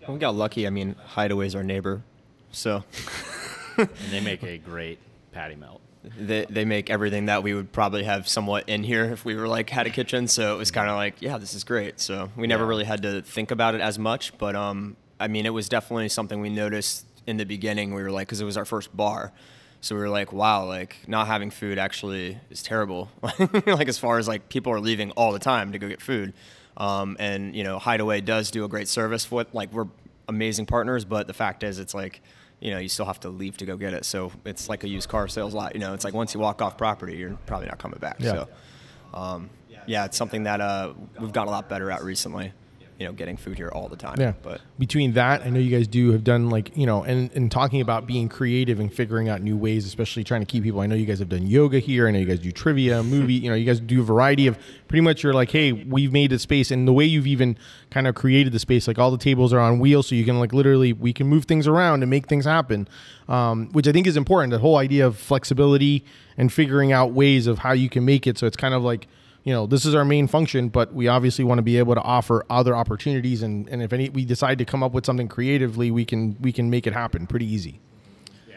We 0.08 0.18
got 0.18 0.34
lucky. 0.34 0.66
I 0.66 0.70
mean, 0.70 0.94
Hideaway's 1.04 1.54
our 1.54 1.62
neighbor, 1.62 2.02
so 2.50 2.82
and 3.76 3.88
they 4.10 4.20
make 4.20 4.42
a 4.42 4.56
great 4.56 4.98
patty 5.32 5.54
melt. 5.54 5.82
They 6.18 6.46
they 6.48 6.64
make 6.64 6.90
everything 6.90 7.26
that 7.26 7.42
we 7.42 7.54
would 7.54 7.72
probably 7.72 8.04
have 8.04 8.28
somewhat 8.28 8.68
in 8.68 8.82
here 8.84 9.04
if 9.04 9.24
we 9.24 9.34
were 9.34 9.48
like 9.48 9.68
had 9.70 9.86
a 9.86 9.90
kitchen. 9.90 10.28
So 10.28 10.54
it 10.54 10.58
was 10.58 10.70
kind 10.70 10.88
of 10.88 10.96
like, 10.96 11.20
yeah, 11.20 11.38
this 11.38 11.54
is 11.54 11.64
great. 11.64 12.00
So 12.00 12.30
we 12.36 12.46
never 12.46 12.64
Yeah. 12.64 12.68
really 12.68 12.84
had 12.84 13.02
to 13.02 13.22
think 13.22 13.50
about 13.50 13.74
it 13.74 13.80
as 13.80 13.98
much, 13.98 14.36
but 14.38 14.54
um, 14.54 14.96
I 15.20 15.28
mean, 15.28 15.46
it 15.46 15.50
was 15.52 15.68
definitely 15.68 16.08
something 16.08 16.40
we 16.40 16.50
noticed 16.50 17.04
in 17.26 17.36
the 17.36 17.44
beginning. 17.44 17.92
We 17.94 18.02
were 18.02 18.10
like, 18.10 18.28
because 18.28 18.40
it 18.40 18.44
was 18.44 18.56
our 18.56 18.64
first 18.64 18.96
bar. 18.96 19.32
So 19.80 19.94
we 19.94 20.00
were 20.00 20.08
like, 20.08 20.32
wow, 20.32 20.64
like 20.66 20.96
not 21.06 21.26
having 21.26 21.50
food 21.50 21.78
actually 21.78 22.38
is 22.50 22.62
terrible. 22.62 23.10
like 23.66 23.88
as 23.88 23.98
far 23.98 24.18
as 24.18 24.26
like 24.28 24.48
people 24.48 24.72
are 24.72 24.80
leaving 24.80 25.10
all 25.12 25.32
the 25.32 25.38
time 25.38 25.72
to 25.72 25.78
go 25.78 25.88
get 25.88 26.00
food. 26.00 26.32
Um, 26.76 27.16
and 27.18 27.54
you 27.56 27.64
know, 27.64 27.78
Hideaway 27.78 28.20
does 28.20 28.50
do 28.50 28.64
a 28.64 28.68
great 28.68 28.88
service 28.88 29.24
for 29.24 29.42
it. 29.42 29.48
Like 29.52 29.72
we're 29.72 29.86
amazing 30.28 30.66
partners, 30.66 31.04
but 31.04 31.26
the 31.26 31.32
fact 31.34 31.62
is, 31.62 31.78
it's 31.78 31.94
like, 31.94 32.20
you 32.60 32.70
know, 32.70 32.78
you 32.78 32.88
still 32.88 33.06
have 33.06 33.20
to 33.20 33.28
leave 33.28 33.56
to 33.58 33.66
go 33.66 33.76
get 33.76 33.94
it. 33.94 34.04
So 34.04 34.32
it's 34.44 34.68
like 34.68 34.84
a 34.84 34.88
used 34.88 35.08
car 35.08 35.28
sales 35.28 35.54
lot. 35.54 35.74
You 35.74 35.80
know, 35.80 35.94
it's 35.94 36.04
like 36.04 36.14
once 36.14 36.34
you 36.34 36.40
walk 36.40 36.60
off 36.60 36.76
property, 36.76 37.16
you're 37.16 37.38
probably 37.46 37.68
not 37.68 37.78
coming 37.78 37.98
back. 37.98 38.16
Yeah. 38.18 38.32
So, 38.32 38.48
um, 39.14 39.50
yeah, 39.86 40.04
it's 40.04 40.16
something 40.16 40.42
that 40.44 40.60
uh, 40.60 40.92
we've 41.18 41.32
got 41.32 41.46
a 41.46 41.50
lot 41.50 41.68
better 41.68 41.90
at 41.90 42.02
recently. 42.02 42.52
You 42.98 43.06
know 43.06 43.12
getting 43.12 43.36
food 43.36 43.56
here 43.56 43.68
all 43.68 43.88
the 43.88 43.96
time. 43.96 44.16
Yeah. 44.18 44.32
But 44.42 44.60
between 44.78 45.12
that, 45.12 45.42
I 45.42 45.50
know 45.50 45.60
you 45.60 45.74
guys 45.74 45.86
do 45.86 46.10
have 46.12 46.24
done 46.24 46.50
like 46.50 46.76
you 46.76 46.84
know, 46.84 47.04
and 47.04 47.30
and 47.32 47.50
talking 47.50 47.80
about 47.80 48.06
being 48.06 48.28
creative 48.28 48.80
and 48.80 48.92
figuring 48.92 49.28
out 49.28 49.40
new 49.40 49.56
ways, 49.56 49.86
especially 49.86 50.24
trying 50.24 50.40
to 50.40 50.46
keep 50.46 50.64
people. 50.64 50.80
I 50.80 50.86
know 50.86 50.96
you 50.96 51.06
guys 51.06 51.20
have 51.20 51.28
done 51.28 51.46
yoga 51.46 51.78
here. 51.78 52.08
I 52.08 52.10
know 52.10 52.18
you 52.18 52.26
guys 52.26 52.40
do 52.40 52.50
trivia, 52.50 53.02
movie. 53.04 53.34
You 53.34 53.50
know, 53.50 53.54
you 53.54 53.64
guys 53.64 53.78
do 53.78 54.00
a 54.00 54.04
variety 54.04 54.48
of. 54.48 54.58
Pretty 54.88 55.02
much, 55.02 55.22
you're 55.22 55.34
like, 55.34 55.50
hey, 55.50 55.72
we've 55.72 56.12
made 56.12 56.32
a 56.32 56.38
space, 56.38 56.70
and 56.70 56.88
the 56.88 56.92
way 56.92 57.04
you've 57.04 57.26
even 57.26 57.56
kind 57.90 58.06
of 58.06 58.14
created 58.14 58.52
the 58.52 58.58
space, 58.58 58.88
like 58.88 58.98
all 58.98 59.10
the 59.10 59.18
tables 59.18 59.52
are 59.52 59.60
on 59.60 59.78
wheels, 59.78 60.08
so 60.08 60.14
you 60.14 60.24
can 60.24 60.40
like 60.40 60.52
literally 60.52 60.92
we 60.92 61.12
can 61.12 61.28
move 61.28 61.44
things 61.44 61.68
around 61.68 62.02
and 62.02 62.10
make 62.10 62.26
things 62.26 62.46
happen, 62.46 62.88
um, 63.28 63.68
which 63.72 63.86
I 63.86 63.92
think 63.92 64.06
is 64.06 64.16
important. 64.16 64.50
The 64.50 64.58
whole 64.58 64.76
idea 64.76 65.06
of 65.06 65.16
flexibility 65.16 66.04
and 66.36 66.52
figuring 66.52 66.92
out 66.92 67.12
ways 67.12 67.46
of 67.46 67.58
how 67.60 67.72
you 67.72 67.88
can 67.88 68.04
make 68.04 68.26
it, 68.26 68.38
so 68.38 68.46
it's 68.46 68.56
kind 68.56 68.74
of 68.74 68.82
like 68.82 69.06
you 69.48 69.54
know 69.54 69.66
this 69.66 69.84
is 69.86 69.94
our 69.94 70.04
main 70.04 70.26
function 70.26 70.68
but 70.68 70.92
we 70.92 71.08
obviously 71.08 71.42
want 71.44 71.58
to 71.58 71.62
be 71.62 71.78
able 71.78 71.94
to 71.94 72.02
offer 72.02 72.44
other 72.50 72.76
opportunities 72.76 73.42
and, 73.42 73.66
and 73.70 73.82
if 73.82 73.92
any 73.94 74.10
we 74.10 74.24
decide 74.24 74.58
to 74.58 74.64
come 74.72 74.82
up 74.82 74.92
with 74.92 75.06
something 75.06 75.26
creatively 75.28 75.90
we 75.90 76.04
can 76.04 76.36
we 76.40 76.52
can 76.52 76.68
make 76.68 76.86
it 76.86 76.92
happen 76.92 77.26
pretty 77.26 77.46
easy 77.46 77.80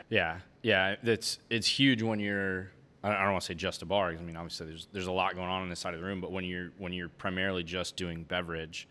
Yeah, 0.10 0.40
yeah, 0.62 0.96
it's 1.04 1.40
it's 1.50 1.68
huge 1.80 2.02
when 2.02 2.20
you're. 2.20 2.70
I 3.04 3.08
I 3.16 3.24
don't 3.24 3.32
want 3.32 3.44
to 3.44 3.48
say 3.48 3.54
just 3.54 3.82
a 3.82 3.86
bar 3.86 4.12
'cause, 4.12 4.22
I 4.22 4.26
mean, 4.26 4.36
obviously 4.36 4.68
there's 4.68 4.88
there's 4.92 5.08
a 5.08 5.12
lot 5.22 5.36
going 5.36 5.48
on 5.48 5.62
on 5.62 5.70
this 5.70 5.80
side 5.80 5.94
of 5.94 6.02
the 6.02 6.06
room. 6.06 6.20
But 6.20 6.32
when 6.34 6.44
you're 6.44 6.72
when 6.78 6.92
you're 6.92 7.08
primarily 7.24 7.64
just 7.64 7.96
doing 7.96 8.24
beverage, 8.24 8.88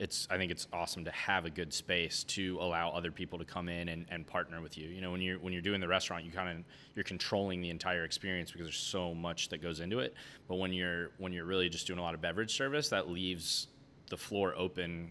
it's 0.00 0.26
I 0.30 0.38
think 0.38 0.50
it's 0.50 0.66
awesome 0.72 1.04
to 1.04 1.10
have 1.10 1.44
a 1.44 1.50
good 1.50 1.72
space 1.74 2.24
to 2.24 2.56
allow 2.58 2.88
other 2.90 3.12
people 3.12 3.38
to 3.38 3.44
come 3.44 3.68
in 3.68 3.90
and, 3.90 4.06
and 4.10 4.26
partner 4.26 4.62
with 4.62 4.78
you. 4.78 4.88
You 4.88 5.02
know, 5.02 5.12
when 5.12 5.20
you're 5.20 5.38
when 5.38 5.52
you're 5.52 5.62
doing 5.62 5.80
the 5.80 5.86
restaurant, 5.86 6.24
you 6.24 6.32
kind 6.32 6.48
of 6.48 6.64
you're 6.94 7.04
controlling 7.04 7.60
the 7.60 7.68
entire 7.68 8.04
experience 8.04 8.50
because 8.50 8.66
there's 8.66 8.78
so 8.78 9.14
much 9.14 9.50
that 9.50 9.60
goes 9.62 9.80
into 9.80 9.98
it. 9.98 10.14
But 10.48 10.56
when 10.56 10.72
you're 10.72 11.10
when 11.18 11.34
you're 11.34 11.44
really 11.44 11.68
just 11.68 11.86
doing 11.86 11.98
a 11.98 12.02
lot 12.02 12.14
of 12.14 12.22
beverage 12.22 12.56
service, 12.56 12.88
that 12.88 13.10
leaves 13.10 13.68
the 14.08 14.16
floor 14.16 14.54
open, 14.56 15.10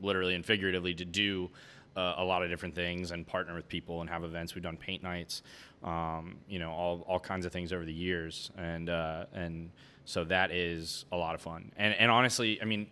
literally 0.00 0.36
and 0.36 0.46
figuratively, 0.46 0.94
to 0.94 1.04
do 1.04 1.50
uh, 1.96 2.14
a 2.18 2.24
lot 2.24 2.44
of 2.44 2.50
different 2.50 2.76
things 2.76 3.10
and 3.10 3.26
partner 3.26 3.54
with 3.54 3.68
people 3.68 4.00
and 4.00 4.08
have 4.08 4.22
events. 4.22 4.54
We've 4.54 4.62
done 4.62 4.76
paint 4.76 5.02
nights, 5.02 5.42
um, 5.82 6.36
you 6.48 6.60
know, 6.60 6.70
all, 6.70 7.04
all 7.08 7.18
kinds 7.18 7.46
of 7.46 7.52
things 7.52 7.72
over 7.72 7.84
the 7.84 7.92
years, 7.92 8.52
and 8.56 8.88
uh, 8.88 9.24
and 9.34 9.70
so 10.04 10.22
that 10.24 10.52
is 10.52 11.04
a 11.10 11.16
lot 11.16 11.34
of 11.34 11.40
fun. 11.40 11.72
And 11.76 11.94
and 11.94 12.12
honestly, 12.12 12.62
I 12.62 12.64
mean, 12.64 12.86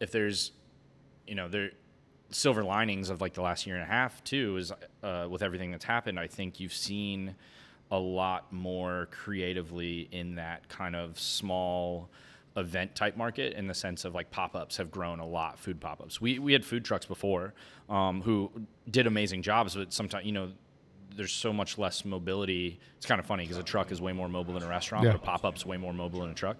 if 0.00 0.10
there's, 0.10 0.50
you 1.32 1.36
know, 1.36 1.48
there 1.48 1.70
silver 2.28 2.62
linings 2.62 3.08
of 3.08 3.22
like 3.22 3.32
the 3.32 3.40
last 3.40 3.66
year 3.66 3.74
and 3.76 3.82
a 3.84 3.86
half 3.86 4.22
too 4.22 4.58
is 4.58 4.70
uh, 5.02 5.26
with 5.30 5.42
everything 5.42 5.70
that's 5.70 5.86
happened. 5.86 6.20
I 6.20 6.26
think 6.26 6.60
you've 6.60 6.74
seen 6.74 7.34
a 7.90 7.98
lot 7.98 8.52
more 8.52 9.08
creatively 9.10 10.08
in 10.12 10.34
that 10.34 10.68
kind 10.68 10.94
of 10.94 11.18
small 11.18 12.10
event 12.58 12.94
type 12.94 13.16
market 13.16 13.54
in 13.54 13.66
the 13.66 13.72
sense 13.72 14.04
of 14.04 14.14
like 14.14 14.30
pop-ups 14.30 14.76
have 14.76 14.90
grown 14.90 15.20
a 15.20 15.26
lot 15.26 15.58
food 15.58 15.80
pop-ups 15.80 16.20
we, 16.20 16.38
we 16.38 16.52
had 16.52 16.62
food 16.66 16.84
trucks 16.84 17.06
before 17.06 17.54
um, 17.88 18.20
who 18.20 18.50
did 18.90 19.06
amazing 19.06 19.40
jobs 19.40 19.74
but 19.74 19.90
sometimes 19.90 20.26
you 20.26 20.32
know 20.32 20.52
there's 21.16 21.32
so 21.32 21.50
much 21.50 21.78
less 21.78 22.04
mobility 22.04 22.78
it's 22.98 23.06
kind 23.06 23.18
of 23.18 23.24
funny 23.24 23.44
because 23.44 23.56
a 23.56 23.62
truck 23.62 23.90
is 23.90 24.02
way 24.02 24.12
more 24.12 24.28
mobile 24.28 24.52
than 24.52 24.62
a 24.62 24.68
restaurant 24.68 25.02
Yeah. 25.06 25.12
but 25.12 25.22
a 25.22 25.24
pop-up's 25.24 25.64
way 25.64 25.78
more 25.78 25.94
mobile 25.94 26.20
than 26.20 26.30
a 26.30 26.34
truck 26.34 26.58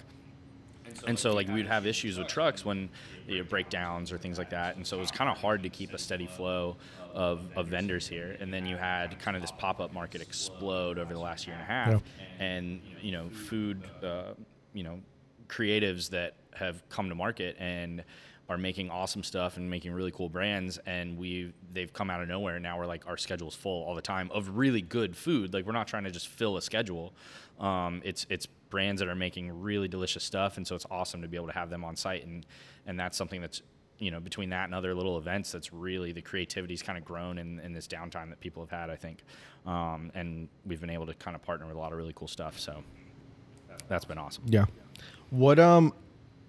and 1.07 1.19
so 1.19 1.35
like 1.35 1.49
we'd 1.49 1.67
have 1.67 1.87
issues 1.87 2.19
with 2.19 2.29
trucks 2.29 2.65
when 2.65 2.89
you 3.27 3.39
know, 3.39 3.45
breakdowns 3.45 4.13
or 4.13 4.19
things 4.19 4.39
like 4.39 4.51
that. 4.51 4.77
And 4.77 4.87
so 4.87 4.97
it 4.97 5.01
was 5.01 5.11
kind 5.11 5.31
of 5.31 5.39
hard 5.39 5.63
to 5.63 5.69
keep 5.69 5.93
a 5.93 5.99
steady 5.99 6.27
flow 6.27 6.77
of, 7.15 7.47
of 7.57 7.69
vendors 7.69 8.07
here. 8.09 8.37
And 8.41 8.53
then 8.53 8.67
you 8.67 8.77
had 8.77 9.19
kind 9.19 9.37
of 9.37 9.43
this 9.43 9.53
pop-up 9.53 9.93
market 9.93 10.21
explode 10.21 10.99
over 10.99 11.13
the 11.13 11.21
last 11.21 11.47
year 11.47 11.55
and 11.55 11.63
a 11.63 11.67
half. 11.67 11.89
Yeah. 11.89 12.47
and 12.47 12.81
you 13.01 13.13
know 13.13 13.29
food 13.31 13.83
uh, 14.03 14.35
you 14.75 14.83
know 14.83 15.01
creatives 15.49 16.11
that 16.11 16.35
have 16.55 16.87
come 16.89 17.09
to 17.09 17.15
market 17.15 17.57
and 17.59 18.03
are 18.49 18.59
making 18.59 18.91
awesome 18.91 19.23
stuff 19.23 19.57
and 19.57 19.71
making 19.71 19.93
really 19.93 20.11
cool 20.11 20.29
brands 20.29 20.79
and 20.85 21.17
we 21.17 21.53
they've 21.73 21.93
come 21.93 22.11
out 22.11 22.21
of 22.21 22.29
nowhere. 22.29 22.57
And 22.57 22.63
now 22.63 22.79
we're 22.79 22.87
like 22.87 23.07
our 23.07 23.17
schedule's 23.17 23.55
full 23.55 23.85
all 23.85 23.95
the 23.95 24.03
time 24.03 24.31
of 24.33 24.57
really 24.57 24.83
good 24.83 25.17
food. 25.17 25.55
Like 25.55 25.65
we're 25.65 25.73
not 25.73 25.87
trying 25.87 26.05
to 26.05 26.11
just 26.11 26.29
fill 26.29 26.57
a 26.57 26.63
schedule. 26.63 27.15
Um, 27.61 28.03
it's 28.05 28.27
it's 28.29 28.47
brands 28.73 29.01
that 29.01 29.09
are 29.09 29.15
making 29.15 29.61
really 29.61 29.87
delicious 29.87 30.25
stuff 30.25 30.57
and 30.57 30.67
so 30.67 30.75
it's 30.75 30.87
awesome 30.91 31.21
to 31.21 31.29
be 31.29 31.37
able 31.37 31.47
to 31.47 31.53
have 31.53 31.69
them 31.69 31.85
on 31.85 31.95
site 31.95 32.25
and 32.25 32.47
and 32.87 32.99
that's 32.99 33.19
something 33.19 33.43
that's 33.43 33.61
you 33.99 34.11
know 34.11 34.19
between 34.19 34.49
that 34.49 34.65
and 34.65 34.75
other 34.75 34.95
little 34.95 35.19
events 35.19 35.53
that's 35.53 35.75
really 35.75 36.11
the 36.11 36.23
creativity's 36.23 36.83
kind 36.83 36.97
of 36.97 37.05
grown 37.05 37.37
in, 37.37 37.61
in 37.61 37.75
this 37.75 37.87
downtime 37.87 38.31
that 38.31 38.41
people 38.41 38.63
have 38.63 38.71
had 38.71 38.89
i 38.89 38.97
think 38.97 39.25
um, 39.67 40.11
and 40.15 40.49
we've 40.65 40.81
been 40.81 40.91
able 40.91 41.07
to 41.07 41.13
kind 41.15 41.37
of 41.37 41.43
partner 41.43 41.67
with 41.67 41.77
a 41.77 41.79
lot 41.79 41.93
of 41.93 41.99
really 41.99 42.15
cool 42.17 42.27
stuff 42.27 42.59
so 42.59 42.83
that's 43.89 44.07
been 44.07 44.19
awesome 44.19 44.43
Yeah. 44.47 44.65
What 45.31 45.59
um 45.59 45.93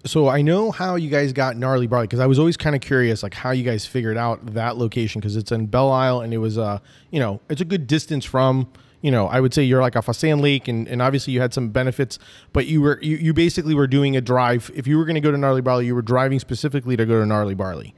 so 0.05 0.27
I 0.27 0.41
know 0.41 0.71
how 0.71 0.95
you 0.95 1.09
guys 1.09 1.31
got 1.31 1.55
gnarly 1.55 1.87
barley 1.87 2.07
because 2.07 2.19
I 2.19 2.25
was 2.25 2.37
always 2.39 2.57
kind 2.57 2.75
of 2.75 2.81
curious 2.81 3.23
like 3.23 3.33
how 3.33 3.51
you 3.51 3.63
guys 3.63 3.85
figured 3.85 4.17
out 4.17 4.45
that 4.53 4.77
location 4.77 5.21
because 5.21 5.35
it's 5.37 5.51
in 5.51 5.67
Belle 5.67 5.91
Isle 5.91 6.21
and 6.21 6.33
it 6.33 6.39
was 6.39 6.57
uh 6.57 6.79
you 7.11 7.19
know 7.19 7.39
it's 7.49 7.61
a 7.61 7.65
good 7.65 7.87
distance 7.87 8.25
from 8.25 8.71
you 9.03 9.11
know 9.11 9.27
I 9.27 9.39
would 9.39 9.53
say 9.53 9.61
you're 9.61 9.81
like 9.81 9.95
off 9.95 10.07
a 10.07 10.13
sand 10.15 10.41
lake 10.41 10.67
and, 10.67 10.87
and 10.87 10.99
obviously 10.99 11.33
you 11.33 11.41
had 11.41 11.53
some 11.53 11.69
benefits 11.69 12.17
but 12.53 12.65
you 12.65 12.81
were 12.81 12.97
you, 13.03 13.17
you 13.17 13.33
basically 13.33 13.75
were 13.75 13.85
doing 13.85 14.17
a 14.17 14.21
drive 14.21 14.71
if 14.73 14.87
you 14.87 14.97
were 14.97 15.05
going 15.05 15.15
to 15.15 15.21
go 15.21 15.29
to 15.29 15.37
gnarly 15.37 15.61
barley 15.61 15.85
you 15.85 15.93
were 15.93 16.01
driving 16.01 16.39
specifically 16.39 16.97
to 16.97 17.05
go 17.05 17.19
to 17.19 17.25
gnarly 17.25 17.53
barley 17.53 17.93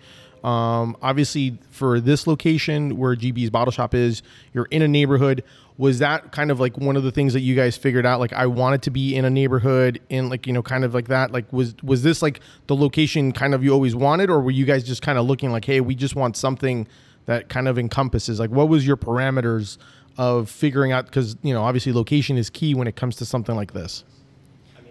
um, 0.45 0.95
obviously, 1.01 1.57
for 1.71 1.99
this 1.99 2.27
location 2.27 2.97
where 2.97 3.15
GB's 3.15 3.49
bottle 3.49 3.71
shop 3.71 3.95
is, 3.95 4.21
you're 4.53 4.67
in 4.69 4.83
a 4.83 4.87
neighborhood. 4.87 5.43
Was 5.79 5.97
that 5.99 6.31
kind 6.31 6.51
of 6.51 6.59
like 6.59 6.77
one 6.77 6.95
of 6.95 7.01
the 7.01 7.11
things 7.11 7.33
that 7.33 7.39
you 7.39 7.55
guys 7.55 7.75
figured 7.75 8.05
out? 8.05 8.19
Like, 8.19 8.31
I 8.31 8.45
wanted 8.45 8.83
to 8.83 8.91
be 8.91 9.15
in 9.15 9.25
a 9.25 9.29
neighborhood, 9.31 9.99
in 10.09 10.29
like 10.29 10.45
you 10.45 10.53
know, 10.53 10.61
kind 10.61 10.83
of 10.83 10.93
like 10.93 11.07
that. 11.07 11.31
Like, 11.31 11.51
was 11.51 11.73
was 11.81 12.03
this 12.03 12.21
like 12.21 12.41
the 12.67 12.75
location 12.75 13.31
kind 13.31 13.55
of 13.55 13.63
you 13.63 13.73
always 13.73 13.95
wanted, 13.95 14.29
or 14.29 14.39
were 14.39 14.51
you 14.51 14.65
guys 14.65 14.83
just 14.83 15.01
kind 15.01 15.17
of 15.17 15.25
looking 15.25 15.51
like, 15.51 15.65
hey, 15.65 15.81
we 15.81 15.95
just 15.95 16.15
want 16.15 16.37
something 16.37 16.87
that 17.25 17.49
kind 17.49 17.67
of 17.67 17.79
encompasses? 17.79 18.39
Like, 18.39 18.51
what 18.51 18.69
was 18.69 18.85
your 18.85 18.97
parameters 18.97 19.79
of 20.17 20.49
figuring 20.49 20.91
out? 20.91 21.05
Because 21.05 21.35
you 21.41 21.53
know, 21.53 21.63
obviously, 21.63 21.91
location 21.91 22.37
is 22.37 22.49
key 22.49 22.73
when 22.73 22.87
it 22.87 22.95
comes 22.95 23.15
to 23.17 23.25
something 23.25 23.55
like 23.55 23.73
this. 23.73 24.03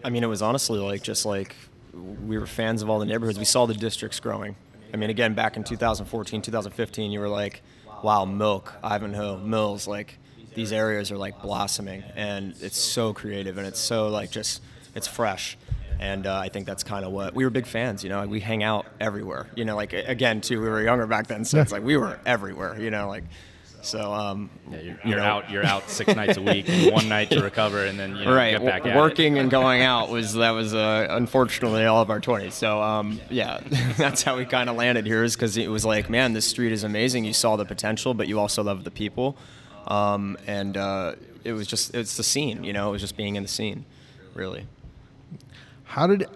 I 0.04 0.10
mean, 0.10 0.22
it 0.22 0.28
was 0.28 0.42
honestly 0.42 0.78
like 0.78 1.02
just 1.02 1.24
like 1.24 1.56
we 1.92 2.38
were 2.38 2.46
fans 2.46 2.82
of 2.82 2.90
all 2.90 2.98
the 2.98 3.06
neighborhoods. 3.06 3.38
We 3.38 3.44
saw 3.44 3.66
the 3.66 3.74
districts 3.74 4.20
growing. 4.20 4.56
I 4.92 4.96
mean, 4.96 5.10
again, 5.10 5.34
back 5.34 5.56
in 5.56 5.64
2014, 5.64 6.42
2015, 6.42 7.10
you 7.10 7.18
were 7.18 7.28
like, 7.28 7.62
wow, 8.02 8.24
Milk, 8.24 8.74
Ivanhoe, 8.82 9.38
Mills, 9.38 9.88
like 9.88 10.18
these 10.54 10.72
areas 10.72 11.10
are 11.10 11.18
like 11.18 11.42
blossoming, 11.42 12.04
and 12.14 12.54
it's 12.60 12.78
so 12.78 13.12
creative 13.12 13.58
and 13.58 13.66
it's 13.66 13.80
so 13.80 14.08
like 14.08 14.30
just 14.30 14.62
it's 14.94 15.08
fresh. 15.08 15.56
And 16.00 16.26
uh, 16.26 16.38
I 16.38 16.48
think 16.48 16.66
that's 16.66 16.82
kind 16.82 17.04
of 17.04 17.12
what 17.12 17.34
we 17.34 17.44
were 17.44 17.50
big 17.50 17.66
fans. 17.66 18.02
You 18.02 18.10
know, 18.10 18.26
we 18.26 18.40
hang 18.40 18.62
out 18.62 18.86
everywhere. 19.00 19.46
You 19.54 19.64
know, 19.64 19.76
like 19.76 19.92
again, 19.92 20.40
too, 20.40 20.60
we 20.60 20.68
were 20.68 20.82
younger 20.82 21.06
back 21.06 21.28
then, 21.28 21.44
so 21.44 21.60
it's 21.60 21.72
like 21.72 21.82
we 21.82 21.96
were 21.96 22.18
everywhere. 22.26 22.78
You 22.78 22.90
know, 22.90 23.08
like 23.08 23.24
so. 23.84 24.12
Um, 24.12 24.50
Yeah, 24.70 24.76
you're, 24.80 24.84
you 24.84 24.98
you're 25.04 25.18
know, 25.18 25.24
out. 25.24 25.50
You're 25.50 25.64
out 25.66 25.88
six 25.90 26.14
nights 26.14 26.36
a 26.36 26.42
week, 26.42 26.68
and 26.68 26.92
one 26.98 27.08
night 27.08 27.30
to 27.30 27.42
recover, 27.42 27.84
and 27.84 27.98
then 27.98 28.16
you 28.16 28.24
know, 28.24 28.34
right 28.34 28.52
get 28.52 28.64
back 28.64 28.78
w- 28.82 28.90
at 28.92 28.96
it. 28.96 29.00
working 29.00 29.38
and 29.38 29.50
going 29.50 29.82
out 29.92 30.10
was 30.10 30.34
that 30.34 30.50
was 30.50 30.74
uh, 30.74 31.06
unfortunately 31.10 31.84
all 31.84 32.02
of 32.02 32.10
our 32.10 32.20
20s 32.20 32.52
so 32.52 32.82
um, 32.82 33.20
yeah 33.30 33.60
that's 33.96 34.22
how 34.22 34.36
we 34.36 34.44
kind 34.44 34.68
of 34.70 34.76
landed 34.76 35.06
here 35.06 35.22
is 35.22 35.34
because 35.36 35.56
it 35.56 35.68
was 35.68 35.84
like 35.84 36.08
man 36.10 36.32
this 36.32 36.46
street 36.46 36.72
is 36.72 36.82
amazing 36.84 37.24
you 37.24 37.32
saw 37.32 37.56
the 37.56 37.64
potential 37.64 38.14
but 38.14 38.26
you 38.28 38.38
also 38.40 38.62
love 38.62 38.84
the 38.84 38.90
people 38.90 39.36
um, 39.88 40.36
and 40.46 40.76
uh, 40.76 41.14
it 41.44 41.52
was 41.52 41.66
just 41.66 41.94
it's 41.94 42.16
the 42.16 42.22
scene 42.24 42.64
you 42.64 42.72
know 42.72 42.88
it 42.88 42.92
was 42.92 43.00
just 43.00 43.16
being 43.16 43.36
in 43.36 43.42
the 43.42 43.48
scene 43.48 43.84
really 44.34 44.66
How 45.84 46.06
did 46.06 46.26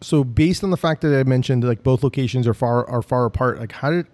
so 0.00 0.24
based 0.24 0.62
on 0.64 0.70
the 0.70 0.76
fact 0.76 1.02
that 1.02 1.18
I 1.18 1.22
mentioned 1.24 1.64
like 1.64 1.82
both 1.82 2.02
locations 2.02 2.46
are 2.46 2.54
far 2.54 2.88
are 2.88 3.02
far 3.02 3.24
apart, 3.24 3.58
like 3.58 3.72
how 3.72 3.90
did 3.90 4.06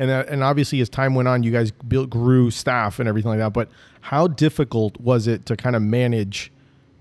and 0.00 0.08
that, 0.08 0.28
and 0.28 0.42
obviously 0.42 0.80
as 0.80 0.88
time 0.88 1.14
went 1.14 1.28
on, 1.28 1.42
you 1.42 1.52
guys 1.52 1.70
built 1.70 2.08
grew 2.08 2.50
staff 2.50 2.98
and 2.98 3.08
everything 3.08 3.28
like 3.28 3.38
that. 3.38 3.52
But 3.52 3.68
how 4.00 4.26
difficult 4.26 4.98
was 4.98 5.26
it 5.28 5.44
to 5.44 5.56
kind 5.58 5.76
of 5.76 5.82
manage 5.82 6.50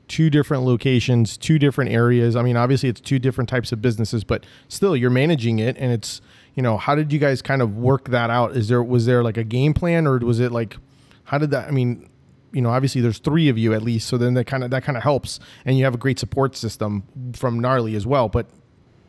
two 0.09 0.29
different 0.29 0.63
locations, 0.63 1.37
two 1.37 1.57
different 1.57 1.91
areas? 1.91 2.35
I 2.35 2.41
mean, 2.43 2.57
obviously 2.57 2.89
it's 2.89 2.99
two 2.99 3.17
different 3.17 3.49
types 3.49 3.71
of 3.71 3.81
businesses, 3.81 4.25
but 4.25 4.45
still 4.67 4.97
you're 4.97 5.09
managing 5.09 5.59
it, 5.59 5.77
and 5.77 5.93
it's 5.93 6.19
you 6.55 6.61
know 6.61 6.75
how 6.75 6.93
did 6.93 7.13
you 7.13 7.19
guys 7.19 7.41
kind 7.41 7.61
of 7.61 7.77
work 7.77 8.09
that 8.09 8.29
out? 8.29 8.57
Is 8.57 8.67
there 8.67 8.83
was 8.83 9.05
there 9.05 9.23
like 9.23 9.37
a 9.37 9.45
game 9.45 9.73
plan, 9.73 10.05
or 10.05 10.17
was 10.17 10.41
it 10.41 10.51
like 10.51 10.75
how 11.23 11.37
did 11.37 11.51
that? 11.51 11.69
I 11.69 11.71
mean, 11.71 12.09
you 12.51 12.61
know, 12.61 12.69
obviously 12.69 12.99
there's 12.99 13.19
three 13.19 13.47
of 13.47 13.57
you 13.57 13.73
at 13.73 13.81
least, 13.81 14.09
so 14.09 14.17
then 14.17 14.33
that 14.33 14.45
kind 14.45 14.61
of 14.61 14.71
that 14.71 14.83
kind 14.83 14.97
of 14.97 15.03
helps, 15.03 15.39
and 15.63 15.77
you 15.77 15.85
have 15.85 15.93
a 15.93 15.97
great 15.97 16.19
support 16.19 16.57
system 16.57 17.03
from 17.31 17.61
Gnarly 17.61 17.95
as 17.95 18.05
well. 18.05 18.27
But 18.27 18.47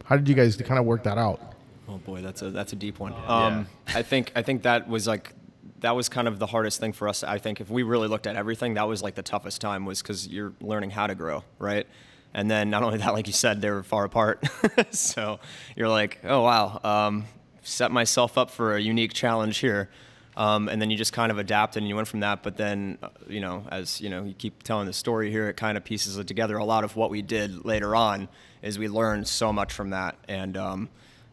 how 0.04 0.16
did 0.16 0.28
you 0.28 0.36
guys 0.36 0.56
kind 0.58 0.78
of 0.78 0.86
work 0.86 1.02
that 1.02 1.18
out? 1.18 1.49
Oh 1.90 1.98
boy, 1.98 2.22
that's 2.22 2.40
a 2.42 2.50
that's 2.50 2.72
a 2.72 2.76
deep 2.76 3.00
one. 3.00 3.14
Um, 3.26 3.66
I 3.88 4.02
think 4.02 4.30
I 4.36 4.42
think 4.42 4.62
that 4.62 4.88
was 4.88 5.08
like 5.08 5.32
that 5.80 5.96
was 5.96 6.08
kind 6.08 6.28
of 6.28 6.38
the 6.38 6.46
hardest 6.46 6.78
thing 6.78 6.92
for 6.92 7.08
us. 7.08 7.24
I 7.24 7.38
think 7.38 7.60
if 7.60 7.68
we 7.68 7.82
really 7.82 8.06
looked 8.06 8.26
at 8.26 8.36
everything, 8.36 8.74
that 8.74 8.86
was 8.86 9.02
like 9.02 9.14
the 9.14 9.22
toughest 9.22 9.60
time 9.60 9.86
was 9.86 10.02
because 10.02 10.28
you're 10.28 10.52
learning 10.60 10.90
how 10.90 11.06
to 11.06 11.14
grow, 11.14 11.42
right? 11.58 11.86
And 12.32 12.48
then 12.48 12.70
not 12.70 12.84
only 12.84 12.98
that, 12.98 13.12
like 13.12 13.26
you 13.26 13.32
said, 13.32 13.60
they 13.60 13.70
were 13.70 13.82
far 13.82 14.04
apart. 14.04 14.44
so 14.90 15.40
you're 15.74 15.88
like, 15.88 16.20
oh 16.22 16.42
wow, 16.42 16.80
um, 16.84 17.24
set 17.62 17.90
myself 17.90 18.38
up 18.38 18.50
for 18.50 18.76
a 18.76 18.80
unique 18.80 19.12
challenge 19.12 19.58
here. 19.58 19.90
Um, 20.36 20.68
and 20.68 20.80
then 20.80 20.90
you 20.90 20.96
just 20.96 21.12
kind 21.12 21.32
of 21.32 21.38
adapt 21.38 21.76
and 21.76 21.88
you 21.88 21.96
went 21.96 22.06
from 22.06 22.20
that. 22.20 22.42
But 22.42 22.56
then, 22.56 22.98
uh, 23.02 23.08
you 23.28 23.40
know, 23.40 23.66
as 23.70 24.00
you 24.00 24.08
know, 24.08 24.24
you 24.24 24.32
keep 24.32 24.62
telling 24.62 24.86
the 24.86 24.92
story 24.92 25.30
here, 25.30 25.48
it 25.48 25.56
kind 25.56 25.76
of 25.76 25.82
pieces 25.82 26.16
it 26.16 26.28
together. 26.28 26.56
A 26.56 26.64
lot 26.64 26.84
of 26.84 26.94
what 26.94 27.10
we 27.10 27.20
did 27.20 27.64
later 27.64 27.96
on 27.96 28.28
is 28.62 28.78
we 28.78 28.88
learned 28.88 29.26
so 29.26 29.52
much 29.52 29.72
from 29.72 29.90
that. 29.90 30.16
And 30.28 30.56
um, 30.56 30.88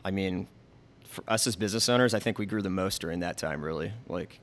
I 0.07 0.11
mean, 0.11 0.47
for 1.03 1.21
us 1.27 1.47
as 1.47 1.57
business 1.57 1.89
owners, 1.89 2.13
I 2.13 2.19
think 2.19 2.39
we 2.39 2.45
grew 2.45 2.61
the 2.61 2.69
most 2.69 3.01
during 3.01 3.19
that 3.19 3.37
time. 3.37 3.61
Really, 3.61 3.91
like. 4.07 4.39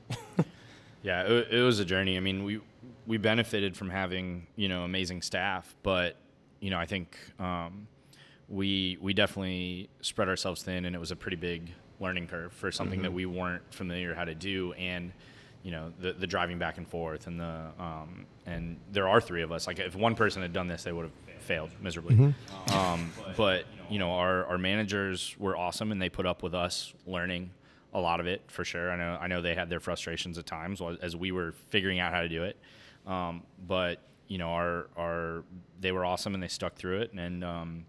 yeah, 1.01 1.23
it, 1.23 1.47
it 1.51 1.61
was 1.63 1.79
a 1.79 1.85
journey. 1.85 2.17
I 2.17 2.19
mean, 2.19 2.43
we 2.43 2.61
we 3.07 3.17
benefited 3.17 3.75
from 3.75 3.89
having 3.89 4.45
you 4.55 4.69
know 4.69 4.83
amazing 4.83 5.23
staff, 5.23 5.75
but 5.81 6.17
you 6.59 6.69
know 6.69 6.77
I 6.77 6.85
think 6.85 7.17
um, 7.39 7.87
we 8.47 8.99
we 9.01 9.15
definitely 9.15 9.89
spread 10.01 10.29
ourselves 10.29 10.61
thin, 10.61 10.85
and 10.85 10.95
it 10.95 10.99
was 10.99 11.09
a 11.09 11.15
pretty 11.15 11.37
big 11.37 11.71
learning 11.99 12.27
curve 12.27 12.53
for 12.53 12.71
something 12.71 12.97
mm-hmm. 12.97 13.05
that 13.05 13.13
we 13.13 13.25
weren't 13.25 13.63
familiar 13.73 14.13
how 14.13 14.25
to 14.25 14.35
do, 14.35 14.71
and 14.73 15.11
you 15.63 15.71
know 15.71 15.91
the 15.99 16.13
the 16.13 16.27
driving 16.27 16.59
back 16.59 16.77
and 16.77 16.87
forth, 16.87 17.25
and 17.25 17.39
the 17.39 17.71
um, 17.79 18.27
and 18.45 18.77
there 18.91 19.07
are 19.07 19.19
three 19.19 19.41
of 19.41 19.51
us. 19.51 19.65
Like 19.65 19.79
if 19.79 19.95
one 19.95 20.13
person 20.13 20.43
had 20.43 20.53
done 20.53 20.67
this, 20.67 20.83
they 20.83 20.91
would 20.91 21.05
have 21.05 21.24
failed 21.45 21.69
miserably. 21.81 22.15
Mm-hmm. 22.15 22.73
Um, 22.73 23.11
but 23.37 23.65
you 23.89 23.99
know 23.99 24.11
our 24.11 24.45
our 24.45 24.57
managers 24.57 25.35
were 25.39 25.55
awesome, 25.55 25.91
and 25.91 26.01
they 26.01 26.09
put 26.09 26.25
up 26.25 26.43
with 26.43 26.53
us 26.53 26.93
learning 27.05 27.51
a 27.93 27.99
lot 27.99 28.19
of 28.19 28.27
it 28.27 28.41
for 28.47 28.65
sure. 28.65 28.91
I 28.91 28.97
know 28.97 29.17
I 29.21 29.27
know 29.27 29.41
they 29.41 29.55
had 29.55 29.69
their 29.69 29.79
frustrations 29.79 30.37
at 30.37 30.45
times 30.45 30.81
as 31.01 31.15
we 31.15 31.31
were 31.31 31.53
figuring 31.69 31.99
out 31.99 32.13
how 32.13 32.21
to 32.21 32.29
do 32.29 32.43
it, 32.43 32.57
um, 33.07 33.43
but 33.67 34.01
you 34.27 34.37
know 34.37 34.49
our 34.49 34.87
our 34.97 35.43
they 35.79 35.91
were 35.91 36.03
awesome 36.03 36.33
and 36.33 36.41
they 36.41 36.47
stuck 36.47 36.75
through 36.75 37.01
it 37.01 37.13
and 37.13 37.43
um, 37.43 37.85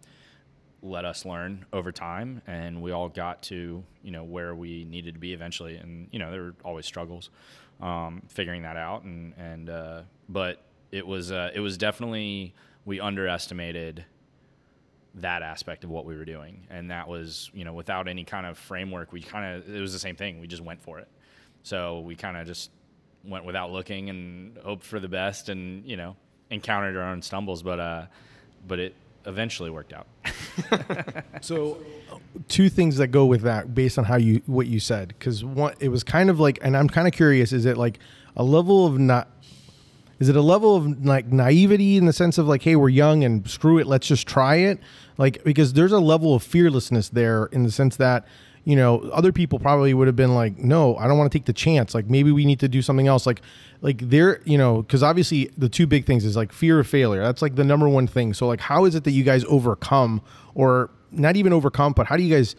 let 0.82 1.04
us 1.04 1.24
learn 1.24 1.64
over 1.72 1.90
time, 1.90 2.42
and 2.46 2.80
we 2.80 2.92
all 2.92 3.08
got 3.08 3.42
to 3.44 3.82
you 4.02 4.10
know 4.10 4.24
where 4.24 4.54
we 4.54 4.84
needed 4.84 5.14
to 5.14 5.20
be 5.20 5.32
eventually. 5.32 5.76
And 5.76 6.08
you 6.12 6.18
know 6.18 6.30
there 6.30 6.42
were 6.42 6.54
always 6.64 6.86
struggles 6.86 7.30
um, 7.80 8.22
figuring 8.28 8.62
that 8.62 8.76
out, 8.76 9.02
and 9.02 9.34
and 9.36 9.70
uh, 9.70 10.02
but 10.28 10.62
it 10.92 11.06
was 11.06 11.32
uh, 11.32 11.50
it 11.54 11.60
was 11.60 11.76
definitely 11.76 12.54
we 12.86 13.00
underestimated 13.00 14.06
that 15.16 15.42
aspect 15.42 15.84
of 15.84 15.90
what 15.90 16.06
we 16.06 16.16
were 16.16 16.24
doing, 16.24 16.66
and 16.70 16.90
that 16.90 17.08
was 17.08 17.50
you 17.52 17.64
know 17.64 17.74
without 17.74 18.08
any 18.08 18.24
kind 18.24 18.46
of 18.46 18.56
framework, 18.56 19.12
we 19.12 19.20
kind 19.20 19.56
of 19.56 19.74
it 19.74 19.80
was 19.80 19.92
the 19.92 19.98
same 19.98 20.16
thing. 20.16 20.40
We 20.40 20.46
just 20.46 20.62
went 20.62 20.80
for 20.80 20.98
it. 20.98 21.08
So 21.62 22.00
we 22.00 22.14
kind 22.14 22.38
of 22.38 22.46
just 22.46 22.70
went 23.24 23.44
without 23.44 23.72
looking 23.72 24.08
and 24.08 24.56
hoped 24.58 24.84
for 24.84 25.00
the 25.00 25.08
best, 25.08 25.50
and 25.50 25.84
you 25.84 25.98
know 25.98 26.16
encountered 26.50 26.96
our 26.96 27.10
own 27.10 27.20
stumbles, 27.20 27.62
but 27.62 27.80
uh, 27.80 28.06
but 28.66 28.78
it 28.78 28.94
eventually 29.26 29.70
worked 29.70 29.92
out. 29.92 30.06
so, 31.40 31.78
two 32.48 32.68
things 32.68 32.96
that 32.96 33.08
go 33.08 33.26
with 33.26 33.42
that, 33.42 33.74
based 33.74 33.98
on 33.98 34.04
how 34.04 34.16
you 34.16 34.40
what 34.46 34.66
you 34.66 34.80
said, 34.80 35.08
because 35.08 35.44
one, 35.44 35.74
it 35.80 35.88
was 35.88 36.04
kind 36.04 36.30
of 36.30 36.40
like, 36.40 36.58
and 36.62 36.76
I'm 36.76 36.88
kind 36.88 37.06
of 37.06 37.12
curious, 37.12 37.52
is 37.52 37.66
it 37.66 37.76
like 37.76 37.98
a 38.36 38.44
level 38.44 38.86
of 38.86 38.98
not? 38.98 39.28
Is 40.18 40.28
it 40.28 40.36
a 40.36 40.40
level 40.40 40.76
of 40.76 41.04
like 41.04 41.26
naivety 41.26 41.96
in 41.96 42.06
the 42.06 42.12
sense 42.12 42.38
of 42.38 42.48
like, 42.48 42.62
hey, 42.62 42.76
we're 42.76 42.88
young 42.88 43.22
and 43.24 43.48
screw 43.48 43.78
it, 43.78 43.86
let's 43.86 44.06
just 44.06 44.26
try 44.26 44.56
it? 44.56 44.78
Like, 45.18 45.44
because 45.44 45.74
there's 45.74 45.92
a 45.92 46.00
level 46.00 46.34
of 46.34 46.42
fearlessness 46.42 47.08
there 47.08 47.46
in 47.46 47.64
the 47.64 47.70
sense 47.70 47.96
that 47.96 48.26
you 48.66 48.74
know, 48.74 48.98
other 49.12 49.30
people 49.30 49.60
probably 49.60 49.94
would 49.94 50.08
have 50.08 50.16
been 50.16 50.34
like, 50.34 50.58
no, 50.58 50.96
I 50.96 51.06
don't 51.06 51.16
want 51.16 51.30
to 51.30 51.38
take 51.38 51.46
the 51.46 51.52
chance. 51.52 51.94
Like 51.94 52.10
maybe 52.10 52.32
we 52.32 52.44
need 52.44 52.58
to 52.60 52.68
do 52.68 52.82
something 52.82 53.06
else. 53.06 53.24
Like, 53.24 53.40
like 53.80 53.98
there, 53.98 54.40
you 54.44 54.58
know, 54.58 54.82
because 54.82 55.04
obviously 55.04 55.52
the 55.56 55.68
two 55.68 55.86
big 55.86 56.04
things 56.04 56.24
is 56.24 56.36
like 56.36 56.52
fear 56.52 56.80
of 56.80 56.88
failure. 56.88 57.22
That's 57.22 57.42
like 57.42 57.54
the 57.54 57.62
number 57.62 57.88
one 57.88 58.08
thing. 58.08 58.34
So 58.34 58.48
like, 58.48 58.60
how 58.60 58.84
is 58.84 58.96
it 58.96 59.04
that 59.04 59.12
you 59.12 59.22
guys 59.22 59.44
overcome, 59.44 60.20
or 60.56 60.90
not 61.12 61.36
even 61.36 61.52
overcome, 61.52 61.92
but 61.92 62.08
how 62.08 62.16
do 62.16 62.24
you 62.24 62.34
guys, 62.34 62.56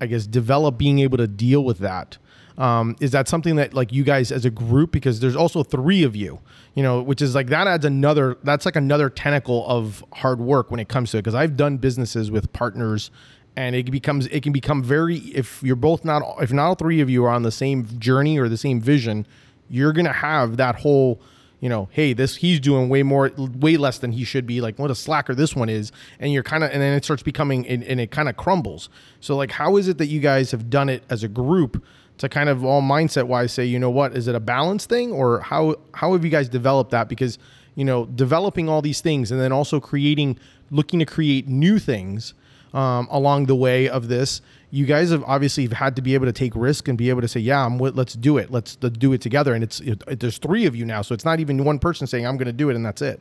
I 0.00 0.06
guess, 0.06 0.28
develop 0.28 0.78
being 0.78 1.00
able 1.00 1.18
to 1.18 1.26
deal 1.26 1.64
with 1.64 1.78
that? 1.78 2.18
Um, 2.58 2.96
is 3.00 3.12
that 3.12 3.28
something 3.28 3.56
that 3.56 3.72
like 3.72 3.92
you 3.92 4.04
guys 4.04 4.30
as 4.30 4.44
a 4.44 4.50
group 4.50 4.92
because 4.92 5.20
there's 5.20 5.36
also 5.36 5.62
three 5.62 6.02
of 6.02 6.14
you 6.14 6.38
you 6.74 6.82
know 6.82 7.02
which 7.02 7.22
is 7.22 7.34
like 7.34 7.48
that 7.48 7.66
adds 7.66 7.84
another 7.84 8.36
that's 8.44 8.66
like 8.66 8.76
another 8.76 9.08
tentacle 9.08 9.64
of 9.66 10.04
hard 10.12 10.38
work 10.38 10.70
when 10.70 10.78
it 10.78 10.88
comes 10.88 11.10
to 11.10 11.18
it 11.18 11.22
because 11.22 11.34
i've 11.34 11.56
done 11.56 11.78
businesses 11.78 12.30
with 12.30 12.52
partners 12.52 13.10
and 13.56 13.74
it 13.76 13.90
becomes 13.90 14.26
it 14.26 14.42
can 14.42 14.52
become 14.52 14.82
very 14.82 15.18
if 15.18 15.62
you're 15.62 15.76
both 15.76 16.04
not 16.04 16.22
if 16.42 16.52
not 16.52 16.66
all 16.66 16.74
three 16.74 17.00
of 17.00 17.10
you 17.10 17.24
are 17.24 17.30
on 17.30 17.42
the 17.42 17.50
same 17.50 17.86
journey 17.98 18.38
or 18.38 18.48
the 18.48 18.56
same 18.56 18.80
vision 18.80 19.26
you're 19.68 19.92
gonna 19.92 20.12
have 20.12 20.56
that 20.56 20.76
whole 20.76 21.20
you 21.60 21.68
know 21.68 21.88
hey 21.92 22.12
this 22.12 22.36
he's 22.36 22.58
doing 22.58 22.88
way 22.88 23.02
more 23.02 23.30
way 23.36 23.76
less 23.76 23.98
than 23.98 24.12
he 24.12 24.24
should 24.24 24.46
be 24.46 24.60
like 24.60 24.78
what 24.78 24.90
a 24.90 24.94
slacker 24.94 25.34
this 25.34 25.54
one 25.54 25.68
is 25.68 25.92
and 26.18 26.32
you're 26.32 26.42
kind 26.42 26.64
of 26.64 26.70
and 26.70 26.82
then 26.82 26.94
it 26.94 27.04
starts 27.04 27.22
becoming 27.22 27.66
and, 27.68 27.84
and 27.84 28.00
it 28.00 28.10
kind 28.10 28.28
of 28.28 28.36
crumbles. 28.36 28.88
So 29.20 29.36
like 29.36 29.52
how 29.52 29.76
is 29.76 29.88
it 29.88 29.98
that 29.98 30.06
you 30.06 30.20
guys 30.20 30.50
have 30.50 30.68
done 30.68 30.88
it 30.88 31.04
as 31.08 31.22
a 31.22 31.28
group 31.28 31.82
to 32.22 32.28
kind 32.28 32.48
of 32.48 32.64
all 32.64 32.80
mindset 32.80 33.24
wise 33.24 33.52
say 33.52 33.64
you 33.64 33.78
know 33.78 33.90
what 33.90 34.16
is 34.16 34.28
it 34.28 34.34
a 34.34 34.40
balance 34.40 34.86
thing 34.86 35.12
or 35.12 35.40
how 35.40 35.74
how 35.92 36.12
have 36.12 36.24
you 36.24 36.30
guys 36.30 36.48
developed 36.48 36.92
that 36.92 37.08
because 37.08 37.36
you 37.74 37.84
know 37.84 38.06
developing 38.06 38.68
all 38.68 38.80
these 38.80 39.00
things 39.00 39.30
and 39.30 39.40
then 39.40 39.52
also 39.52 39.80
creating 39.80 40.38
looking 40.70 40.98
to 40.98 41.04
create 41.04 41.48
new 41.48 41.78
things 41.78 42.34
um, 42.74 43.06
along 43.10 43.46
the 43.46 43.54
way 43.54 43.88
of 43.88 44.08
this. 44.08 44.40
You 44.70 44.86
guys 44.86 45.10
have 45.10 45.22
obviously 45.24 45.66
had 45.66 45.96
to 45.96 46.02
be 46.02 46.14
able 46.14 46.26
to 46.26 46.32
take 46.32 46.54
risk 46.56 46.88
and 46.88 46.96
be 46.96 47.10
able 47.10 47.20
to 47.20 47.28
say, 47.28 47.40
"Yeah, 47.40 47.64
I'm. 47.64 47.78
Let's 47.78 48.14
do 48.14 48.38
it. 48.38 48.50
Let's, 48.50 48.78
let's 48.80 48.96
do 48.96 49.12
it 49.12 49.20
together." 49.20 49.54
And 49.54 49.62
it's 49.62 49.80
it, 49.80 50.02
it, 50.08 50.20
there's 50.20 50.38
three 50.38 50.64
of 50.64 50.74
you 50.74 50.86
now, 50.86 51.02
so 51.02 51.14
it's 51.14 51.24
not 51.24 51.40
even 51.40 51.62
one 51.62 51.78
person 51.78 52.06
saying, 52.06 52.26
"I'm 52.26 52.36
going 52.36 52.46
to 52.46 52.52
do 52.52 52.70
it," 52.70 52.76
and 52.76 52.84
that's 52.84 53.02
it. 53.02 53.20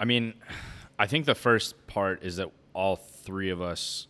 I 0.00 0.04
mean, 0.04 0.34
I 0.98 1.06
think 1.06 1.26
the 1.26 1.34
first 1.34 1.86
part 1.86 2.22
is 2.24 2.36
that 2.36 2.50
all 2.74 2.96
three 2.96 3.50
of 3.50 3.62
us 3.62 4.08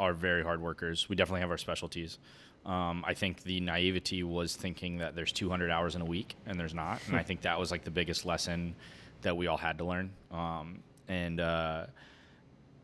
are 0.00 0.12
very 0.12 0.42
hard 0.42 0.60
workers. 0.60 1.08
We 1.08 1.16
definitely 1.16 1.40
have 1.40 1.50
our 1.50 1.58
specialties. 1.58 2.18
Um, 2.66 3.04
I 3.06 3.14
think 3.14 3.42
the 3.42 3.60
naivety 3.60 4.22
was 4.22 4.56
thinking 4.56 4.98
that 4.98 5.14
there's 5.14 5.32
200 5.32 5.70
hours 5.70 5.94
in 5.94 6.00
a 6.00 6.06
week, 6.06 6.34
and 6.46 6.58
there's 6.58 6.74
not. 6.74 7.00
And 7.08 7.16
I 7.16 7.22
think 7.22 7.42
that 7.42 7.58
was 7.58 7.70
like 7.70 7.84
the 7.84 7.90
biggest 7.90 8.24
lesson 8.24 8.74
that 9.22 9.36
we 9.36 9.46
all 9.46 9.58
had 9.58 9.78
to 9.78 9.84
learn. 9.84 10.10
Um, 10.30 10.82
and 11.08 11.40
uh, 11.40 11.86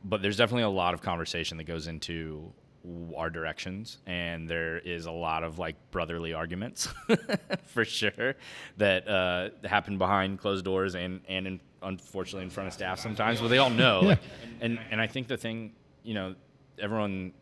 but 0.04 0.22
there's 0.22 0.36
definitely 0.36 0.64
a 0.64 0.68
lot 0.68 0.94
of 0.94 1.02
conversation 1.02 1.56
that 1.58 1.64
goes 1.64 1.86
into 1.86 2.52
our 3.14 3.28
directions 3.28 3.98
and 4.06 4.48
there 4.48 4.78
is 4.78 5.04
a 5.04 5.10
lot 5.10 5.44
of 5.44 5.58
like 5.58 5.76
brotherly 5.90 6.32
arguments 6.32 6.88
for 7.66 7.84
sure 7.84 8.34
that 8.78 9.06
uh, 9.06 9.50
happen 9.68 9.98
behind 9.98 10.38
closed 10.38 10.64
doors 10.64 10.94
and 10.94 11.20
and 11.28 11.46
in, 11.46 11.60
unfortunately 11.82 12.42
in 12.42 12.48
front 12.48 12.66
of 12.66 12.72
staff 12.72 12.98
sometimes 12.98 13.38
but 13.38 13.48
they 13.48 13.58
all 13.58 13.68
know 13.68 14.00
yeah. 14.00 14.08
like, 14.08 14.18
and 14.62 14.78
and 14.90 14.98
I 14.98 15.06
think 15.06 15.28
the 15.28 15.36
thing 15.36 15.74
you 16.02 16.14
know 16.14 16.34
everyone 16.78 17.32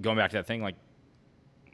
going 0.00 0.16
back 0.16 0.30
to 0.30 0.36
that 0.38 0.48
thing 0.48 0.62
like 0.62 0.74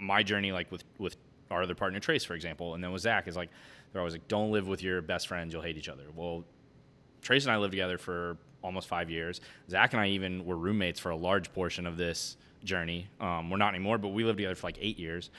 my 0.04 0.22
journey 0.22 0.52
like 0.52 0.70
with 0.70 0.84
with 0.98 1.16
our 1.50 1.62
other 1.62 1.74
partner 1.74 2.00
Trace 2.00 2.24
for 2.24 2.34
example 2.34 2.74
and 2.74 2.82
then 2.82 2.92
with 2.92 3.02
Zach 3.02 3.28
is 3.28 3.36
like 3.36 3.50
they're 3.92 4.00
always 4.00 4.14
like 4.14 4.28
don't 4.28 4.50
live 4.50 4.66
with 4.66 4.82
your 4.82 5.02
best 5.02 5.28
friends 5.28 5.52
you'll 5.52 5.62
hate 5.62 5.76
each 5.76 5.88
other 5.88 6.04
well 6.14 6.44
Trace 7.22 7.44
and 7.44 7.52
I 7.52 7.56
lived 7.56 7.72
together 7.72 7.98
for 7.98 8.36
almost 8.64 8.88
five 8.88 9.10
years. 9.10 9.40
Zach 9.70 9.92
and 9.92 10.00
I 10.00 10.08
even 10.08 10.44
were 10.44 10.56
roommates 10.56 10.98
for 10.98 11.10
a 11.10 11.16
large 11.16 11.52
portion 11.52 11.86
of 11.86 11.96
this 11.96 12.36
journey. 12.64 13.06
Um, 13.20 13.50
we're 13.50 13.58
not 13.58 13.74
anymore, 13.74 13.98
but 13.98 14.08
we 14.08 14.24
lived 14.24 14.38
together 14.38 14.54
for 14.54 14.66
like 14.66 14.78
eight 14.80 14.98
years. 14.98 15.30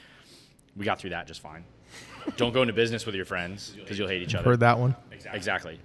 We 0.76 0.84
got 0.84 0.98
through 0.98 1.10
that 1.10 1.26
just 1.26 1.40
fine. 1.40 1.64
Don't 2.36 2.52
go 2.52 2.62
into 2.62 2.74
business 2.74 3.04
with 3.04 3.14
your 3.14 3.24
friends 3.24 3.70
because 3.76 3.98
you'll 3.98 4.08
hate 4.08 4.22
each 4.22 4.34
other. 4.34 4.50
Heard 4.50 4.60
that 4.60 4.78
one. 4.78 4.94
Exactly. 5.10 5.36
exactly. 5.36 5.80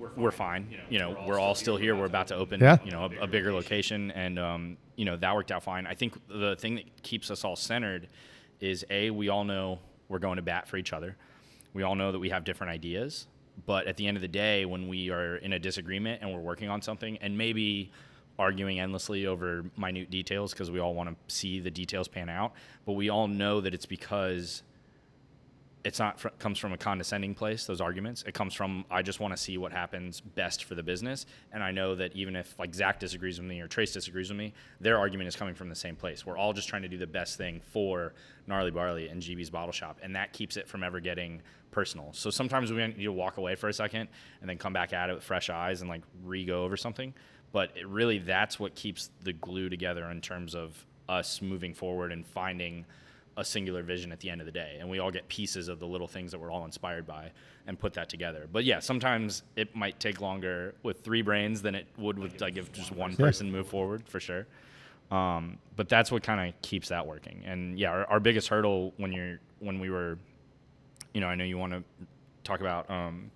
We're 0.00 0.08
fine. 0.08 0.22
We're 0.22 0.30
fine. 0.30 0.74
You 0.88 0.98
know, 0.98 1.24
we're 1.26 1.38
all 1.38 1.54
still 1.54 1.76
here. 1.76 1.94
We're 1.94 2.06
about 2.06 2.28
to 2.28 2.34
open, 2.34 2.60
yeah. 2.60 2.78
you 2.84 2.90
know, 2.90 3.04
a, 3.04 3.24
a 3.24 3.26
bigger 3.26 3.52
location, 3.52 4.10
and 4.12 4.38
um, 4.38 4.76
you 4.96 5.04
know 5.04 5.16
that 5.16 5.34
worked 5.34 5.52
out 5.52 5.62
fine. 5.62 5.86
I 5.86 5.94
think 5.94 6.14
the 6.28 6.56
thing 6.56 6.76
that 6.76 7.02
keeps 7.02 7.30
us 7.30 7.44
all 7.44 7.56
centered 7.56 8.08
is 8.60 8.84
a 8.90 9.10
we 9.10 9.28
all 9.28 9.44
know 9.44 9.78
we're 10.08 10.18
going 10.18 10.36
to 10.36 10.42
bat 10.42 10.68
for 10.68 10.76
each 10.76 10.92
other. 10.92 11.16
We 11.74 11.82
all 11.82 11.94
know 11.94 12.12
that 12.12 12.18
we 12.18 12.30
have 12.30 12.44
different 12.44 12.72
ideas, 12.72 13.26
but 13.66 13.86
at 13.86 13.96
the 13.96 14.06
end 14.06 14.16
of 14.16 14.22
the 14.22 14.28
day, 14.28 14.64
when 14.64 14.88
we 14.88 15.10
are 15.10 15.36
in 15.36 15.52
a 15.52 15.58
disagreement 15.58 16.22
and 16.22 16.32
we're 16.32 16.40
working 16.40 16.68
on 16.68 16.82
something 16.82 17.18
and 17.18 17.36
maybe 17.36 17.92
arguing 18.38 18.80
endlessly 18.80 19.26
over 19.26 19.64
minute 19.76 20.10
details 20.10 20.52
because 20.52 20.70
we 20.70 20.78
all 20.80 20.94
want 20.94 21.10
to 21.10 21.34
see 21.34 21.60
the 21.60 21.70
details 21.70 22.08
pan 22.08 22.30
out, 22.30 22.54
but 22.86 22.92
we 22.92 23.10
all 23.10 23.28
know 23.28 23.60
that 23.60 23.74
it's 23.74 23.86
because 23.86 24.62
it's 25.84 25.98
not 25.98 26.20
fr- 26.20 26.28
comes 26.38 26.58
from 26.58 26.72
a 26.72 26.76
condescending 26.76 27.34
place 27.34 27.64
those 27.66 27.80
arguments. 27.80 28.24
It 28.26 28.34
comes 28.34 28.54
from 28.54 28.84
i 28.90 29.02
just 29.02 29.20
want 29.20 29.34
to 29.34 29.42
see 29.42 29.58
what 29.58 29.72
happens 29.72 30.20
best 30.20 30.64
for 30.64 30.74
the 30.74 30.82
business. 30.82 31.26
And 31.52 31.62
i 31.62 31.70
know 31.70 31.94
that 31.94 32.14
even 32.14 32.36
if 32.36 32.58
like 32.58 32.74
zach 32.74 33.00
disagrees 33.00 33.38
with 33.38 33.48
me 33.48 33.60
or 33.60 33.68
trace 33.68 33.92
disagrees 33.92 34.28
with 34.28 34.38
me 34.38 34.52
their 34.80 34.98
argument 34.98 35.28
is 35.28 35.36
coming 35.36 35.54
from 35.54 35.68
the 35.68 35.74
same 35.74 35.96
place. 35.96 36.26
We're 36.26 36.36
all 36.36 36.52
just 36.52 36.68
trying 36.68 36.82
to 36.82 36.88
do 36.88 36.98
the 36.98 37.06
best 37.06 37.38
thing 37.38 37.60
for 37.72 38.14
gnarly 38.46 38.70
barley 38.70 39.08
and 39.08 39.22
gb's 39.22 39.50
bottle 39.50 39.72
shop 39.72 39.98
and 40.02 40.14
that 40.16 40.32
keeps 40.32 40.56
it 40.56 40.68
from 40.68 40.82
ever 40.82 41.00
getting 41.00 41.42
personal. 41.70 42.12
So 42.12 42.30
sometimes 42.30 42.72
we 42.72 42.86
need 42.86 43.02
to 43.02 43.12
walk 43.12 43.36
away 43.36 43.54
for 43.54 43.68
a 43.68 43.72
second 43.72 44.08
and 44.40 44.50
then 44.50 44.58
come 44.58 44.72
back 44.72 44.92
at 44.92 45.08
it 45.08 45.14
with 45.14 45.22
fresh 45.22 45.50
eyes 45.50 45.80
and 45.80 45.88
like 45.88 46.02
re-go 46.24 46.64
over 46.64 46.76
something. 46.76 47.14
But 47.52 47.70
it 47.76 47.86
really 47.86 48.18
that's 48.18 48.60
what 48.60 48.74
keeps 48.74 49.10
the 49.22 49.32
glue 49.32 49.68
together 49.68 50.10
in 50.10 50.20
terms 50.20 50.54
of 50.54 50.86
us 51.08 51.42
moving 51.42 51.74
forward 51.74 52.12
and 52.12 52.26
finding 52.26 52.84
a 53.36 53.44
singular 53.44 53.82
vision 53.82 54.12
at 54.12 54.20
the 54.20 54.28
end 54.28 54.40
of 54.40 54.44
the 54.46 54.52
day 54.52 54.76
and 54.80 54.90
we 54.90 54.98
all 54.98 55.10
get 55.10 55.26
pieces 55.28 55.68
of 55.68 55.78
the 55.78 55.86
little 55.86 56.08
things 56.08 56.32
that 56.32 56.38
we're 56.40 56.50
all 56.50 56.64
inspired 56.64 57.06
by 57.06 57.30
and 57.66 57.78
put 57.78 57.94
that 57.94 58.08
together 58.08 58.46
but 58.52 58.64
yeah 58.64 58.78
sometimes 58.80 59.42
it 59.56 59.74
might 59.74 59.98
take 60.00 60.20
longer 60.20 60.74
with 60.82 61.00
three 61.02 61.22
brains 61.22 61.62
than 61.62 61.74
it 61.74 61.86
would 61.96 62.18
with 62.18 62.40
like 62.40 62.56
if 62.56 62.70
just 62.72 62.90
one 62.92 63.14
person 63.16 63.50
move 63.50 63.66
forward 63.68 64.02
for 64.08 64.20
sure 64.20 64.46
um, 65.10 65.58
but 65.76 65.88
that's 65.88 66.12
what 66.12 66.22
kind 66.22 66.48
of 66.48 66.60
keeps 66.62 66.88
that 66.88 67.06
working 67.06 67.42
and 67.46 67.78
yeah 67.78 67.90
our, 67.90 68.04
our, 68.06 68.20
biggest 68.20 68.48
hurdle 68.48 68.92
when 68.96 69.12
you're 69.12 69.38
when 69.58 69.80
we 69.80 69.90
were 69.90 70.18
you 71.14 71.20
know 71.20 71.26
i 71.28 71.34
know 71.34 71.44
you 71.44 71.58
want 71.58 71.72
to 71.72 71.82
talk 72.44 72.60
about 72.60 72.90
um, 72.90 73.30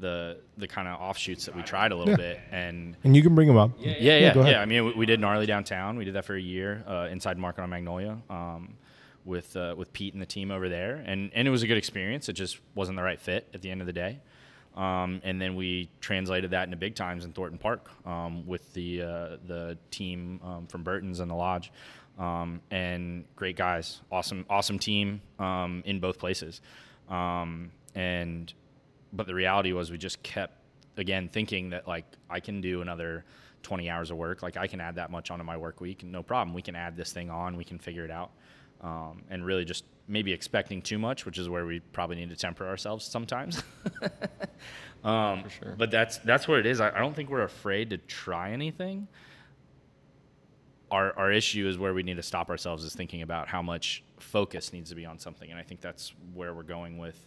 the 0.00 0.38
the 0.58 0.66
kind 0.66 0.88
of 0.88 1.00
offshoots 1.00 1.46
that 1.46 1.54
we 1.56 1.62
tried 1.62 1.92
a 1.92 1.96
little 1.96 2.10
Yeah. 2.12 2.16
bit 2.16 2.40
and 2.50 2.96
And 3.04 3.14
you 3.16 3.22
can 3.22 3.34
bring 3.34 3.48
them 3.48 3.56
up. 3.56 3.70
yeah, 3.78 3.94
yeah, 3.98 4.18
yeah. 4.18 4.34
go 4.34 4.40
ahead. 4.40 4.56
I 4.56 4.64
mean, 4.64 4.84
we, 4.86 4.92
we 4.92 5.06
did 5.06 5.20
gnarly 5.20 5.46
downtown. 5.46 5.96
We 5.96 6.04
did 6.04 6.14
that 6.14 6.24
for 6.24 6.34
a 6.34 6.40
year 6.40 6.82
uh, 6.86 7.08
inside 7.10 7.38
Market 7.38 7.62
on 7.62 7.70
Magnolia 7.70 8.18
um, 8.28 8.74
with 9.24 9.56
uh, 9.56 9.74
with 9.76 9.92
Pete 9.92 10.12
and 10.12 10.22
the 10.22 10.26
team 10.26 10.50
over 10.50 10.68
there, 10.68 11.02
and 11.06 11.30
and 11.34 11.48
it 11.48 11.50
was 11.50 11.62
a 11.62 11.66
good 11.66 11.78
experience. 11.78 12.28
It 12.28 12.34
just 12.34 12.58
wasn't 12.74 12.96
the 12.96 13.02
right 13.02 13.20
fit 13.20 13.48
at 13.54 13.62
the 13.62 13.70
end 13.70 13.80
of 13.80 13.86
the 13.86 13.92
day. 13.92 14.20
Um, 14.76 15.20
and 15.22 15.40
then 15.40 15.54
we 15.54 15.88
translated 16.00 16.50
that 16.50 16.64
into 16.64 16.76
big 16.76 16.96
times 16.96 17.24
in 17.24 17.32
Thornton 17.32 17.58
Park 17.58 17.88
um, 18.06 18.46
with 18.46 18.72
the 18.74 19.02
uh, 19.02 19.36
the 19.46 19.78
team 19.90 20.40
um, 20.42 20.66
from 20.66 20.82
Burton's 20.82 21.20
and 21.20 21.30
the 21.30 21.34
lodge, 21.34 21.72
um, 22.18 22.60
and 22.70 23.24
great 23.36 23.56
guys, 23.56 24.00
awesome 24.10 24.44
awesome 24.50 24.78
team 24.78 25.20
um, 25.38 25.82
in 25.86 26.00
both 26.00 26.18
places, 26.18 26.60
um, 27.08 27.70
and 27.94 28.52
but 29.12 29.26
the 29.26 29.34
reality 29.34 29.72
was 29.72 29.92
we 29.92 29.98
just 29.98 30.22
kept 30.24 30.58
again 30.96 31.28
thinking 31.28 31.70
that 31.70 31.86
like 31.86 32.04
I 32.28 32.40
can 32.40 32.60
do 32.60 32.82
another 32.82 33.24
20 33.62 33.88
hours 33.88 34.10
of 34.10 34.16
work, 34.16 34.42
like 34.42 34.56
I 34.56 34.66
can 34.66 34.80
add 34.80 34.96
that 34.96 35.10
much 35.10 35.30
onto 35.30 35.44
my 35.44 35.56
work 35.56 35.80
week, 35.80 36.02
no 36.04 36.22
problem. 36.22 36.52
We 36.52 36.62
can 36.62 36.76
add 36.76 36.96
this 36.96 37.12
thing 37.12 37.30
on, 37.30 37.56
we 37.56 37.64
can 37.64 37.78
figure 37.78 38.04
it 38.04 38.10
out, 38.10 38.30
um, 38.84 39.22
and 39.30 39.44
really 39.44 39.64
just 39.64 39.84
maybe 40.06 40.32
expecting 40.32 40.82
too 40.82 40.98
much, 40.98 41.24
which 41.24 41.38
is 41.38 41.48
where 41.48 41.64
we 41.64 41.80
probably 41.80 42.16
need 42.16 42.28
to 42.28 42.36
temper 42.36 42.68
ourselves 42.68 43.04
sometimes. 43.04 43.62
um, 45.04 45.48
sure. 45.48 45.74
But 45.76 45.90
that's 45.90 46.18
that's 46.18 46.46
what 46.46 46.58
it 46.58 46.66
is. 46.66 46.80
I, 46.80 46.90
I 46.90 46.98
don't 46.98 47.16
think 47.16 47.30
we're 47.30 47.42
afraid 47.42 47.90
to 47.90 47.98
try 47.98 48.52
anything. 48.52 49.08
Our, 50.90 51.18
our 51.18 51.32
issue 51.32 51.66
is 51.66 51.76
where 51.76 51.94
we 51.94 52.04
need 52.04 52.18
to 52.18 52.22
stop 52.22 52.50
ourselves 52.50 52.84
is 52.84 52.94
thinking 52.94 53.22
about 53.22 53.48
how 53.48 53.62
much 53.62 54.04
focus 54.20 54.72
needs 54.72 54.90
to 54.90 54.94
be 54.94 55.06
on 55.06 55.18
something, 55.18 55.50
and 55.50 55.58
I 55.58 55.62
think 55.62 55.80
that's 55.80 56.12
where 56.34 56.54
we're 56.54 56.62
going 56.62 56.98
with 56.98 57.26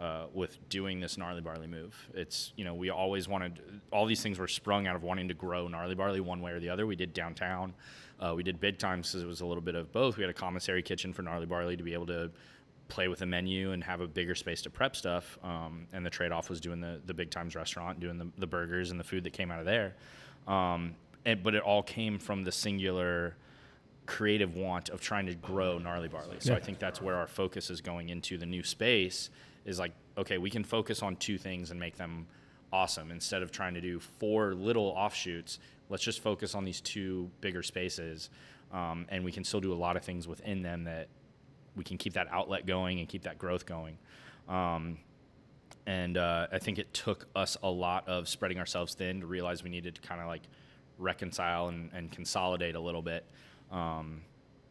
uh, 0.00 0.26
with 0.32 0.58
doing 0.68 1.00
this 1.00 1.16
gnarly 1.16 1.40
barley 1.40 1.66
move. 1.66 1.94
It's 2.14 2.52
you 2.56 2.64
know 2.64 2.74
we 2.74 2.90
always 2.90 3.28
wanted 3.28 3.60
all 3.92 4.06
these 4.06 4.22
things 4.22 4.38
were 4.38 4.48
sprung 4.48 4.86
out 4.86 4.96
of 4.96 5.02
wanting 5.02 5.28
to 5.28 5.34
grow 5.34 5.68
gnarly 5.68 5.94
barley 5.94 6.20
one 6.20 6.40
way 6.40 6.52
or 6.52 6.60
the 6.60 6.68
other. 6.70 6.86
We 6.86 6.96
did 6.96 7.12
downtown, 7.14 7.74
uh, 8.20 8.32
we 8.34 8.42
did 8.42 8.60
big 8.60 8.78
times 8.78 9.10
because 9.10 9.22
it 9.22 9.26
was 9.26 9.40
a 9.40 9.46
little 9.46 9.62
bit 9.62 9.74
of 9.74 9.92
both. 9.92 10.16
We 10.16 10.22
had 10.22 10.30
a 10.30 10.34
commissary 10.34 10.82
kitchen 10.82 11.12
for 11.12 11.22
gnarly 11.22 11.46
barley 11.46 11.76
to 11.76 11.82
be 11.82 11.92
able 11.94 12.06
to 12.06 12.30
play 12.88 13.08
with 13.08 13.20
the 13.20 13.26
menu 13.26 13.72
and 13.72 13.82
have 13.84 14.00
a 14.00 14.06
bigger 14.06 14.34
space 14.34 14.60
to 14.62 14.70
prep 14.70 14.94
stuff. 14.96 15.38
Um, 15.42 15.86
and 15.92 16.04
the 16.04 16.10
trade 16.10 16.32
off 16.32 16.50
was 16.50 16.60
doing 16.60 16.80
the 16.80 17.00
the 17.06 17.14
big 17.14 17.30
times 17.30 17.54
restaurant, 17.54 18.00
doing 18.00 18.18
the, 18.18 18.28
the 18.38 18.46
burgers 18.46 18.90
and 18.90 18.98
the 18.98 19.04
food 19.04 19.24
that 19.24 19.32
came 19.32 19.50
out 19.50 19.60
of 19.60 19.66
there. 19.66 19.94
Um, 20.48 20.94
and, 21.24 21.42
but 21.42 21.54
it 21.54 21.62
all 21.62 21.82
came 21.84 22.18
from 22.18 22.42
the 22.42 22.50
singular 22.52 23.36
creative 24.06 24.56
want 24.56 24.88
of 24.88 25.00
trying 25.00 25.26
to 25.26 25.34
grow 25.36 25.78
gnarly 25.78 26.08
barley. 26.08 26.36
So 26.40 26.50
Yeah. 26.52 26.58
I 26.58 26.60
think 26.60 26.80
that's 26.80 27.00
where 27.00 27.14
our 27.14 27.28
focus 27.28 27.70
is 27.70 27.80
going 27.80 28.08
into 28.08 28.36
the 28.36 28.46
new 28.46 28.64
space 28.64 29.30
is 29.64 29.78
like, 29.78 29.92
okay, 30.18 30.38
we 30.38 30.50
can 30.50 30.64
focus 30.64 31.02
on 31.02 31.16
two 31.16 31.38
things 31.38 31.70
and 31.70 31.78
make 31.78 31.96
them 31.96 32.26
awesome 32.72 33.10
instead 33.10 33.42
of 33.42 33.50
trying 33.50 33.74
to 33.74 33.80
do 33.80 34.00
four 34.00 34.54
little 34.54 34.86
offshoots. 34.86 35.58
Let's 35.88 36.02
just 36.02 36.22
focus 36.22 36.54
on 36.54 36.64
these 36.64 36.80
two 36.80 37.30
bigger 37.40 37.62
spaces, 37.62 38.30
um, 38.72 39.06
and 39.08 39.24
we 39.24 39.32
can 39.32 39.44
still 39.44 39.60
do 39.60 39.72
a 39.72 39.76
lot 39.76 39.96
of 39.96 40.02
things 40.02 40.26
within 40.26 40.62
them 40.62 40.84
that 40.84 41.08
we 41.76 41.84
can 41.84 41.98
keep 41.98 42.14
that 42.14 42.28
outlet 42.30 42.66
going 42.66 42.98
and 42.98 43.08
keep 43.08 43.22
that 43.22 43.38
growth 43.38 43.66
going. 43.66 43.98
Um, 44.48 44.98
and 45.86 46.16
uh, 46.16 46.46
I 46.52 46.58
think 46.58 46.78
it 46.78 46.92
took 46.94 47.26
us 47.34 47.56
a 47.62 47.70
lot 47.70 48.06
of 48.08 48.28
spreading 48.28 48.58
ourselves 48.58 48.94
thin 48.94 49.20
to 49.20 49.26
realize 49.26 49.62
we 49.62 49.70
needed 49.70 49.96
to 49.96 50.00
kind 50.00 50.20
of 50.20 50.28
like 50.28 50.42
reconcile 50.98 51.68
and, 51.68 51.90
and 51.92 52.10
consolidate 52.10 52.74
a 52.74 52.80
little 52.80 53.02
bit 53.02 53.24
um, 53.70 54.22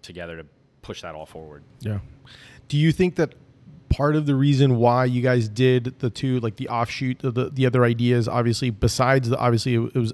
together 0.01 0.37
to 0.37 0.45
push 0.81 1.01
that 1.01 1.13
all 1.15 1.25
forward. 1.25 1.63
Yeah. 1.81 1.99
Do 2.67 2.77
you 2.77 2.91
think 2.91 3.15
that 3.15 3.35
part 3.91 4.15
of 4.15 4.25
the 4.25 4.35
reason 4.35 4.77
why 4.77 5.05
you 5.05 5.21
guys 5.21 5.47
did 5.49 5.99
the 5.99 6.09
two, 6.09 6.39
like 6.39 6.55
the 6.55 6.67
offshoot, 6.69 7.23
of 7.23 7.35
the 7.35 7.49
the 7.49 7.65
other 7.65 7.83
ideas, 7.83 8.27
obviously 8.27 8.69
besides 8.69 9.29
the 9.29 9.37
obviously 9.37 9.75
it 9.75 9.95
was, 9.95 10.13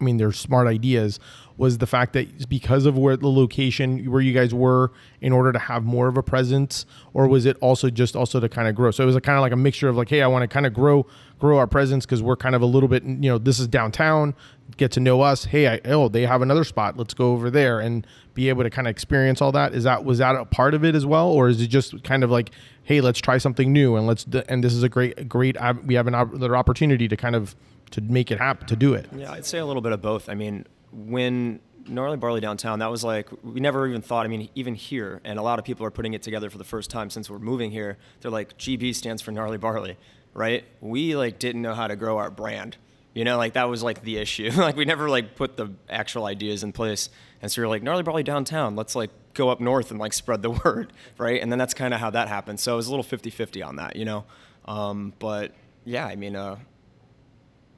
I 0.00 0.04
mean, 0.04 0.16
they're 0.16 0.32
smart 0.32 0.66
ideas, 0.66 1.18
was 1.56 1.78
the 1.78 1.86
fact 1.86 2.12
that 2.12 2.48
because 2.50 2.84
of 2.84 2.98
where 2.98 3.16
the 3.16 3.28
location 3.30 4.10
where 4.10 4.20
you 4.20 4.34
guys 4.34 4.52
were 4.52 4.92
in 5.20 5.32
order 5.32 5.52
to 5.52 5.58
have 5.58 5.84
more 5.84 6.06
of 6.06 6.16
a 6.16 6.22
presence, 6.22 6.84
or 7.14 7.26
was 7.26 7.46
it 7.46 7.56
also 7.60 7.88
just 7.88 8.14
also 8.14 8.40
to 8.40 8.48
kind 8.48 8.68
of 8.68 8.74
grow? 8.74 8.90
So 8.90 9.02
it 9.02 9.06
was 9.06 9.16
a 9.16 9.20
kind 9.20 9.38
of 9.38 9.42
like 9.42 9.52
a 9.52 9.56
mixture 9.56 9.88
of 9.88 9.96
like, 9.96 10.08
hey, 10.08 10.22
I 10.22 10.26
want 10.26 10.42
to 10.42 10.48
kind 10.48 10.66
of 10.66 10.74
grow 10.74 11.06
grow 11.38 11.58
our 11.58 11.66
presence 11.66 12.06
because 12.06 12.22
we're 12.22 12.36
kind 12.36 12.54
of 12.54 12.62
a 12.62 12.66
little 12.66 12.88
bit, 12.88 13.04
you 13.04 13.30
know, 13.30 13.36
this 13.36 13.58
is 13.58 13.68
downtown, 13.68 14.34
get 14.78 14.90
to 14.92 15.00
know 15.00 15.20
us. 15.20 15.44
Hey, 15.44 15.68
I, 15.68 15.80
oh, 15.84 16.08
they 16.08 16.22
have 16.22 16.40
another 16.40 16.64
spot, 16.64 16.96
let's 16.96 17.12
go 17.12 17.32
over 17.32 17.50
there 17.50 17.78
and 17.78 18.06
be 18.32 18.48
able 18.48 18.62
to 18.62 18.70
kind 18.70 18.86
of 18.86 18.90
experience 18.90 19.42
all 19.42 19.52
that. 19.52 19.74
Is 19.74 19.84
that 19.84 20.04
was 20.04 20.18
that 20.18 20.34
a 20.34 20.44
part 20.44 20.72
of 20.74 20.84
it 20.84 20.94
as 20.94 21.04
well, 21.04 21.28
or 21.28 21.48
is 21.48 21.60
it 21.60 21.66
just 21.68 22.02
kind 22.04 22.24
of 22.24 22.30
like, 22.30 22.52
hey, 22.86 23.00
let's 23.00 23.20
try 23.20 23.36
something 23.36 23.72
new 23.72 23.96
and 23.96 24.06
let's 24.06 24.24
and 24.48 24.62
this 24.62 24.72
is 24.72 24.82
a 24.82 24.88
great 24.88 25.28
great 25.28 25.56
we 25.84 25.94
have 25.94 26.06
another 26.06 26.56
opportunity 26.56 27.08
to 27.08 27.16
kind 27.16 27.34
of 27.34 27.54
to 27.90 28.00
make 28.00 28.30
it 28.30 28.38
happen 28.38 28.66
to 28.68 28.76
do 28.76 28.94
it. 28.94 29.08
Yeah, 29.14 29.32
I'd 29.32 29.44
say 29.44 29.58
a 29.58 29.66
little 29.66 29.82
bit 29.82 29.92
of 29.92 30.00
both. 30.00 30.28
I 30.28 30.34
mean, 30.34 30.66
when 30.92 31.60
Gnarly 31.88 32.16
Barley 32.16 32.40
downtown, 32.40 32.78
that 32.78 32.90
was 32.90 33.04
like 33.04 33.28
we 33.44 33.60
never 33.60 33.86
even 33.88 34.02
thought. 34.02 34.24
I 34.24 34.28
mean, 34.28 34.48
even 34.54 34.74
here, 34.74 35.20
and 35.24 35.38
a 35.38 35.42
lot 35.42 35.58
of 35.58 35.64
people 35.64 35.84
are 35.84 35.90
putting 35.90 36.14
it 36.14 36.22
together 36.22 36.48
for 36.48 36.58
the 36.58 36.64
first 36.64 36.88
time 36.88 37.10
since 37.10 37.28
we're 37.28 37.40
moving 37.40 37.72
here. 37.72 37.98
They're 38.20 38.30
like, 38.30 38.56
GB 38.56 38.94
stands 38.94 39.20
for 39.20 39.32
Gnarly 39.32 39.58
Barley, 39.58 39.96
right? 40.32 40.64
We 40.80 41.16
like 41.16 41.40
didn't 41.40 41.62
know 41.62 41.74
how 41.74 41.88
to 41.88 41.96
grow 41.96 42.18
our 42.18 42.30
brand. 42.30 42.76
You 43.14 43.24
know, 43.24 43.36
like 43.36 43.54
that 43.54 43.68
was 43.68 43.82
like 43.82 44.02
the 44.02 44.18
issue. 44.18 44.50
like 44.56 44.76
we 44.76 44.84
never 44.84 45.08
like 45.08 45.34
put 45.34 45.56
the 45.56 45.72
actual 45.88 46.24
ideas 46.24 46.62
in 46.62 46.72
place. 46.72 47.10
And 47.42 47.50
so 47.52 47.60
you're 47.60 47.68
like, 47.68 47.82
Gnarly 47.82 48.02
Barley 48.02 48.22
downtown, 48.22 48.76
let's 48.76 48.94
like 48.94 49.10
go 49.34 49.48
up 49.50 49.60
north 49.60 49.90
and 49.90 50.00
like 50.00 50.12
spread 50.12 50.42
the 50.42 50.50
word, 50.64 50.92
right? 51.18 51.40
And 51.40 51.50
then 51.52 51.58
that's 51.58 51.74
kind 51.74 51.92
of 51.94 52.00
how 52.00 52.10
that 52.10 52.28
happened. 52.28 52.60
So 52.60 52.74
it 52.74 52.76
was 52.76 52.88
a 52.88 52.90
little 52.94 53.04
50-50 53.04 53.66
on 53.66 53.76
that, 53.76 53.96
you 53.96 54.04
know. 54.04 54.24
Um, 54.64 55.12
but 55.18 55.52
yeah, 55.84 56.06
I 56.06 56.16
mean, 56.16 56.34
uh, 56.34 56.56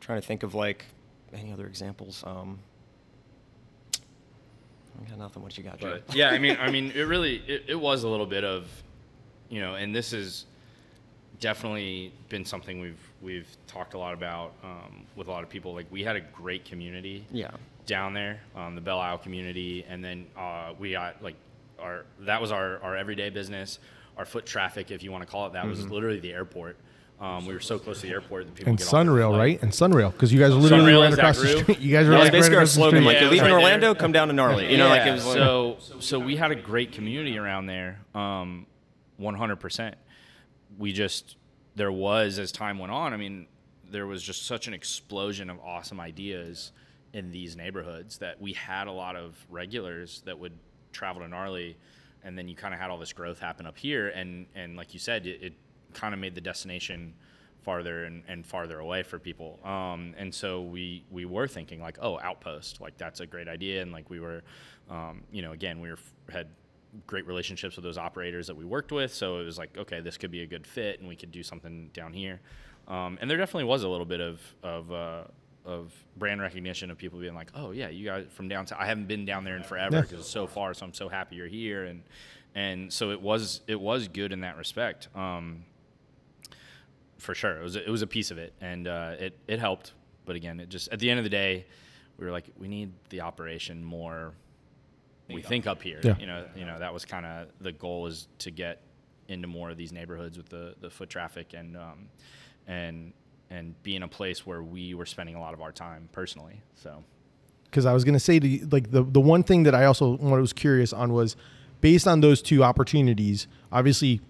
trying 0.01 0.21
to 0.21 0.27
think 0.27 0.42
of 0.42 0.55
like 0.55 0.85
any 1.33 1.53
other 1.53 1.66
examples. 1.66 2.23
Um, 2.27 2.59
I 5.05 5.09
got 5.09 5.18
nothing. 5.18 5.42
What 5.42 5.57
you 5.57 5.64
got, 5.64 5.79
Joe? 5.79 6.01
Yeah, 6.12 6.31
I 6.31 6.38
mean, 6.38 6.57
I 6.59 6.71
mean, 6.71 6.90
it 6.92 7.03
really 7.03 7.37
it, 7.47 7.64
it 7.68 7.75
was 7.75 8.03
a 8.03 8.09
little 8.09 8.27
bit 8.27 8.44
of, 8.44 8.66
you 9.49 9.61
know, 9.61 9.75
and 9.75 9.94
this 9.94 10.12
is 10.12 10.47
definitely 11.40 12.12
been 12.29 12.44
something 12.44 12.81
we've 12.81 12.99
we've 13.23 13.49
talked 13.66 13.94
a 13.94 13.99
lot 13.99 14.12
about 14.14 14.55
um, 14.64 15.07
with 15.14 15.29
a 15.29 15.31
lot 15.31 15.42
of 15.44 15.49
people. 15.49 15.73
Like 15.73 15.87
we 15.90 16.03
had 16.03 16.16
a 16.16 16.21
great 16.21 16.64
community 16.64 17.25
Yeah. 17.31 17.51
Down 17.88 18.12
there, 18.12 18.40
um, 18.55 18.77
the 18.77 18.81
Belle 18.81 19.01
Isle 19.01 19.18
community, 19.18 19.85
and 19.88 20.05
then 20.05 20.27
uh, 20.37 20.74
we 20.79 20.92
got 20.92 21.20
like 21.20 21.35
our 21.81 22.05
that 22.20 22.40
was 22.40 22.53
our 22.53 22.81
our 22.83 22.96
everyday 22.96 23.31
business, 23.31 23.81
our 24.16 24.24
foot 24.24 24.46
traffic, 24.46 24.92
if 24.92 25.03
you 25.03 25.11
want 25.11 25.24
to 25.24 25.31
call 25.31 25.48
it 25.48 25.55
that, 25.55 25.66
was 25.66 25.88
literally 25.90 26.20
the 26.20 26.33
airport. 26.33 26.77
Um, 27.20 27.46
we 27.46 27.53
were 27.53 27.59
so 27.59 27.81
close 27.81 28.01
to 28.03 28.07
the 28.07 28.12
airport 28.12 28.46
that 28.46 28.55
people 28.55 28.70
And 28.70 28.79
get 28.79 28.87
off 28.87 28.92
Sunrail, 28.92 29.37
right? 29.37 29.61
And 29.61 29.72
Sunrail, 29.72 30.12
because 30.12 30.33
you 30.33 30.38
guys 30.38 30.53
are 30.53 30.55
literally 30.55 30.92
Sunrail 30.92 31.03
ran 31.03 31.12
across 31.14 31.40
the 31.40 31.48
street. 31.48 31.79
You 31.81 31.90
guys 31.90 32.07
were 32.07 32.12
That 32.12 32.18
was 32.18 32.24
like 32.27 32.33
right 32.33 32.38
basically 32.38 32.59
our 32.59 32.66
slogan. 32.66 33.05
Like, 33.05 33.16
Yeah, 33.16 33.24
you 33.24 33.31
leave 33.31 33.42
was 33.42 33.48
in 33.48 33.48
there. 33.48 33.59
Orlando, 33.59 33.94
come 33.96 34.12
down 34.12 34.29
to 34.29 34.35
Gnarly. 34.35 34.70
You 34.70 34.77
know, 34.79 34.88
like 34.88 35.05
it 35.05 35.11
was 35.11 35.27
like, 35.27 35.35
so 35.35 35.79
so 35.98 36.20
we 36.20 36.37
had 36.37 36.53
a 36.53 36.55
great 36.55 36.92
community 36.92 37.37
around 37.37 37.66
there, 37.66 37.98
um, 38.14 38.66
100%. 39.20 39.94
We 40.79 40.92
just 40.92 41.37
there 41.74 41.90
was 41.90 42.38
as 42.38 42.53
time 42.53 42.79
went 42.79 42.92
on. 42.92 43.12
I 43.12 43.16
mean, 43.16 43.46
there 43.90 44.07
was 44.07 44.22
just 44.22 44.46
such 44.46 44.68
an 44.68 44.74
explosion 44.74 45.51
of 45.51 45.59
awesome 45.59 45.98
ideas 45.98 46.70
in 47.12 47.31
these 47.31 47.57
neighborhoods 47.57 48.18
that 48.18 48.40
we 48.40 48.53
had 48.53 48.87
a 48.87 48.92
lot 48.92 49.16
of 49.16 49.37
regulars 49.49 50.23
that 50.27 50.38
would 50.38 50.53
travel 50.92 51.23
to 51.23 51.29
gnarly, 51.29 51.77
and 52.23 52.37
then 52.37 52.49
you 52.49 52.55
kind 52.55 52.75
of 52.75 52.81
had 52.81 52.90
all 52.90 52.99
this 52.99 53.12
growth 53.12 53.38
happen 53.38 53.66
up 53.66 53.79
here, 53.79 54.09
and 54.09 54.47
and 54.55 54.77
like 54.77 54.92
you 54.92 55.01
said, 55.01 55.27
it, 55.27 55.42
it 55.42 55.53
kind 55.94 56.14
of 56.14 56.21
made 56.21 56.35
the 56.35 56.40
destination 56.40 57.14
farther 57.62 58.05
and, 58.05 58.23
and 58.29 58.47
farther 58.47 58.79
away 58.79 59.03
for 59.03 59.18
people. 59.18 59.59
Um, 59.64 60.14
and 60.16 60.35
so 60.35 60.62
we 60.62 61.05
we 61.11 61.25
were 61.25 61.49
thinking 61.49 61.81
like, 61.81 61.99
oh, 62.01 62.18
outpost, 62.21 62.81
like 62.81 62.97
that's 62.99 63.21
a 63.21 63.27
great 63.27 63.49
idea, 63.49 63.83
and 63.83 63.92
like 63.92 64.11
we 64.11 64.21
were, 64.21 64.42
um, 64.90 65.23
you 65.33 65.42
know, 65.42 65.53
again, 65.53 65.81
we 65.81 65.90
were 65.90 65.99
had 66.31 66.49
great 67.07 67.27
relationships 67.27 67.77
with 67.77 67.85
those 67.85 67.99
operators 67.99 68.47
that 68.47 68.57
we 68.57 68.64
worked 68.64 68.92
with, 68.92 69.12
so 69.12 69.38
it 69.38 69.44
was 69.44 69.59
like, 69.59 69.77
okay, 69.77 70.01
this 70.01 70.16
could 70.16 70.31
be 70.31 70.42
a 70.42 70.47
good 70.47 70.66
fit, 70.66 71.01
and 71.01 71.09
we 71.09 71.16
could 71.16 71.31
do 71.31 71.42
something 71.42 71.90
down 71.92 72.12
here. 72.12 72.40
Um, 72.87 73.18
and 73.21 73.31
there 73.31 73.37
definitely 73.37 73.64
was 73.64 73.83
a 73.83 73.88
little 73.88 74.07
bit 74.07 74.21
of 74.21 74.40
of 74.62 74.92
uh, 74.92 75.25
of 75.69 75.93
brand 76.17 76.41
recognition 76.41 76.91
of 76.91 76.97
people 76.99 77.21
being 77.21 77.35
like, 77.35 77.51
oh 77.55 77.71
yeah, 77.73 77.89
you 77.91 78.05
guys 78.07 78.27
from 78.31 78.49
downtown. 78.49 78.79
I 78.81 78.87
haven't 78.87 79.07
been 79.07 79.25
down 79.25 79.45
there 79.45 79.57
in 79.57 79.63
forever 79.63 79.97
Yeah. 79.97 80.01
because 80.03 80.21
it's 80.21 80.29
so 80.29 80.47
far, 80.47 80.73
so 80.75 80.87
I'm 80.87 80.95
so 80.95 81.09
happy 81.09 81.37
you're 81.37 81.47
here, 81.47 81.85
and 81.85 82.03
and 82.55 82.93
so 82.93 83.11
it 83.11 83.21
was 83.21 83.61
it 83.69 83.79
was 83.81 84.09
good 84.09 84.33
in 84.33 84.41
that 84.41 84.57
respect. 84.57 85.09
Um, 85.15 85.65
for 87.19 87.35
sure. 87.35 87.59
It 87.59 87.63
was 87.63 87.77
a, 87.77 87.85
it 87.87 87.91
was 87.91 88.03
a 88.03 88.07
piece 88.07 88.31
of 88.31 88.39
it, 88.39 88.53
and 88.61 88.87
uh, 88.89 89.15
it 89.19 89.39
it 89.47 89.59
helped. 89.59 89.93
But 90.25 90.37
again, 90.37 90.61
it 90.61 90.69
just 90.69 90.89
at 90.93 90.99
the 90.99 91.11
end 91.11 91.19
of 91.19 91.25
the 91.25 91.31
day, 91.31 91.67
we 92.19 92.25
were 92.27 92.33
like, 92.33 92.47
we 92.59 92.69
need 92.69 92.93
the 93.11 93.21
operation 93.23 93.85
more. 93.85 94.33
We 95.31 95.43
think 95.43 95.67
up 95.67 95.83
here, 95.83 96.01
Yeah. 96.03 96.17
you 96.19 96.27
know, 96.27 96.47
you 96.57 96.65
know 96.65 96.79
that 96.79 96.95
was 96.95 97.05
kind 97.05 97.27
of 97.27 97.49
the 97.61 97.73
goal 97.73 98.07
is 98.07 98.29
to 98.39 98.51
get 98.51 98.81
into 99.29 99.47
more 99.47 99.69
of 99.69 99.77
these 99.77 99.93
neighborhoods 99.93 100.39
with 100.39 100.49
the, 100.49 100.75
the 100.81 100.89
foot 100.89 101.11
traffic 101.11 101.53
and 101.53 101.77
um, 101.77 102.09
and 102.67 103.13
and 103.51 103.81
be 103.83 103.97
in 103.97 104.03
a 104.03 104.09
place 104.09 104.47
where 104.47 104.63
we 104.63 104.95
were 104.95 105.07
spending 105.07 105.35
a 105.35 105.41
lot 105.41 105.55
of 105.55 105.61
our 105.61 105.73
time 105.73 106.09
personally. 106.13 106.61
So 106.75 107.03
because 107.71 107.87
I 107.87 107.93
was 107.93 108.05
going 108.05 108.15
to 108.15 108.21
say 108.21 108.39
to 108.39 108.49
you, 108.49 108.69
like 108.71 108.91
the 108.91 109.03
the 109.03 109.21
one 109.21 109.43
thing 109.43 109.65
that 109.65 109.75
I 109.75 109.85
also 109.85 110.17
what 110.17 110.37
I 110.37 110.41
was 110.41 110.53
curious 110.53 110.93
on 110.93 111.13
was 111.13 111.37
based 111.81 112.07
on 112.07 112.21
those 112.21 112.43
two 112.43 112.65
opportunities. 112.65 113.47
Obviously, 113.71 114.21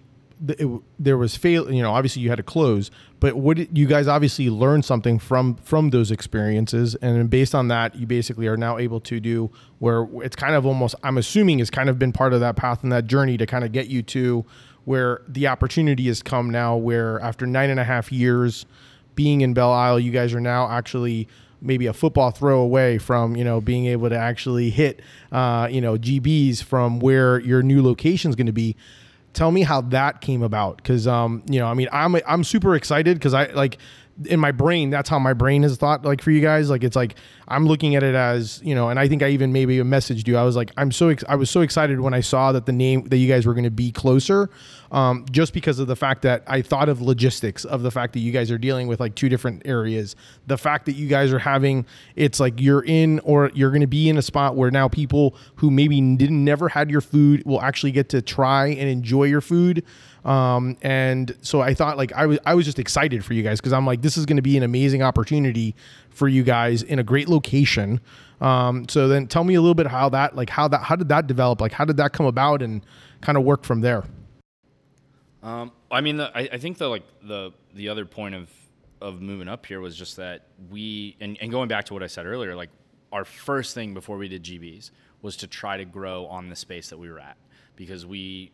it, 0.47 0.81
there 0.97 1.17
was 1.17 1.35
fail. 1.35 1.71
You 1.71 1.81
know, 1.81 1.91
obviously 1.91 2.21
you 2.21 2.29
had 2.29 2.37
to 2.37 2.43
close, 2.43 2.91
but 3.19 3.35
what 3.35 3.57
did, 3.57 3.77
you 3.77 3.85
guys 3.87 4.07
obviously 4.07 4.49
learned 4.49 4.85
something 4.85 5.19
from 5.19 5.55
from 5.55 5.89
those 5.89 6.11
experiences, 6.11 6.95
and 6.95 7.29
based 7.29 7.55
on 7.55 7.67
that, 7.69 7.95
you 7.95 8.05
basically 8.05 8.47
are 8.47 8.57
now 8.57 8.77
able 8.77 8.99
to 9.01 9.19
do 9.19 9.51
where 9.79 10.07
it's 10.21 10.35
kind 10.35 10.55
of 10.55 10.65
almost. 10.65 10.95
I'm 11.03 11.17
assuming 11.17 11.59
has 11.59 11.69
kind 11.69 11.89
of 11.89 11.99
been 11.99 12.11
part 12.11 12.33
of 12.33 12.39
that 12.41 12.55
path 12.55 12.83
and 12.83 12.91
that 12.91 13.07
journey 13.07 13.37
to 13.37 13.45
kind 13.45 13.63
of 13.63 13.71
get 13.71 13.87
you 13.87 14.01
to 14.03 14.45
where 14.85 15.21
the 15.27 15.47
opportunity 15.47 16.07
has 16.07 16.23
come 16.23 16.49
now, 16.49 16.75
where 16.75 17.19
after 17.21 17.45
nine 17.45 17.69
and 17.69 17.79
a 17.79 17.83
half 17.83 18.11
years 18.11 18.65
being 19.15 19.41
in 19.41 19.53
Belle 19.53 19.71
Isle, 19.71 19.99
you 19.99 20.11
guys 20.11 20.33
are 20.33 20.41
now 20.41 20.69
actually 20.69 21.27
maybe 21.61 21.87
a 21.87 21.93
football 21.93 22.31
throw 22.31 22.61
away 22.61 22.97
from 22.97 23.35
you 23.35 23.43
know 23.43 23.59
being 23.61 23.85
able 23.87 24.09
to 24.09 24.17
actually 24.17 24.69
hit 24.69 25.01
uh, 25.31 25.67
you 25.69 25.81
know 25.81 25.97
GBs 25.97 26.63
from 26.63 26.99
where 26.99 27.39
your 27.39 27.61
new 27.61 27.83
location 27.83 28.29
is 28.29 28.35
going 28.35 28.47
to 28.47 28.53
be. 28.53 28.75
Tell 29.33 29.51
me 29.51 29.61
how 29.61 29.81
that 29.81 30.21
came 30.21 30.41
about 30.41 30.77
because 30.77 31.07
um, 31.07 31.43
you 31.49 31.59
know 31.59 31.67
I 31.67 31.73
mean 31.73 31.87
I'm 31.91 32.15
I'm 32.27 32.43
super 32.43 32.75
excited 32.75 33.17
because 33.17 33.33
I 33.33 33.45
like 33.47 33.77
in 34.25 34.39
my 34.39 34.51
brain 34.51 34.89
that's 34.89 35.09
how 35.09 35.19
my 35.19 35.33
brain 35.33 35.63
has 35.63 35.77
thought 35.77 36.03
like 36.03 36.21
for 36.21 36.31
you 36.31 36.41
guys. 36.41 36.69
Like 36.69 36.83
it's 36.83 36.95
like 36.95 37.15
i'm 37.47 37.65
looking 37.65 37.95
at 37.95 38.03
it 38.03 38.13
as 38.13 38.61
you 38.63 38.75
know 38.75 38.89
and 38.89 38.99
i 38.99 39.07
think 39.07 39.23
i 39.23 39.29
even 39.29 39.51
maybe 39.51 39.77
messaged 39.77 40.27
you. 40.27 40.37
I 40.37 40.43
was 40.43 40.55
like 40.55 40.71
i'm 40.77 40.91
so 40.91 41.09
ex- 41.09 41.23
i 41.27 41.35
was 41.35 41.49
so 41.49 41.61
excited 41.61 41.99
when 41.99 42.13
i 42.13 42.19
saw 42.19 42.51
that 42.51 42.65
the 42.65 42.71
name 42.71 43.05
that 43.09 43.17
you 43.17 43.27
guys 43.27 43.45
were 43.45 43.53
going 43.53 43.63
to 43.63 43.71
be 43.71 43.91
closer 43.91 44.49
um, 44.91 45.25
just 45.31 45.53
because 45.53 45.79
of 45.79 45.87
the 45.87 45.95
fact 45.95 46.21
that 46.23 46.43
i 46.47 46.61
thought 46.61 46.89
of 46.89 47.01
logistics 47.01 47.65
of 47.65 47.81
the 47.81 47.91
fact 47.91 48.13
that 48.13 48.19
you 48.19 48.31
guys 48.31 48.51
are 48.51 48.57
dealing 48.57 48.87
with 48.87 48.99
like 48.99 49.15
two 49.15 49.29
different 49.29 49.61
areas. 49.65 50.15
The 50.47 50.57
fact 50.57 50.85
that 50.85 50.93
you 50.93 51.07
guys 51.07 51.31
are 51.33 51.39
having 51.39 51.85
it's 52.15 52.39
like 52.39 52.59
you're 52.59 52.83
in 52.85 53.19
or 53.19 53.51
you're 53.53 53.71
going 53.71 53.81
to 53.81 53.87
be 53.87 54.09
in 54.09 54.17
a 54.17 54.21
spot 54.21 54.55
where 54.55 54.71
now 54.71 54.87
people 54.87 55.35
who 55.55 55.71
maybe 55.71 55.99
didn't 56.15 56.43
never 56.43 56.69
had 56.69 56.89
your 56.89 57.01
food 57.01 57.43
will 57.45 57.61
actually 57.61 57.91
get 57.91 58.09
to 58.09 58.21
try 58.21 58.67
and 58.67 58.89
enjoy 58.89 59.23
your 59.25 59.41
food 59.41 59.83
um, 60.25 60.77
and 60.81 61.35
so 61.41 61.61
I 61.61 61.73
thought 61.73 61.97
like 61.97 62.11
I 62.13 62.25
was 62.25 62.39
I 62.45 62.53
was 62.55 62.65
just 62.65 62.79
excited 62.79 63.23
for 63.23 63.33
you 63.33 63.43
guys 63.43 63.59
because 63.59 63.73
I'm 63.73 63.85
like 63.85 64.01
this 64.01 64.17
is 64.17 64.25
going 64.25 64.35
to 64.37 64.41
be 64.41 64.57
an 64.57 64.63
amazing 64.63 65.01
opportunity 65.01 65.75
for 66.09 66.27
you 66.27 66.43
guys 66.43 66.83
in 66.83 66.99
a 66.99 67.03
great 67.03 67.29
location. 67.29 68.01
Um, 68.41 68.87
so 68.87 69.07
then 69.07 69.27
tell 69.27 69.43
me 69.43 69.55
a 69.55 69.61
little 69.61 69.75
bit 69.75 69.87
how 69.87 70.09
that 70.09 70.35
like 70.35 70.49
how 70.49 70.67
that 70.67 70.83
how 70.83 70.95
did 70.95 71.09
that 71.09 71.27
develop? 71.27 71.61
Like 71.61 71.71
how 71.71 71.85
did 71.85 71.97
that 71.97 72.13
come 72.13 72.25
about 72.25 72.61
and 72.61 72.85
kind 73.21 73.37
of 73.37 73.43
work 73.43 73.63
from 73.63 73.81
there? 73.81 74.03
Um, 75.41 75.71
I 75.89 76.01
mean, 76.01 76.17
the, 76.17 76.29
I, 76.35 76.49
I 76.53 76.57
think 76.57 76.77
the 76.77 76.87
like 76.87 77.03
the 77.21 77.51
the 77.73 77.89
other 77.89 78.05
point 78.05 78.35
of 78.35 78.49
of 79.01 79.21
moving 79.21 79.47
up 79.47 79.65
here 79.65 79.79
was 79.79 79.95
just 79.95 80.17
that 80.17 80.47
we 80.69 81.15
and, 81.21 81.37
and 81.41 81.51
going 81.51 81.69
back 81.69 81.85
to 81.85 81.93
what 81.93 82.03
I 82.03 82.07
said 82.07 82.25
earlier, 82.25 82.55
like 82.55 82.69
our 83.11 83.25
first 83.25 83.73
thing 83.73 83.93
before 83.93 84.17
we 84.17 84.27
did 84.27 84.43
GBs 84.43 84.91
was 85.21 85.37
to 85.37 85.47
try 85.47 85.77
to 85.77 85.85
grow 85.85 86.25
on 86.27 86.49
the 86.49 86.55
space 86.55 86.89
that 86.89 86.97
we 86.97 87.09
were 87.09 87.19
at 87.19 87.37
because 87.75 88.05
we 88.05 88.51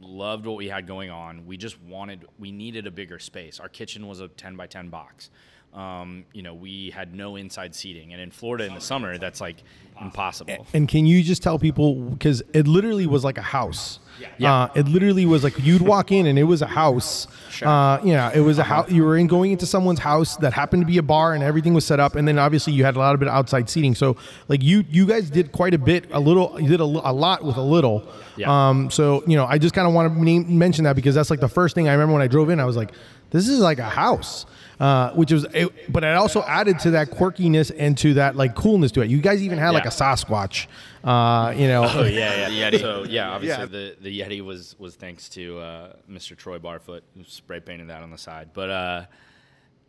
loved 0.00 0.46
what 0.46 0.56
we 0.56 0.68
had 0.68 0.86
going 0.86 1.10
on. 1.10 1.46
We 1.46 1.56
just 1.56 1.80
wanted, 1.82 2.26
we 2.38 2.52
needed 2.52 2.86
a 2.86 2.90
bigger 2.90 3.18
space. 3.18 3.60
Our 3.60 3.68
kitchen 3.68 4.06
was 4.06 4.20
a 4.20 4.28
10 4.28 4.56
by 4.56 4.66
10 4.66 4.88
box. 4.88 5.30
Um, 5.72 6.24
you 6.32 6.42
know, 6.42 6.54
we 6.54 6.90
had 6.90 7.14
no 7.14 7.36
inside 7.36 7.74
seating. 7.74 8.12
And 8.14 8.22
in 8.22 8.30
Florida 8.30 8.64
in 8.64 8.74
the 8.74 8.80
summer, 8.80 9.18
that's 9.18 9.42
like 9.42 9.62
impossible. 10.00 10.66
And 10.72 10.88
can 10.88 11.04
you 11.04 11.22
just 11.22 11.42
tell 11.42 11.58
people 11.58 11.94
because 11.94 12.42
it 12.54 12.66
literally 12.66 13.06
was 13.06 13.24
like 13.24 13.36
a 13.36 13.42
house. 13.42 13.98
Yeah. 14.38 14.54
Uh, 14.54 14.68
it 14.74 14.88
literally 14.88 15.26
was 15.26 15.44
like 15.44 15.58
you'd 15.62 15.82
walk 15.82 16.10
in 16.10 16.26
and 16.26 16.38
it 16.38 16.44
was 16.44 16.62
a 16.62 16.66
house. 16.66 17.28
Uh, 17.62 18.00
you 18.02 18.14
know, 18.14 18.30
it 18.34 18.40
was 18.40 18.58
a 18.58 18.62
house. 18.62 18.90
You 18.90 19.04
were 19.04 19.18
in 19.18 19.26
going 19.26 19.52
into 19.52 19.66
someone's 19.66 19.98
house 19.98 20.36
that 20.38 20.54
happened 20.54 20.82
to 20.82 20.86
be 20.86 20.96
a 20.96 21.02
bar 21.02 21.34
and 21.34 21.42
everything 21.42 21.74
was 21.74 21.84
set 21.84 22.00
up. 22.00 22.16
And 22.16 22.26
then 22.26 22.38
obviously 22.38 22.72
you 22.72 22.84
had 22.84 22.96
a 22.96 22.98
lot 22.98 23.12
of 23.12 23.20
bit 23.20 23.28
outside 23.28 23.68
seating. 23.68 23.94
So 23.94 24.16
like 24.48 24.62
you 24.62 24.84
you 24.88 25.06
guys 25.06 25.28
did 25.28 25.52
quite 25.52 25.74
a 25.74 25.78
bit, 25.78 26.06
a 26.12 26.20
little. 26.20 26.58
You 26.58 26.68
did 26.68 26.80
a, 26.80 26.84
a 26.84 27.12
lot 27.12 27.44
with 27.44 27.56
a 27.56 27.62
little. 27.62 28.08
Yeah. 28.36 28.68
Um. 28.68 28.90
So 28.90 29.22
you 29.26 29.36
know, 29.36 29.44
I 29.44 29.58
just 29.58 29.74
kind 29.74 29.86
of 29.86 29.92
want 29.92 30.14
to 30.14 30.44
mention 30.44 30.84
that 30.84 30.96
because 30.96 31.14
that's 31.14 31.28
like 31.28 31.40
the 31.40 31.48
first 31.48 31.74
thing 31.74 31.88
I 31.88 31.92
remember 31.92 32.14
when 32.14 32.22
I 32.22 32.28
drove 32.28 32.48
in. 32.48 32.60
I 32.60 32.64
was 32.64 32.76
like, 32.76 32.92
this 33.30 33.48
is 33.48 33.60
like 33.60 33.78
a 33.78 33.88
house. 33.88 34.46
Uh, 34.78 35.10
which 35.12 35.32
was, 35.32 35.44
it, 35.54 35.72
but 35.90 36.04
it 36.04 36.14
also 36.14 36.42
added 36.42 36.78
to 36.78 36.90
that 36.90 37.08
quirkiness 37.10 37.74
and 37.78 37.96
to 37.96 38.12
that 38.12 38.36
like 38.36 38.54
coolness 38.54 38.92
to 38.92 39.00
it. 39.00 39.08
You 39.08 39.22
guys 39.22 39.42
even 39.42 39.56
had 39.58 39.70
like 39.70 39.86
a 39.86 39.90
Sasquatch, 39.90 40.66
uh, 41.02 41.54
you 41.56 41.66
know. 41.66 41.88
Oh 41.90 42.04
yeah, 42.04 42.48
yeah. 42.50 42.70
Yeti. 42.70 42.80
So 42.80 43.04
yeah, 43.04 43.30
obviously 43.34 43.62
Yeah. 43.62 43.66
the 43.66 43.96
the 44.02 44.20
Yeti 44.20 44.44
was 44.44 44.76
was 44.78 44.94
thanks 44.94 45.30
to 45.30 45.58
uh, 45.60 45.92
Mr. 46.10 46.36
Troy 46.36 46.58
Barfoot 46.58 47.00
who 47.16 47.24
spray 47.24 47.60
painted 47.60 47.88
that 47.88 48.02
on 48.02 48.10
the 48.10 48.18
side. 48.18 48.50
But 48.52 49.08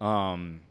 uh, 0.01 0.03
um, 0.05 0.61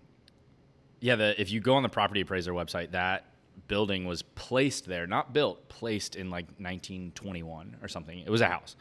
yeah, 1.01 1.17
the 1.17 1.39
if 1.39 1.51
you 1.51 1.61
go 1.61 1.75
on 1.75 1.83
the 1.83 1.89
property 1.91 2.23
appraiser 2.23 2.53
website, 2.53 2.93
that 2.93 3.27
building 3.69 4.07
was 4.07 4.23
placed 4.23 4.87
there, 4.87 5.07
not 5.07 5.35
built, 5.35 5.69
placed 5.69 6.17
in 6.17 6.31
like 6.31 6.47
1921 6.59 7.77
or 7.83 7.89
something. 7.89 8.19
It 8.21 8.31
was 8.31 8.41
a 8.41 8.47
house. 8.49 8.77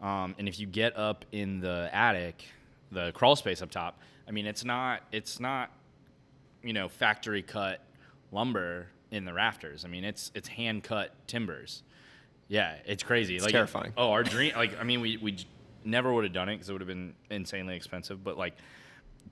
Um, 0.00 0.34
and 0.38 0.48
if 0.48 0.58
you 0.60 0.66
get 0.66 0.96
up 0.96 1.24
in 1.32 1.60
the 1.60 1.90
attic, 1.92 2.44
the 2.92 3.12
crawl 3.12 3.36
space 3.36 3.60
up 3.62 3.70
top, 3.70 4.00
I 4.28 4.30
mean, 4.30 4.46
it's 4.46 4.64
not 4.64 5.02
it's 5.10 5.40
not 5.40 5.70
you 6.62 6.72
know 6.72 6.88
factory 6.88 7.42
cut 7.42 7.80
lumber 8.30 8.88
in 9.10 9.24
the 9.24 9.32
rafters. 9.32 9.84
I 9.84 9.88
mean, 9.88 10.04
it's 10.04 10.30
it's 10.34 10.48
hand 10.48 10.84
cut 10.84 11.14
timbers. 11.26 11.82
Yeah, 12.48 12.76
it's 12.86 13.02
crazy. 13.02 13.36
It's 13.36 13.44
like 13.44 13.52
terrifying. 13.52 13.92
Oh, 13.96 14.10
our 14.10 14.22
dream. 14.22 14.52
Like, 14.56 14.78
I 14.78 14.84
mean, 14.84 15.00
we 15.00 15.16
we 15.16 15.36
never 15.84 16.12
would 16.12 16.24
have 16.24 16.32
done 16.32 16.48
it 16.48 16.56
because 16.56 16.68
it 16.68 16.72
would 16.72 16.80
have 16.80 16.88
been 16.88 17.14
insanely 17.30 17.76
expensive. 17.76 18.22
But 18.22 18.36
like, 18.36 18.56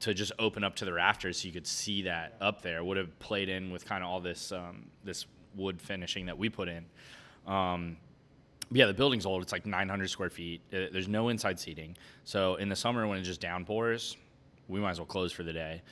to 0.00 0.14
just 0.14 0.32
open 0.38 0.64
up 0.64 0.76
to 0.76 0.84
the 0.84 0.92
rafters 0.92 1.40
so 1.40 1.46
you 1.46 1.52
could 1.52 1.66
see 1.66 2.02
that 2.02 2.36
up 2.40 2.62
there 2.62 2.82
would 2.84 2.96
have 2.96 3.18
played 3.18 3.48
in 3.48 3.70
with 3.70 3.84
kind 3.84 4.02
of 4.02 4.10
all 4.10 4.20
this 4.20 4.52
um, 4.52 4.86
this 5.04 5.26
wood 5.54 5.80
finishing 5.80 6.26
that 6.26 6.38
we 6.38 6.48
put 6.48 6.68
in. 6.68 6.84
Um, 7.46 7.96
but 8.68 8.78
yeah, 8.78 8.86
the 8.86 8.94
building's 8.94 9.26
old. 9.26 9.42
It's 9.42 9.52
like 9.52 9.64
900 9.64 10.10
square 10.10 10.30
feet. 10.30 10.60
Uh, 10.72 10.86
There's 10.92 11.08
no 11.08 11.28
inside 11.28 11.58
seating. 11.58 11.96
So 12.24 12.56
in 12.56 12.68
the 12.68 12.76
summer 12.76 13.06
when 13.06 13.18
it 13.18 13.22
just 13.22 13.40
downpours, 13.40 14.16
we 14.68 14.80
might 14.80 14.90
as 14.90 14.98
well 14.98 15.06
close 15.06 15.32
for 15.32 15.42
the 15.42 15.52
day. 15.52 15.82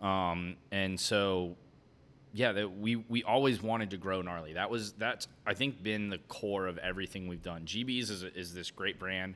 Um, 0.00 0.56
and 0.70 0.98
so 0.98 1.56
yeah, 2.34 2.52
that 2.52 2.78
we 2.78 2.96
we 2.96 3.22
always 3.22 3.62
wanted 3.62 3.90
to 3.90 3.96
grow 3.96 4.22
gnarly. 4.22 4.54
That 4.54 4.70
was 4.70 4.92
that's 4.92 5.28
I 5.46 5.54
think 5.54 5.82
been 5.82 6.08
the 6.08 6.18
core 6.18 6.66
of 6.66 6.78
everything 6.78 7.28
we've 7.28 7.42
done. 7.42 7.64
GB's 7.64 8.10
is 8.10 8.22
is 8.22 8.54
this 8.54 8.70
great 8.70 8.98
brand 8.98 9.34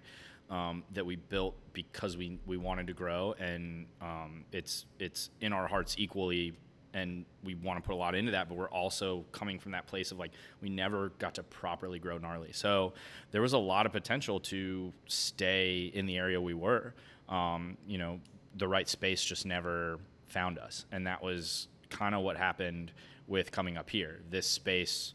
um, 0.50 0.82
that 0.94 1.04
we 1.04 1.16
built 1.16 1.54
because 1.72 2.16
we 2.16 2.38
we 2.46 2.56
wanted 2.56 2.86
to 2.86 2.94
grow, 2.94 3.34
and 3.38 3.86
um, 4.00 4.44
it's 4.52 4.86
it's 4.98 5.30
in 5.40 5.52
our 5.52 5.66
hearts 5.66 5.96
equally. 5.98 6.54
And 6.94 7.26
we 7.44 7.54
want 7.54 7.78
to 7.78 7.86
put 7.86 7.92
a 7.92 7.98
lot 7.98 8.14
into 8.14 8.32
that, 8.32 8.48
but 8.48 8.56
we're 8.56 8.70
also 8.70 9.26
coming 9.30 9.58
from 9.58 9.72
that 9.72 9.86
place 9.86 10.12
of 10.12 10.18
like 10.18 10.30
we 10.62 10.70
never 10.70 11.10
got 11.18 11.34
to 11.34 11.42
properly 11.42 11.98
grow 11.98 12.16
gnarly. 12.16 12.52
So 12.52 12.94
there 13.32 13.42
was 13.42 13.52
a 13.52 13.58
lot 13.58 13.84
of 13.84 13.92
potential 13.92 14.40
to 14.40 14.94
stay 15.06 15.90
in 15.92 16.06
the 16.06 16.16
area 16.16 16.40
we 16.40 16.54
were. 16.54 16.94
Um, 17.28 17.76
you 17.86 17.98
know, 17.98 18.20
the 18.56 18.68
right 18.68 18.88
space 18.88 19.24
just 19.24 19.46
never 19.46 19.98
found 20.26 20.58
us, 20.58 20.86
and 20.92 21.06
that 21.06 21.22
was 21.22 21.68
kind 21.90 22.14
of 22.14 22.22
what 22.22 22.36
happened 22.36 22.92
with 23.26 23.50
coming 23.50 23.76
up 23.76 23.90
here. 23.90 24.20
This 24.30 24.46
space 24.46 25.14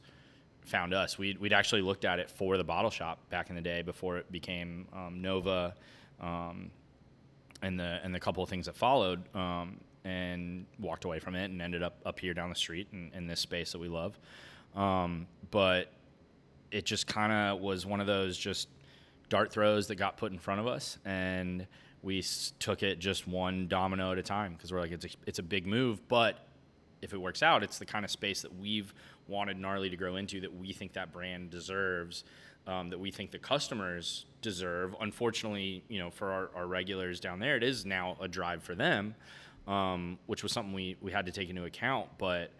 found 0.65 0.93
us. 0.93 1.17
We'd, 1.17 1.39
we'd 1.39 1.53
actually 1.53 1.81
looked 1.81 2.05
at 2.05 2.19
it 2.19 2.29
for 2.29 2.57
the 2.57 2.63
bottle 2.63 2.91
shop 2.91 3.29
back 3.29 3.49
in 3.49 3.55
the 3.55 3.61
day 3.61 3.81
before 3.81 4.17
it 4.17 4.31
became 4.31 4.87
um, 4.93 5.21
Nova 5.21 5.75
um, 6.19 6.71
and 7.61 7.79
the 7.79 7.99
and 8.03 8.13
the 8.13 8.19
couple 8.19 8.43
of 8.43 8.49
things 8.49 8.65
that 8.65 8.75
followed 8.75 9.23
um, 9.35 9.79
and 10.03 10.65
walked 10.79 11.05
away 11.05 11.19
from 11.19 11.35
it 11.35 11.45
and 11.45 11.61
ended 11.61 11.83
up 11.83 11.99
up 12.05 12.19
here 12.19 12.33
down 12.33 12.49
the 12.49 12.55
street 12.55 12.87
in, 12.93 13.11
in 13.13 13.27
this 13.27 13.39
space 13.39 13.71
that 13.71 13.79
we 13.79 13.87
love. 13.87 14.17
Um, 14.75 15.27
but 15.49 15.91
it 16.71 16.85
just 16.85 17.07
kind 17.07 17.31
of 17.31 17.59
was 17.59 17.85
one 17.85 17.99
of 17.99 18.07
those 18.07 18.37
just 18.37 18.69
dart 19.29 19.51
throws 19.51 19.87
that 19.87 19.95
got 19.95 20.17
put 20.17 20.31
in 20.31 20.39
front 20.39 20.59
of 20.59 20.67
us 20.67 20.97
and 21.05 21.67
we 22.03 22.23
took 22.59 22.83
it 22.83 22.99
just 22.99 23.27
one 23.27 23.67
domino 23.67 24.11
at 24.11 24.17
a 24.17 24.23
time 24.23 24.53
because 24.53 24.71
we're 24.71 24.81
like 24.81 24.91
it's 24.91 25.05
a, 25.05 25.09
it's 25.25 25.39
a 25.39 25.43
big 25.43 25.67
move 25.67 26.07
but 26.07 26.47
if 27.01 27.13
it 27.13 27.17
works 27.17 27.43
out 27.43 27.63
it's 27.63 27.77
the 27.79 27.85
kind 27.85 28.05
of 28.05 28.11
space 28.11 28.41
that 28.41 28.59
we've 28.59 28.93
wanted 29.27 29.57
gnarly 29.57 29.89
to 29.89 29.97
grow 29.97 30.15
into 30.15 30.41
that 30.41 30.53
we 30.53 30.73
think 30.73 30.93
that 30.93 31.11
brand 31.11 31.49
deserves 31.49 32.23
um, 32.67 32.89
that 32.89 32.99
we 32.99 33.11
think 33.11 33.31
the 33.31 33.39
customers 33.39 34.25
deserve 34.41 34.95
unfortunately 35.01 35.83
you 35.87 35.99
know 35.99 36.09
for 36.09 36.31
our, 36.31 36.49
our 36.55 36.67
regulars 36.67 37.19
down 37.19 37.39
there 37.39 37.55
it 37.55 37.63
is 37.63 37.85
now 37.85 38.17
a 38.19 38.27
drive 38.27 38.63
for 38.63 38.75
them 38.75 39.15
um, 39.67 40.17
which 40.25 40.41
was 40.41 40.51
something 40.51 40.73
we, 40.73 40.97
we 41.01 41.11
had 41.11 41.25
to 41.25 41.31
take 41.31 41.49
into 41.49 41.65
account 41.65 42.07
but 42.17 42.51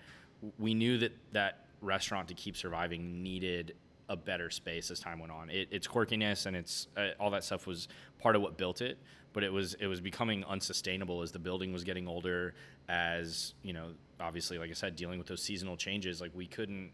we 0.59 0.73
knew 0.73 0.97
that 0.97 1.11
that 1.31 1.65
restaurant 1.81 2.27
to 2.27 2.33
keep 2.33 2.55
surviving 2.55 3.23
needed 3.23 3.73
a 4.09 4.15
better 4.15 4.49
space 4.49 4.91
as 4.91 4.99
time 4.99 5.19
went 5.19 5.31
on. 5.31 5.49
It, 5.49 5.69
its 5.71 5.87
quirkiness 5.87 6.45
and 6.45 6.55
its 6.55 6.87
uh, 6.97 7.09
all 7.19 7.31
that 7.31 7.43
stuff 7.43 7.65
was 7.65 7.87
part 8.19 8.35
of 8.35 8.41
what 8.41 8.57
built 8.57 8.81
it, 8.81 8.97
but 9.33 9.43
it 9.43 9.51
was 9.51 9.73
it 9.75 9.87
was 9.87 10.01
becoming 10.01 10.43
unsustainable 10.45 11.21
as 11.21 11.31
the 11.31 11.39
building 11.39 11.73
was 11.73 11.83
getting 11.83 12.07
older. 12.07 12.53
As 12.89 13.53
you 13.63 13.73
know, 13.73 13.91
obviously, 14.19 14.57
like 14.57 14.69
I 14.69 14.73
said, 14.73 14.95
dealing 14.95 15.17
with 15.17 15.27
those 15.27 15.41
seasonal 15.41 15.77
changes, 15.77 16.21
like 16.21 16.31
we 16.33 16.47
couldn't 16.47 16.91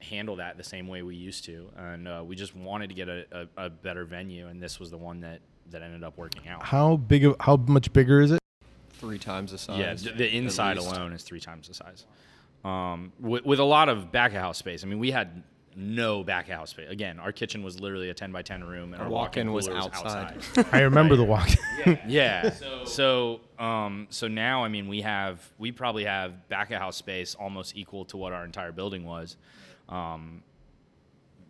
handle 0.00 0.36
that 0.36 0.56
the 0.56 0.64
same 0.64 0.88
way 0.88 1.02
we 1.02 1.14
used 1.14 1.44
to, 1.44 1.70
and 1.76 2.08
uh, 2.08 2.22
we 2.26 2.34
just 2.36 2.56
wanted 2.56 2.88
to 2.88 2.94
get 2.94 3.08
a, 3.08 3.24
a, 3.32 3.66
a 3.66 3.70
better 3.70 4.04
venue, 4.04 4.48
and 4.48 4.62
this 4.62 4.80
was 4.80 4.90
the 4.90 4.96
one 4.96 5.20
that 5.20 5.40
that 5.70 5.82
ended 5.82 6.04
up 6.04 6.16
working 6.16 6.48
out. 6.48 6.62
How 6.62 6.96
big? 6.96 7.24
Of, 7.24 7.36
how 7.40 7.56
much 7.56 7.92
bigger 7.92 8.20
is 8.20 8.32
it? 8.32 8.40
Three 8.90 9.18
times 9.18 9.50
the 9.50 9.58
size. 9.58 9.78
Yeah, 9.78 10.12
d- 10.12 10.16
the 10.16 10.36
inside 10.36 10.76
alone 10.76 11.12
is 11.12 11.22
three 11.22 11.40
times 11.40 11.68
the 11.68 11.74
size. 11.74 12.06
Um, 12.64 13.12
with, 13.18 13.44
with 13.44 13.58
a 13.58 13.64
lot 13.64 13.88
of 13.88 14.12
back 14.12 14.32
of 14.32 14.40
house 14.40 14.58
space. 14.58 14.84
I 14.84 14.86
mean, 14.86 15.00
we 15.00 15.10
had 15.10 15.42
no 15.76 16.22
back 16.22 16.48
house 16.48 16.70
space. 16.70 16.90
Again, 16.90 17.18
our 17.18 17.32
kitchen 17.32 17.62
was 17.62 17.80
literally 17.80 18.10
a 18.10 18.14
10 18.14 18.32
by 18.32 18.42
10 18.42 18.64
room, 18.64 18.92
and 18.92 19.00
our, 19.00 19.06
Our 19.06 19.10
walk-in 19.10 19.52
walk-in 19.52 19.52
was 19.52 19.68
cooler 19.68 19.78
outside. 19.78 20.42
I 20.72 20.80
remember 20.80 21.16
the 21.16 21.24
walk. 21.24 21.48
In 21.86 21.98
Yeah. 22.06 22.54
So, 22.84 23.40
um, 23.58 24.08
so 24.10 24.28
now, 24.28 24.64
I 24.64 24.68
mean, 24.68 24.88
we 24.88 25.00
have, 25.02 25.40
we 25.58 25.72
probably 25.72 26.04
have 26.04 26.48
back 26.48 26.70
of 26.72 26.78
house 26.78 26.96
space 26.96 27.34
almost 27.34 27.76
equal 27.76 28.04
to 28.06 28.16
what 28.16 28.32
our 28.32 28.44
entire 28.44 28.72
building 28.72 29.04
was, 29.04 29.36
um, 29.88 30.42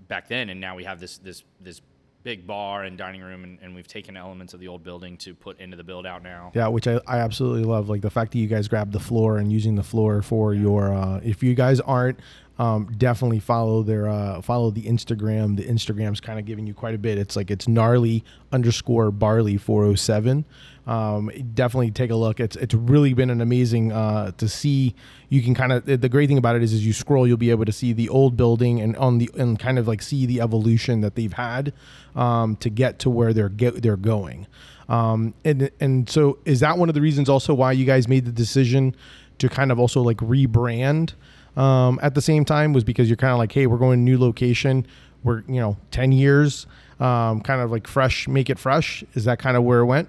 back 0.09 0.29
then, 0.29 0.51
and 0.51 0.61
now 0.61 0.77
we 0.77 0.85
have 0.85 1.01
this 1.01 1.19
this 1.19 1.43
this 1.61 1.81
big 2.23 2.47
bar 2.47 2.85
and 2.85 2.97
dining 2.97 3.21
room, 3.21 3.45
and, 3.45 3.59
and 3.63 3.75
we've 3.75 3.89
taken 3.89 4.17
elements 4.17 4.55
of 4.55 4.61
the 4.61 4.69
old 4.69 4.83
building 4.85 5.17
to 5.17 5.35
put 5.35 5.59
into 5.59 5.77
the 5.77 5.83
build 5.85 6.07
out 6.07 6.23
now. 6.23 6.53
Yeah, 6.55 6.69
which 6.69 6.87
I, 6.87 7.01
I 7.07 7.19
absolutely 7.19 7.65
love. 7.65 7.89
Like 7.89 8.03
the 8.03 8.11
fact 8.11 8.33
that 8.33 8.39
you 8.39 8.47
guys 8.47 8.69
grabbed 8.69 8.93
the 8.93 9.01
floor 9.01 9.39
and 9.39 9.53
using 9.53 9.75
the 9.75 9.83
floor 9.83 10.23
for 10.23 10.55
your. 10.55 10.95
Uh, 10.95 11.21
if 11.25 11.43
you 11.43 11.55
guys 11.55 11.81
aren't, 11.81 12.21
um, 12.63 12.87
definitely 12.97 13.41
follow 13.41 13.83
their 13.83 14.09
uh, 14.09 14.41
follow 14.41 14.71
the 14.71 14.83
Instagram. 14.83 15.57
The 15.57 15.65
Instagram's 15.65 16.21
kind 16.21 16.39
of 16.39 16.45
giving 16.45 16.65
you 16.65 16.75
quite 16.75 16.95
a 16.95 16.99
bit. 16.99 17.19
It's 17.19 17.35
like 17.35 17.51
it's 17.51 17.67
gnarly 17.67 18.23
underscore 18.53 19.11
barley 19.11 19.57
four 19.57 19.85
oh 19.85 19.97
seven. 19.97 20.45
Um, 20.87 21.29
definitely 21.55 21.91
take 21.91 22.13
a 22.13 22.15
look. 22.15 22.39
It's 22.39 22.55
it's 22.55 22.73
really 22.73 23.15
been 23.15 23.31
an 23.31 23.41
amazing 23.41 23.91
uh, 23.91 24.31
to 24.37 24.49
see. 24.49 24.95
You 25.29 25.43
can 25.43 25.57
kind 25.57 25.73
of 25.73 25.87
the 25.87 26.09
great 26.09 26.29
thing 26.29 26.39
about 26.39 26.55
it 26.55 26.63
is 26.63 26.73
as 26.73 26.87
you 26.87 26.93
scroll, 26.93 27.27
you'll 27.27 27.37
be 27.37 27.51
able 27.51 27.65
to 27.65 27.73
see 27.73 27.93
the 27.93 28.09
old 28.09 28.37
building 28.37 28.81
and 28.81 28.97
on 28.97 29.19
the 29.19 29.29
and 29.37 29.59
kind 29.59 29.77
of 29.77 29.89
like 29.89 30.01
see 30.01 30.25
the 30.25 30.41
evolution 30.41 31.01
that 31.01 31.17
they've 31.17 31.33
had 31.33 31.73
um, 32.15 32.55
to 32.57 32.71
get 32.71 33.01
to 33.01 33.11
where 33.11 33.33
they're 33.33 33.49
get, 33.49 33.83
they're 33.83 33.97
going. 33.97 34.47
Um, 34.89 35.35
and 35.45 35.69
and 35.81 36.09
so 36.09 36.39
is 36.45 36.61
that 36.61 36.79
one 36.79 36.89
of 36.89 36.95
the 36.95 37.01
reasons 37.01 37.29
also 37.29 37.55
why 37.55 37.73
you 37.73 37.85
guys 37.85 38.07
made 38.07 38.25
the 38.25 38.33
decision 38.33 38.95
to 39.39 39.49
kind 39.49 39.73
of 39.73 39.81
also 39.81 40.01
like 40.01 40.19
rebrand 40.19 41.15
um, 41.57 41.99
at 42.03 42.15
the 42.15 42.23
same 42.23 42.45
time 42.45 42.73
was 42.73 42.85
because 42.85 43.09
you're 43.09 43.17
kind 43.17 43.33
of 43.33 43.39
like, 43.39 43.53
hey, 43.53 43.67
we're 43.67 43.79
going 43.79 43.99
to 43.99 44.03
new 44.03 44.19
location. 44.19 44.87
We're 45.23 45.43
you 45.49 45.61
know 45.61 45.77
ten 45.91 46.13
years, 46.13 46.67
um, 46.99 47.41
kind 47.41 47.61
of 47.61 47.71
like 47.71 47.87
fresh, 47.87 48.27
make 48.27 48.51
it 48.51 48.59
fresh. 48.59 49.05
Is 49.15 49.25
that 49.25 49.39
kind 49.39 49.57
of 49.57 49.63
where 49.63 49.81
it 49.81 49.87
went? 49.87 50.09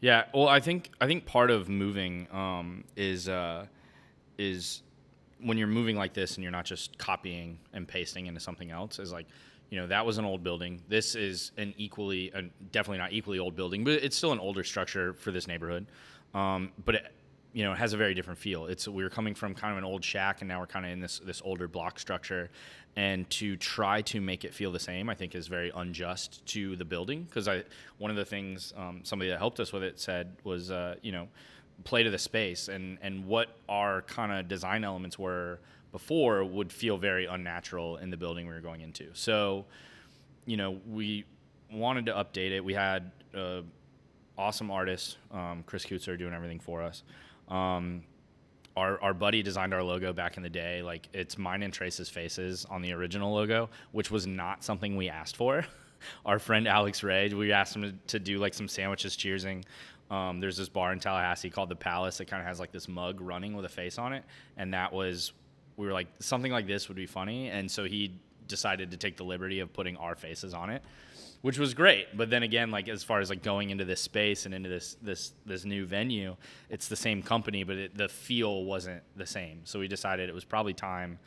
Yeah, 0.00 0.24
well, 0.34 0.48
I 0.48 0.58
think 0.58 0.90
I 1.00 1.06
think 1.06 1.26
part 1.26 1.50
of 1.50 1.68
moving 1.68 2.26
um, 2.32 2.82
is 2.96 3.28
uh, 3.28 3.66
is 4.36 4.82
when 5.40 5.58
you're 5.58 5.68
moving 5.68 5.96
like 5.96 6.12
this 6.12 6.36
and 6.36 6.42
you're 6.42 6.52
not 6.52 6.64
just 6.64 6.98
copying 6.98 7.58
and 7.72 7.86
pasting 7.86 8.26
into 8.26 8.40
something 8.40 8.70
else. 8.70 8.98
Is 8.98 9.12
like, 9.12 9.26
you 9.70 9.80
know, 9.80 9.86
that 9.86 10.04
was 10.04 10.18
an 10.18 10.24
old 10.24 10.42
building. 10.42 10.80
This 10.88 11.14
is 11.14 11.52
an 11.56 11.74
equally, 11.76 12.32
uh, 12.34 12.42
definitely 12.72 12.98
not 12.98 13.12
equally 13.12 13.38
old 13.38 13.54
building, 13.56 13.84
but 13.84 13.94
it's 13.94 14.16
still 14.16 14.32
an 14.32 14.40
older 14.40 14.64
structure 14.64 15.12
for 15.14 15.30
this 15.30 15.46
neighborhood. 15.46 15.86
Um, 16.34 16.72
but 16.84 16.96
it, 16.96 17.12
you 17.52 17.64
know, 17.64 17.72
it 17.72 17.78
has 17.78 17.92
a 17.92 17.96
very 17.96 18.14
different 18.14 18.38
feel. 18.38 18.66
It's 18.66 18.88
we 18.88 19.02
were 19.02 19.10
coming 19.10 19.34
from 19.34 19.54
kind 19.54 19.72
of 19.72 19.78
an 19.78 19.84
old 19.84 20.04
shack, 20.04 20.40
and 20.40 20.48
now 20.48 20.60
we're 20.60 20.66
kind 20.66 20.86
of 20.86 20.92
in 20.92 21.00
this 21.00 21.20
this 21.24 21.42
older 21.44 21.68
block 21.68 21.98
structure. 21.98 22.50
And 22.94 23.28
to 23.30 23.56
try 23.56 24.02
to 24.02 24.20
make 24.20 24.44
it 24.44 24.52
feel 24.52 24.70
the 24.70 24.78
same, 24.78 25.08
I 25.08 25.14
think, 25.14 25.34
is 25.34 25.48
very 25.48 25.72
unjust 25.74 26.44
to 26.48 26.76
the 26.76 26.84
building. 26.84 27.22
Because 27.24 27.48
I, 27.48 27.64
one 27.96 28.10
of 28.10 28.18
the 28.18 28.24
things 28.24 28.74
um, 28.76 29.00
somebody 29.02 29.30
that 29.30 29.38
helped 29.38 29.60
us 29.60 29.72
with 29.72 29.82
it 29.82 29.98
said 29.98 30.36
was, 30.44 30.70
uh, 30.70 30.96
you 31.00 31.10
know, 31.10 31.28
play 31.84 32.02
to 32.02 32.10
the 32.10 32.18
space, 32.18 32.68
and 32.68 32.98
and 33.02 33.26
what 33.26 33.48
our 33.68 34.02
kind 34.02 34.32
of 34.32 34.48
design 34.48 34.84
elements 34.84 35.18
were 35.18 35.58
before 35.90 36.44
would 36.44 36.72
feel 36.72 36.96
very 36.96 37.26
unnatural 37.26 37.98
in 37.98 38.10
the 38.10 38.16
building 38.16 38.46
we 38.46 38.54
were 38.54 38.60
going 38.60 38.80
into. 38.80 39.08
So, 39.12 39.66
you 40.46 40.56
know, 40.56 40.80
we 40.90 41.24
wanted 41.70 42.06
to 42.06 42.12
update 42.12 42.50
it. 42.52 42.64
We 42.64 42.72
had 42.72 43.10
uh, 43.36 43.60
awesome 44.38 44.70
artists, 44.70 45.16
um, 45.30 45.62
Chris 45.66 45.84
Kutzer, 45.84 46.18
doing 46.18 46.32
everything 46.32 46.60
for 46.60 46.82
us. 46.82 47.02
Um, 47.52 48.02
our, 48.76 49.00
our 49.02 49.14
buddy 49.14 49.42
designed 49.42 49.74
our 49.74 49.82
logo 49.82 50.12
back 50.12 50.36
in 50.36 50.42
the 50.42 50.48
day. 50.48 50.82
Like 50.82 51.08
it's 51.12 51.36
mine 51.36 51.62
and 51.62 51.72
Trace's 51.72 52.08
faces 52.08 52.64
on 52.70 52.82
the 52.82 52.92
original 52.92 53.32
logo, 53.32 53.68
which 53.92 54.10
was 54.10 54.26
not 54.26 54.64
something 54.64 54.96
we 54.96 55.08
asked 55.08 55.36
for. 55.36 55.64
our 56.26 56.38
friend 56.38 56.66
Alex 56.66 57.02
Ray, 57.02 57.28
we 57.28 57.52
asked 57.52 57.76
him 57.76 58.00
to, 58.06 58.18
do 58.18 58.38
like 58.38 58.54
some 58.54 58.68
sandwiches 58.68 59.16
cheersing. 59.16 59.64
Um, 60.10 60.40
there's 60.40 60.56
this 60.56 60.68
bar 60.68 60.92
in 60.92 61.00
Tallahassee 61.00 61.50
called 61.50 61.68
the 61.68 61.76
Palace. 61.76 62.20
It 62.20 62.26
kind 62.26 62.40
of 62.40 62.46
has 62.46 62.58
like 62.58 62.72
this 62.72 62.88
mug 62.88 63.20
running 63.20 63.54
with 63.54 63.64
a 63.64 63.68
face 63.68 63.98
on 63.98 64.12
it, 64.12 64.24
and 64.56 64.72
that 64.74 64.92
was 64.92 65.32
we 65.76 65.86
were 65.86 65.92
like 65.92 66.08
something 66.18 66.52
like 66.52 66.66
this 66.66 66.88
would 66.88 66.96
be 66.96 67.06
funny, 67.06 67.48
and 67.48 67.70
so 67.70 67.84
he 67.84 68.18
decided 68.46 68.90
to 68.90 68.96
take 68.96 69.16
the 69.16 69.24
liberty 69.24 69.60
of 69.60 69.72
putting 69.72 69.96
our 69.96 70.14
faces 70.14 70.52
on 70.52 70.68
it 70.68 70.82
which 71.42 71.58
was 71.58 71.74
great. 71.74 72.16
But 72.16 72.30
then 72.30 72.42
again, 72.42 72.70
like 72.70 72.88
as 72.88 73.02
far 73.02 73.20
as 73.20 73.28
like 73.28 73.42
going 73.42 73.70
into 73.70 73.84
this 73.84 74.00
space 74.00 74.46
and 74.46 74.54
into 74.54 74.68
this 74.68 74.96
this 75.02 75.32
this 75.44 75.64
new 75.64 75.84
venue, 75.84 76.36
it's 76.70 76.88
the 76.88 76.96
same 76.96 77.22
company, 77.22 77.64
but 77.64 77.76
it, 77.76 77.96
the 77.96 78.08
feel 78.08 78.64
wasn't 78.64 79.02
the 79.16 79.26
same. 79.26 79.60
So 79.64 79.78
we 79.80 79.88
decided 79.88 80.28
it 80.28 80.34
was 80.34 80.44
probably 80.44 80.72
time 80.72 81.18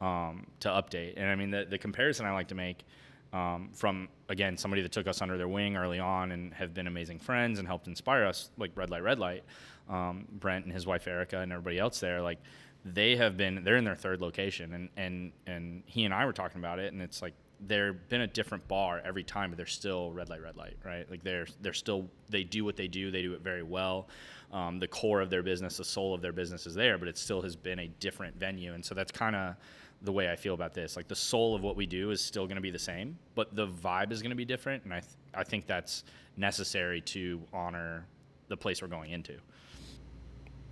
um, 0.00 0.46
to 0.60 0.68
update. 0.68 1.14
And 1.16 1.26
I 1.28 1.36
mean, 1.36 1.50
the 1.50 1.66
the 1.68 1.78
comparison 1.78 2.26
I 2.26 2.32
like 2.32 2.48
to 2.48 2.56
make. 2.56 2.84
Um, 3.30 3.68
from 3.74 4.08
again 4.30 4.56
somebody 4.56 4.80
that 4.80 4.90
took 4.90 5.06
us 5.06 5.20
under 5.20 5.36
their 5.36 5.48
wing 5.48 5.76
early 5.76 5.98
on 5.98 6.32
and 6.32 6.54
have 6.54 6.72
been 6.72 6.86
amazing 6.86 7.18
friends 7.18 7.58
and 7.58 7.68
helped 7.68 7.86
inspire 7.86 8.24
us 8.24 8.48
like 8.56 8.70
red 8.74 8.88
light 8.88 9.02
red 9.02 9.18
light 9.18 9.44
um, 9.90 10.26
brent 10.32 10.64
and 10.64 10.72
his 10.72 10.86
wife 10.86 11.06
erica 11.06 11.40
and 11.40 11.52
everybody 11.52 11.78
else 11.78 12.00
there 12.00 12.22
like 12.22 12.38
they 12.86 13.16
have 13.16 13.36
been 13.36 13.62
they're 13.64 13.76
in 13.76 13.84
their 13.84 13.94
third 13.94 14.22
location 14.22 14.72
and 14.72 14.88
and 14.96 15.32
and 15.46 15.82
he 15.84 16.06
and 16.06 16.14
i 16.14 16.24
were 16.24 16.32
talking 16.32 16.58
about 16.58 16.78
it 16.78 16.94
and 16.94 17.02
it's 17.02 17.20
like 17.20 17.34
they're 17.66 17.92
been 17.92 18.20
a 18.20 18.26
different 18.26 18.66
bar 18.68 19.00
every 19.04 19.24
time, 19.24 19.50
but 19.50 19.56
they're 19.56 19.66
still 19.66 20.12
red 20.12 20.28
light, 20.28 20.42
red 20.42 20.56
light, 20.56 20.76
right? 20.84 21.10
Like 21.10 21.22
they're 21.22 21.46
they're 21.60 21.72
still 21.72 22.08
they 22.28 22.44
do 22.44 22.64
what 22.64 22.76
they 22.76 22.88
do, 22.88 23.10
they 23.10 23.22
do 23.22 23.34
it 23.34 23.40
very 23.40 23.62
well. 23.62 24.08
Um, 24.52 24.78
the 24.78 24.88
core 24.88 25.20
of 25.20 25.28
their 25.28 25.42
business, 25.42 25.76
the 25.76 25.84
soul 25.84 26.14
of 26.14 26.22
their 26.22 26.32
business 26.32 26.66
is 26.66 26.74
there, 26.74 26.96
but 26.96 27.08
it 27.08 27.18
still 27.18 27.42
has 27.42 27.56
been 27.56 27.80
a 27.80 27.88
different 28.00 28.38
venue, 28.38 28.72
and 28.74 28.84
so 28.84 28.94
that's 28.94 29.12
kind 29.12 29.36
of 29.36 29.56
the 30.02 30.12
way 30.12 30.30
I 30.30 30.36
feel 30.36 30.54
about 30.54 30.74
this. 30.74 30.96
Like 30.96 31.08
the 31.08 31.16
soul 31.16 31.54
of 31.54 31.62
what 31.62 31.76
we 31.76 31.84
do 31.84 32.10
is 32.10 32.20
still 32.20 32.46
going 32.46 32.56
to 32.56 32.62
be 32.62 32.70
the 32.70 32.78
same, 32.78 33.18
but 33.34 33.54
the 33.54 33.66
vibe 33.66 34.12
is 34.12 34.22
going 34.22 34.30
to 34.30 34.36
be 34.36 34.44
different, 34.44 34.84
and 34.84 34.94
I 34.94 35.00
th- 35.00 35.12
I 35.34 35.44
think 35.44 35.66
that's 35.66 36.04
necessary 36.36 37.00
to 37.02 37.40
honor 37.52 38.06
the 38.48 38.56
place 38.56 38.80
we're 38.80 38.88
going 38.88 39.10
into. 39.10 39.34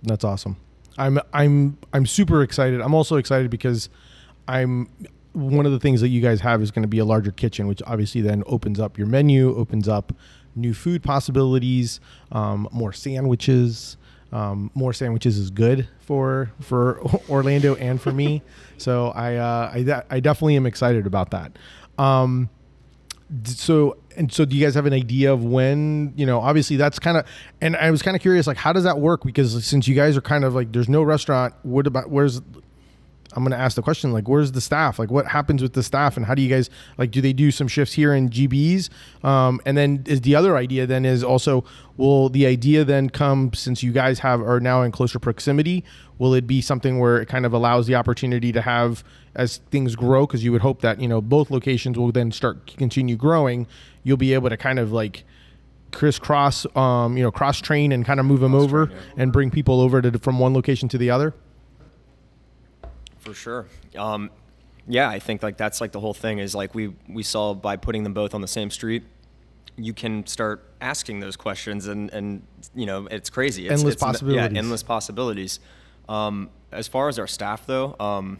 That's 0.03 0.23
awesome. 0.23 0.57
I'm 0.97 1.19
I'm 1.33 1.77
I'm 1.93 2.05
super 2.05 2.41
excited. 2.41 2.81
I'm 2.81 2.93
also 2.93 3.17
excited 3.17 3.51
because 3.51 3.89
I'm 4.47 4.89
one 5.37 5.65
of 5.65 5.71
the 5.71 5.79
things 5.79 6.01
that 6.01 6.09
you 6.09 6.19
guys 6.19 6.41
have 6.41 6.61
is 6.61 6.71
going 6.71 6.81
to 6.81 6.87
be 6.87 6.99
a 6.99 7.05
larger 7.05 7.31
kitchen, 7.31 7.67
which 7.67 7.81
obviously 7.85 8.21
then 8.21 8.43
opens 8.47 8.79
up 8.79 8.97
your 8.97 9.07
menu, 9.07 9.55
opens 9.55 9.87
up 9.87 10.13
new 10.55 10.73
food 10.73 11.03
possibilities, 11.03 11.99
um, 12.31 12.67
more 12.71 12.91
sandwiches. 12.91 13.97
Um, 14.29 14.71
more 14.73 14.91
sandwiches 14.91 15.37
is 15.37 15.49
good 15.49 15.87
for 16.01 16.51
for 16.59 16.99
Orlando 17.29 17.75
and 17.75 18.01
for 18.01 18.11
me. 18.11 18.41
so 18.77 19.09
I, 19.09 19.35
uh, 19.35 19.71
I 19.73 20.03
I 20.09 20.19
definitely 20.19 20.57
am 20.57 20.65
excited 20.65 21.07
about 21.07 21.31
that. 21.31 21.57
Um, 21.97 22.49
so 23.45 23.97
and 24.17 24.31
so 24.31 24.43
do 24.45 24.55
you 24.55 24.63
guys 24.63 24.75
have 24.75 24.85
an 24.85 24.93
idea 24.93 25.31
of 25.31 25.43
when 25.43 26.13
you 26.15 26.25
know 26.25 26.39
obviously 26.39 26.77
that's 26.77 26.97
kind 26.97 27.17
of 27.17 27.25
and 27.59 27.75
i 27.75 27.91
was 27.91 28.01
kind 28.01 28.15
of 28.15 28.21
curious 28.21 28.47
like 28.47 28.55
how 28.55 28.71
does 28.71 28.85
that 28.85 28.99
work 28.99 29.23
because 29.23 29.65
since 29.65 29.85
you 29.85 29.93
guys 29.93 30.15
are 30.15 30.21
kind 30.21 30.45
of 30.45 30.55
like 30.55 30.71
there's 30.71 30.87
no 30.87 31.03
restaurant 31.03 31.53
what 31.63 31.85
about 31.85 32.09
where's 32.09 32.41
I'm 33.33 33.43
going 33.43 33.51
to 33.51 33.57
ask 33.57 33.75
the 33.75 33.81
question 33.81 34.11
like, 34.11 34.27
where's 34.27 34.51
the 34.51 34.61
staff? 34.61 34.99
Like, 34.99 35.11
what 35.11 35.27
happens 35.27 35.61
with 35.61 35.73
the 35.73 35.83
staff, 35.83 36.17
and 36.17 36.25
how 36.25 36.35
do 36.35 36.41
you 36.41 36.49
guys 36.49 36.69
like? 36.97 37.11
Do 37.11 37.21
they 37.21 37.33
do 37.33 37.51
some 37.51 37.67
shifts 37.67 37.93
here 37.93 38.13
in 38.13 38.29
GBs? 38.29 38.89
Um, 39.23 39.61
and 39.65 39.77
then 39.77 40.03
is 40.07 40.21
the 40.21 40.35
other 40.35 40.57
idea 40.57 40.85
then 40.85 41.05
is 41.05 41.23
also 41.23 41.63
will 41.97 42.29
the 42.29 42.45
idea 42.45 42.83
then 42.83 43.09
come 43.09 43.53
since 43.53 43.83
you 43.83 43.91
guys 43.91 44.19
have 44.19 44.41
are 44.41 44.59
now 44.59 44.81
in 44.81 44.91
closer 44.91 45.19
proximity? 45.19 45.83
Will 46.17 46.33
it 46.33 46.47
be 46.47 46.61
something 46.61 46.99
where 46.99 47.21
it 47.21 47.27
kind 47.27 47.45
of 47.45 47.53
allows 47.53 47.87
the 47.87 47.95
opportunity 47.95 48.51
to 48.51 48.61
have 48.61 49.03
as 49.35 49.57
things 49.71 49.95
grow? 49.95 50.25
Because 50.25 50.43
you 50.43 50.51
would 50.51 50.61
hope 50.61 50.81
that 50.81 50.99
you 50.99 51.07
know 51.07 51.21
both 51.21 51.51
locations 51.51 51.97
will 51.97 52.11
then 52.11 52.31
start 52.31 52.75
continue 52.77 53.15
growing. 53.15 53.67
You'll 54.03 54.17
be 54.17 54.33
able 54.33 54.49
to 54.49 54.57
kind 54.57 54.79
of 54.79 54.91
like 54.91 55.23
crisscross, 55.91 56.65
um, 56.75 57.17
you 57.17 57.23
know, 57.23 57.31
cross 57.31 57.59
train 57.59 57.91
and 57.91 58.05
kind 58.05 58.19
of 58.19 58.25
move 58.25 58.39
them 58.39 58.53
over 58.53 58.91
and 59.15 59.31
bring 59.31 59.49
people 59.49 59.81
over 59.81 60.01
to 60.01 60.17
from 60.19 60.39
one 60.39 60.53
location 60.53 60.89
to 60.89 60.97
the 60.97 61.09
other. 61.09 61.33
For 63.27 63.33
sure. 63.33 63.65
Um, 63.97 64.31
yeah, 64.87 65.09
I 65.09 65.19
think 65.19 65.43
like 65.43 65.57
that's 65.57 65.81
like 65.81 65.91
the 65.91 65.99
whole 65.99 66.13
thing 66.13 66.39
is 66.39 66.55
like 66.55 66.73
we 66.73 66.95
we 67.09 67.23
saw 67.23 67.53
by 67.53 67.75
putting 67.75 68.03
them 68.03 68.13
both 68.13 68.33
on 68.33 68.39
the 68.39 68.47
same 68.47 68.71
street, 68.71 69.03
you 69.75 69.93
can 69.93 70.25
start 70.25 70.63
asking 70.79 71.19
those 71.19 71.35
questions 71.35 71.87
and 71.87 72.09
and 72.11 72.43
you 72.73 72.85
know 72.85 73.05
it's 73.11 73.29
crazy. 73.29 73.65
It's, 73.65 73.73
endless 73.73 73.95
it's, 73.95 74.03
possibilities. 74.03 74.51
Yeah, 74.53 74.57
endless 74.57 74.83
possibilities. 74.83 75.59
Um, 76.07 76.49
as 76.71 76.87
far 76.87 77.09
as 77.09 77.19
our 77.19 77.27
staff 77.27 77.65
though, 77.65 77.97
um, 77.99 78.39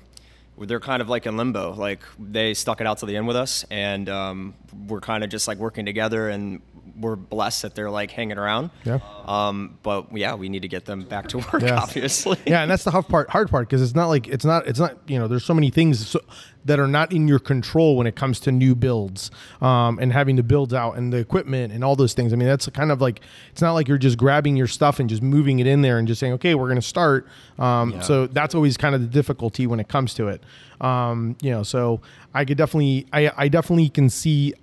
they're 0.57 0.79
kind 0.79 1.01
of 1.01 1.09
like 1.09 1.25
in 1.25 1.35
limbo. 1.35 1.73
Like 1.73 2.03
they 2.17 2.53
stuck 2.53 2.79
it 2.79 2.87
out 2.87 2.99
to 2.99 3.05
the 3.05 3.17
end 3.17 3.27
with 3.27 3.35
us, 3.35 3.65
and 3.69 4.07
um, 4.07 4.53
we're 4.87 5.01
kind 5.01 5.25
of 5.25 5.29
just 5.29 5.49
like 5.49 5.57
working 5.57 5.85
together. 5.85 6.29
And 6.29 6.61
we're 6.99 7.15
blessed 7.15 7.61
that 7.61 7.75
they're 7.75 7.91
like 7.91 8.11
hanging 8.11 8.37
around. 8.37 8.71
Yeah. 8.83 8.99
Um, 9.25 9.77
but 9.83 10.15
yeah, 10.17 10.33
we 10.35 10.49
need 10.49 10.61
to 10.63 10.67
get 10.67 10.85
them 10.85 11.01
back 11.01 11.27
to 11.29 11.37
work, 11.53 11.61
Yeah. 11.61 11.79
obviously. 11.79 12.37
yeah, 12.47 12.61
and 12.61 12.71
that's 12.71 12.83
the 12.83 12.91
hard 12.91 13.07
part. 13.07 13.29
Hard 13.29 13.49
part 13.49 13.67
because 13.69 13.81
it's 13.81 13.95
not 13.95 14.07
like 14.07 14.27
it's 14.27 14.45
not 14.45 14.67
it's 14.67 14.79
not 14.79 14.97
you 15.07 15.19
know 15.19 15.27
there's 15.27 15.45
so 15.45 15.53
many 15.53 15.69
things 15.69 16.07
so, 16.07 16.19
that 16.65 16.79
are 16.79 16.87
not 16.87 17.13
in 17.13 17.27
your 17.27 17.39
control 17.39 17.95
when 17.95 18.07
it 18.07 18.15
comes 18.15 18.39
to 18.41 18.51
new 18.51 18.75
builds 18.75 19.31
um, 19.61 19.99
and 19.99 20.11
having 20.11 20.35
to 20.35 20.43
build 20.43 20.73
out 20.73 20.97
and 20.97 21.13
the 21.13 21.17
equipment 21.17 21.71
and 21.71 21.83
all 21.83 21.95
those 21.95 22.13
things. 22.13 22.33
I 22.33 22.35
mean 22.35 22.47
that's 22.47 22.67
kind 22.69 22.91
of 22.91 22.99
like 23.01 23.21
it's 23.51 23.61
not 23.61 23.73
like 23.73 23.87
you're 23.87 23.97
just 23.97 24.17
grabbing 24.17 24.55
your 24.57 24.67
stuff 24.67 24.99
and 24.99 25.09
just 25.09 25.21
moving 25.21 25.59
it 25.59 25.67
in 25.67 25.81
there 25.81 25.97
and 25.99 26.07
just 26.07 26.19
saying 26.19 26.33
okay 26.33 26.55
we're 26.55 26.67
going 26.67 26.81
to 26.81 26.87
start. 26.87 27.27
Um, 27.59 28.01
So 28.01 28.27
that's 28.27 28.55
always 28.55 28.75
kind 28.77 28.95
of 28.95 29.01
the 29.01 29.07
difficulty 29.07 29.67
when 29.67 29.79
it 29.79 29.87
comes 29.87 30.13
to 30.15 30.27
it. 30.29 30.43
Um, 30.81 31.35
you 31.41 31.51
know, 31.51 31.63
so 31.63 32.01
I 32.33 32.43
could 32.45 32.57
definitely 32.57 33.07
I 33.13 33.31
I 33.37 33.47
definitely 33.47 33.89
can 33.89 34.09
see 34.09 34.53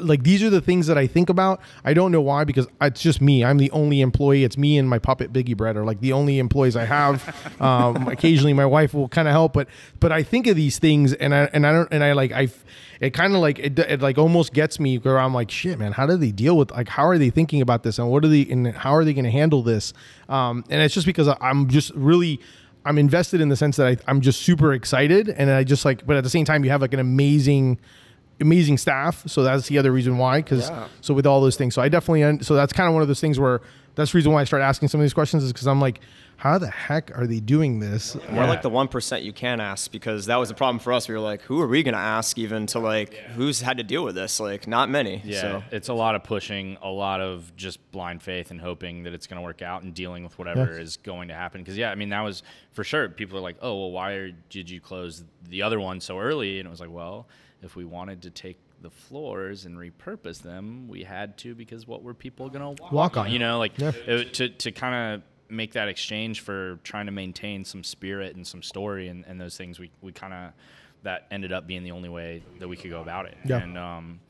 like 0.00 0.22
these 0.22 0.42
are 0.42 0.50
the 0.50 0.60
things 0.60 0.86
that 0.86 0.98
I 0.98 1.06
think 1.06 1.30
about. 1.30 1.60
I 1.84 1.94
don't 1.94 2.12
know 2.12 2.20
why 2.20 2.44
because 2.44 2.66
it's 2.80 3.00
just 3.00 3.20
me. 3.20 3.44
I'm 3.44 3.58
the 3.58 3.70
only 3.70 4.00
employee. 4.00 4.44
It's 4.44 4.58
me 4.58 4.78
and 4.78 4.88
my 4.88 4.98
puppet 4.98 5.32
Biggie 5.32 5.56
Bread 5.56 5.76
are 5.76 5.84
like 5.84 6.00
the 6.00 6.12
only 6.12 6.38
employees 6.38 6.76
I 6.76 6.84
have. 6.84 7.60
um, 7.60 8.08
occasionally, 8.08 8.52
my 8.52 8.66
wife 8.66 8.92
will 8.94 9.08
kind 9.08 9.28
of 9.28 9.32
help, 9.32 9.52
but 9.52 9.68
but 10.00 10.12
I 10.12 10.22
think 10.22 10.46
of 10.46 10.56
these 10.56 10.78
things 10.78 11.12
and 11.14 11.34
I 11.34 11.44
and 11.52 11.66
I 11.66 11.72
don't 11.72 11.88
and 11.92 12.04
I 12.04 12.12
like 12.12 12.32
I. 12.32 12.48
It 13.00 13.14
kind 13.14 13.32
of 13.34 13.40
like 13.40 13.60
it, 13.60 13.78
it 13.78 14.02
like 14.02 14.18
almost 14.18 14.52
gets 14.52 14.80
me 14.80 14.98
where 14.98 15.20
I'm 15.20 15.32
like 15.32 15.52
shit, 15.52 15.78
man. 15.78 15.92
How 15.92 16.04
do 16.04 16.16
they 16.16 16.32
deal 16.32 16.56
with 16.56 16.72
like 16.72 16.88
how 16.88 17.06
are 17.06 17.16
they 17.16 17.30
thinking 17.30 17.62
about 17.62 17.84
this 17.84 17.98
and 17.98 18.10
what 18.10 18.24
are 18.24 18.28
they 18.28 18.42
and 18.42 18.74
how 18.74 18.94
are 18.94 19.04
they 19.04 19.14
going 19.14 19.24
to 19.24 19.30
handle 19.30 19.62
this? 19.62 19.92
Um, 20.28 20.64
and 20.68 20.82
it's 20.82 20.94
just 20.94 21.06
because 21.06 21.28
I'm 21.40 21.68
just 21.68 21.92
really. 21.94 22.40
I'm 22.84 22.96
invested 22.96 23.42
in 23.42 23.50
the 23.50 23.56
sense 23.56 23.76
that 23.76 23.86
I, 23.86 23.96
I'm 24.06 24.22
just 24.22 24.40
super 24.40 24.72
excited, 24.72 25.28
and 25.28 25.50
I 25.50 25.62
just 25.62 25.84
like, 25.84 26.06
but 26.06 26.16
at 26.16 26.24
the 26.24 26.30
same 26.30 26.46
time, 26.46 26.64
you 26.64 26.70
have 26.70 26.80
like 26.80 26.94
an 26.94 27.00
amazing, 27.00 27.78
amazing 28.40 28.78
staff. 28.78 29.22
So 29.26 29.42
that's 29.42 29.68
the 29.68 29.78
other 29.78 29.92
reason 29.92 30.18
why. 30.18 30.38
Because 30.42 30.68
Yeah. 30.70 30.88
so 31.00 31.14
with 31.14 31.26
all 31.26 31.40
those 31.40 31.56
things, 31.56 31.74
so 31.74 31.82
I 31.82 31.88
definitely 31.88 32.22
un- 32.24 32.42
so 32.42 32.54
that's 32.54 32.72
kind 32.72 32.86
of 32.88 32.92
one 32.94 33.02
of 33.02 33.08
those 33.08 33.20
things 33.20 33.38
where 33.38 33.60
that's 33.94 34.12
the 34.12 34.18
reason 34.18 34.30
why 34.32 34.42
I 34.42 34.44
start 34.44 34.62
asking 34.62 34.88
some 34.88 35.00
of 35.00 35.04
these 35.04 35.14
questions 35.14 35.42
is 35.42 35.52
because 35.52 35.66
I'm 35.66 35.80
like, 35.80 35.98
how 36.36 36.56
the 36.56 36.70
heck 36.70 37.10
are 37.18 37.26
they 37.26 37.40
doing 37.40 37.80
this? 37.80 38.16
We're 38.30 38.46
like 38.46 38.62
the 38.62 38.70
one 38.70 38.86
percent 38.86 39.24
you 39.24 39.32
can 39.32 39.58
ask 39.58 39.90
because 39.90 40.26
that 40.26 40.36
was 40.36 40.50
a 40.52 40.54
problem 40.54 40.78
for 40.78 40.92
us. 40.92 41.08
We 41.08 41.14
were 41.14 41.20
like, 41.20 41.42
who 41.42 41.60
are 41.60 41.66
we 41.66 41.82
gonna 41.82 41.96
ask 41.96 42.38
even 42.38 42.66
to 42.66 42.78
like 42.78 43.14
who's 43.34 43.60
had 43.60 43.78
to 43.78 43.82
deal 43.82 44.04
with 44.04 44.14
this? 44.14 44.38
Like, 44.38 44.68
not 44.68 44.88
many. 44.88 45.20
Yeah, 45.24 45.40
So 45.40 45.62
it's 45.72 45.88
a 45.88 45.94
lot 45.94 46.14
of 46.14 46.22
pushing, 46.22 46.78
a 46.80 46.88
lot 46.88 47.20
of 47.20 47.50
just 47.56 47.80
blind 47.90 48.22
faith 48.22 48.52
and 48.52 48.60
hoping 48.60 49.02
that 49.02 49.14
it's 49.14 49.26
going 49.26 49.38
to 49.38 49.44
work 49.44 49.62
out 49.62 49.82
and 49.82 49.92
dealing 49.92 50.22
with 50.22 50.38
whatever 50.38 50.74
Yeah. 50.76 50.80
is 50.80 50.96
going 50.98 51.26
to 51.26 51.34
happen. 51.34 51.60
Because 51.60 51.76
yeah, 51.76 51.90
I 51.90 51.96
mean 51.96 52.10
that 52.10 52.20
was 52.20 52.44
for 52.70 52.84
sure. 52.84 53.08
People 53.08 53.36
are 53.36 53.42
like, 53.42 53.56
oh 53.60 53.74
well, 53.76 53.90
why 53.90 54.12
are, 54.12 54.30
did 54.48 54.70
you 54.70 54.80
close 54.80 55.24
the 55.48 55.62
other 55.62 55.80
one 55.80 56.00
so 56.00 56.20
early? 56.20 56.60
And 56.60 56.68
it 56.68 56.70
was 56.70 56.78
like, 56.78 56.92
well, 56.92 57.26
if 57.62 57.76
we 57.76 57.84
wanted 57.84 58.22
to 58.22 58.30
take 58.30 58.58
the 58.80 58.90
floors 58.90 59.64
and 59.64 59.76
repurpose 59.76 60.40
them, 60.42 60.86
we 60.88 61.02
had 61.02 61.36
to 61.38 61.54
because 61.54 61.86
what 61.86 62.02
were 62.02 62.14
people 62.14 62.48
going 62.48 62.76
to 62.76 62.82
Walk 62.92 63.16
on. 63.16 63.30
You 63.30 63.38
know, 63.38 63.58
like 63.58 63.78
Yeah. 63.78 63.92
it- 64.06 64.34
to 64.34 64.48
to 64.48 64.70
kind 64.72 65.14
of 65.14 65.22
make 65.50 65.72
that 65.72 65.88
exchange 65.88 66.40
for 66.40 66.78
trying 66.84 67.06
to 67.06 67.12
maintain 67.12 67.64
some 67.64 67.82
spirit 67.82 68.36
and 68.36 68.46
some 68.46 68.62
story 68.62 69.08
and, 69.08 69.24
and 69.26 69.40
those 69.40 69.56
things. 69.56 69.78
We 69.80 69.90
we 70.00 70.12
kind 70.12 70.32
of 70.34 70.52
that 71.02 71.26
ended 71.30 71.52
up 71.52 71.66
being 71.66 71.82
the 71.84 71.92
only 71.92 72.08
way 72.08 72.42
that 72.58 72.68
we 72.68 72.76
could 72.76 72.90
go 72.90 73.00
about 73.00 73.26
it. 73.26 73.36
Yeah. 73.44 73.58
And 73.62 73.76
um, 73.78 74.20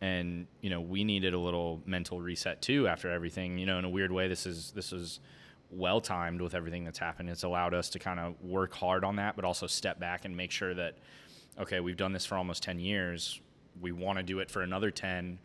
and 0.00 0.46
you 0.60 0.70
know 0.70 0.80
we 0.80 1.04
needed 1.04 1.34
a 1.34 1.38
little 1.38 1.80
mental 1.86 2.20
reset 2.20 2.60
too 2.60 2.88
after 2.88 3.10
everything 3.10 3.58
you 3.58 3.64
know 3.66 3.78
in 3.78 3.84
a 3.84 3.88
weird 3.88 4.10
way 4.10 4.26
this 4.26 4.44
is 4.44 4.72
this 4.72 4.92
is 4.92 5.20
well 5.70 6.00
timed 6.00 6.40
with 6.40 6.54
everything 6.54 6.84
that's 6.84 6.98
happened 6.98 7.30
it's 7.30 7.44
allowed 7.44 7.72
us 7.72 7.88
to 7.90 7.98
kind 8.00 8.18
of 8.20 8.34
work 8.42 8.74
hard 8.74 9.04
on 9.04 9.16
that 9.16 9.36
but 9.36 9.44
also 9.44 9.66
step 9.68 9.98
back 10.00 10.24
and 10.24 10.36
make 10.36 10.50
sure 10.50 10.74
that 10.74 10.98
okay 11.60 11.80
we've 11.80 11.96
done 11.96 12.12
this 12.12 12.26
for 12.26 12.36
almost 12.36 12.62
10 12.62 12.78
years. 12.78 13.40
We 13.80 13.92
want 13.92 14.18
to 14.18 14.22
do 14.22 14.38
it 14.38 14.50
for 14.50 14.62
another 14.62 14.90
10 14.90 15.38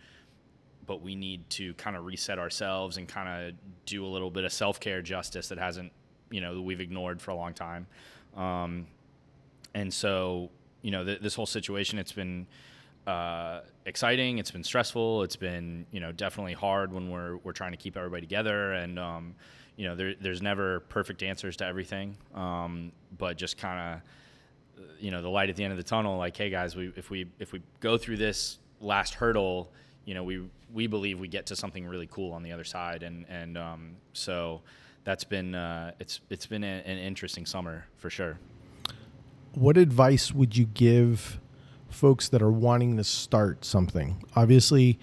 but 0.85 1.03
we 1.03 1.13
need 1.13 1.47
to 1.51 1.75
kind 1.75 1.95
of 1.95 2.03
reset 2.03 2.39
ourselves 2.39 2.97
and 2.97 3.07
kind 3.07 3.29
of 3.29 3.53
do 3.85 4.03
a 4.03 4.07
little 4.07 4.31
bit 4.31 4.43
of 4.43 4.51
self-care 4.51 5.03
justice 5.03 5.47
that 5.49 5.59
hasn't 5.59 5.91
you 6.31 6.41
know 6.41 6.55
that 6.55 6.61
we've 6.61 6.81
ignored 6.81 7.21
for 7.21 7.31
a 7.31 7.35
long 7.35 7.53
time. 7.53 7.85
Um, 8.35 8.87
and 9.73 9.93
so 9.93 10.49
you 10.81 10.91
know 10.91 11.03
th- 11.03 11.21
this 11.21 11.35
whole 11.35 11.45
situation 11.45 11.99
it's 11.99 12.11
been 12.11 12.47
uh, 13.07 13.61
exciting 13.85 14.37
it's 14.37 14.51
been 14.51 14.63
stressful 14.63 15.23
it's 15.23 15.35
been 15.35 15.85
you 15.91 15.99
know 15.99 16.11
definitely 16.11 16.53
hard 16.53 16.91
when 16.91 17.09
we're 17.09 17.37
we're 17.37 17.53
trying 17.53 17.71
to 17.71 17.77
keep 17.77 17.97
everybody 17.97 18.21
together 18.21 18.73
and 18.73 18.99
um, 18.99 19.35
you 19.75 19.87
know 19.87 19.95
there, 19.95 20.15
there's 20.19 20.41
never 20.41 20.81
perfect 20.81 21.23
answers 21.23 21.55
to 21.57 21.65
everything 21.65 22.17
um, 22.35 22.91
but 23.17 23.37
just 23.37 23.57
kind 23.57 23.93
of 23.93 24.01
you 24.99 25.11
know 25.11 25.21
the 25.21 25.29
light 25.29 25.49
at 25.49 25.55
the 25.55 25.63
end 25.63 25.71
of 25.71 25.77
the 25.77 25.83
tunnel 25.83 26.17
like 26.17 26.35
hey 26.35 26.49
guys 26.49 26.75
we 26.75 26.91
if 26.95 27.09
we 27.09 27.27
if 27.39 27.51
we 27.51 27.61
go 27.79 27.97
through 27.97 28.17
this 28.17 28.59
last 28.81 29.13
hurdle 29.13 29.71
you 30.05 30.13
know 30.13 30.23
we 30.23 30.41
we 30.73 30.87
believe 30.87 31.19
we 31.19 31.27
get 31.27 31.45
to 31.45 31.55
something 31.55 31.85
really 31.85 32.07
cool 32.11 32.31
on 32.33 32.43
the 32.43 32.51
other 32.51 32.63
side 32.63 33.03
and 33.03 33.25
and 33.29 33.57
um, 33.57 33.95
so 34.13 34.61
that's 35.03 35.23
been 35.23 35.55
uh, 35.55 35.91
it's 35.99 36.21
it's 36.29 36.45
been 36.45 36.63
a, 36.63 36.83
an 36.85 36.97
interesting 36.97 37.45
summer 37.45 37.85
for 37.97 38.09
sure 38.09 38.37
what 39.53 39.77
advice 39.77 40.31
would 40.31 40.55
you 40.55 40.65
give 40.65 41.39
folks 41.89 42.29
that 42.29 42.41
are 42.41 42.51
wanting 42.51 42.97
to 42.97 43.03
start 43.03 43.65
something? 43.65 44.23
Obviously, 44.35 44.99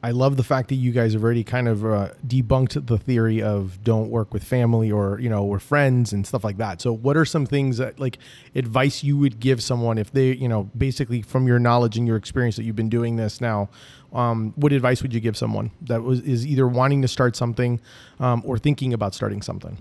I 0.00 0.12
love 0.12 0.36
the 0.36 0.44
fact 0.44 0.68
that 0.68 0.76
you 0.76 0.92
guys 0.92 1.12
have 1.14 1.24
already 1.24 1.42
kind 1.42 1.66
of 1.66 1.84
uh, 1.84 2.10
debunked 2.24 2.86
the 2.86 2.98
theory 2.98 3.42
of 3.42 3.82
don't 3.82 4.10
work 4.10 4.32
with 4.32 4.44
family 4.44 4.92
or 4.92 5.18
you 5.18 5.28
know 5.28 5.44
or 5.44 5.58
friends 5.58 6.12
and 6.12 6.24
stuff 6.26 6.44
like 6.44 6.58
that. 6.58 6.80
So, 6.80 6.92
what 6.92 7.16
are 7.16 7.24
some 7.24 7.46
things 7.46 7.78
that 7.78 7.98
like 7.98 8.18
advice 8.54 9.02
you 9.02 9.16
would 9.18 9.40
give 9.40 9.60
someone 9.62 9.98
if 9.98 10.12
they 10.12 10.32
you 10.34 10.48
know 10.48 10.70
basically 10.76 11.20
from 11.22 11.48
your 11.48 11.58
knowledge 11.58 11.96
and 11.98 12.06
your 12.06 12.16
experience 12.16 12.54
that 12.56 12.62
you've 12.62 12.76
been 12.76 12.88
doing 12.88 13.16
this 13.16 13.40
now? 13.40 13.70
Um, 14.12 14.52
what 14.56 14.72
advice 14.72 15.02
would 15.02 15.12
you 15.12 15.20
give 15.20 15.36
someone 15.36 15.72
that 15.82 16.02
was 16.02 16.20
is 16.20 16.46
either 16.46 16.66
wanting 16.68 17.02
to 17.02 17.08
start 17.08 17.34
something 17.34 17.80
um, 18.20 18.42
or 18.46 18.56
thinking 18.56 18.92
about 18.92 19.14
starting 19.14 19.42
something? 19.42 19.76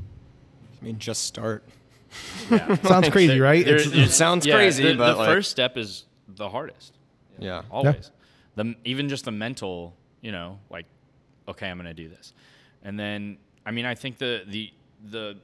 I 0.82 0.86
mean, 0.86 0.97
just 0.99 1.24
start. 1.26 1.63
Sounds 2.84 3.09
crazy, 3.09 3.34
There- 3.36 3.41
right? 3.43 3.63
there- 3.65 3.76
It's- 3.76 3.91
there's- 3.91 4.15
sounds 4.15 4.45
yeah, 4.45 4.55
crazy, 4.55 4.84
the, 4.84 4.95
but, 4.95 5.11
the 5.13 5.18
like- 5.20 5.28
first 5.28 5.51
step 5.51 5.78
is 5.78 6.05
the 6.28 6.49
hardest 6.49 6.93
Yeah. 7.39 7.61
always 7.70 8.11
the 8.55 8.76
even 8.84 9.07
just 9.09 9.26
the 9.26 9.32
mental 9.32 9.93
you 10.28 10.34
know 10.34 10.59
like 10.69 10.86
okay 11.47 11.69
i'm 11.69 11.78
gonna 11.78 11.93
do 11.93 12.09
this. 12.09 12.34
And 12.84 12.99
then 12.99 13.38
i 13.65 13.71
mean 13.71 13.86
i 13.86 13.95
think 13.95 14.17
the 14.17 14.43
the 14.47 14.73
the 15.09 15.38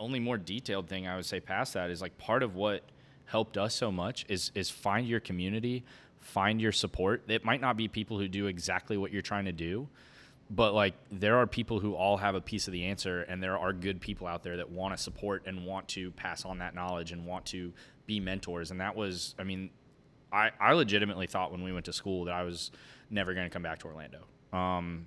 only 0.00 0.20
more 0.20 0.38
detailed 0.38 0.88
thing 0.88 1.06
i 1.06 1.16
would 1.16 1.26
say 1.26 1.38
past 1.38 1.74
that 1.74 1.90
is 1.90 2.00
like 2.00 2.16
part 2.16 2.42
of 2.42 2.54
what 2.54 2.82
helped 3.26 3.58
us 3.58 3.74
so 3.74 3.92
much 3.92 4.24
is 4.28 4.50
is 4.54 4.70
find 4.70 5.06
your 5.06 5.20
community 5.20 5.84
find 6.20 6.60
your 6.60 6.72
support. 6.72 7.22
It 7.28 7.44
might 7.44 7.60
not 7.60 7.76
be 7.76 7.86
people 7.86 8.18
who 8.18 8.26
do 8.26 8.48
exactly 8.48 8.96
what 8.96 9.12
you're 9.12 9.22
trying 9.22 9.44
to 9.44 9.52
do 9.52 9.86
but 10.48 10.74
like 10.74 10.94
there 11.10 11.36
are 11.38 11.46
people 11.46 11.80
who 11.80 11.94
all 11.94 12.16
have 12.16 12.34
a 12.34 12.40
piece 12.40 12.68
of 12.68 12.72
the 12.72 12.84
answer 12.84 13.22
and 13.22 13.42
there 13.42 13.58
are 13.58 13.72
good 13.72 14.00
people 14.00 14.26
out 14.26 14.42
there 14.44 14.56
that 14.56 14.70
want 14.70 14.96
to 14.96 15.02
support 15.02 15.42
and 15.46 15.66
want 15.66 15.86
to 15.88 16.10
pass 16.12 16.44
on 16.44 16.58
that 16.58 16.74
knowledge 16.74 17.10
and 17.12 17.26
want 17.26 17.44
to 17.46 17.72
be 18.06 18.20
mentors. 18.20 18.70
And 18.70 18.80
that 18.80 18.94
was 18.96 19.34
i 19.38 19.44
mean 19.44 19.70
i, 20.32 20.50
I 20.60 20.72
legitimately 20.72 21.26
thought 21.26 21.52
when 21.52 21.62
we 21.62 21.72
went 21.72 21.86
to 21.86 21.92
school 21.92 22.24
that 22.24 22.34
i 22.34 22.42
was 22.42 22.70
never 23.10 23.34
going 23.34 23.46
to 23.46 23.50
come 23.50 23.62
back 23.62 23.78
to 23.80 23.86
orlando. 23.86 24.24
Um, 24.52 25.06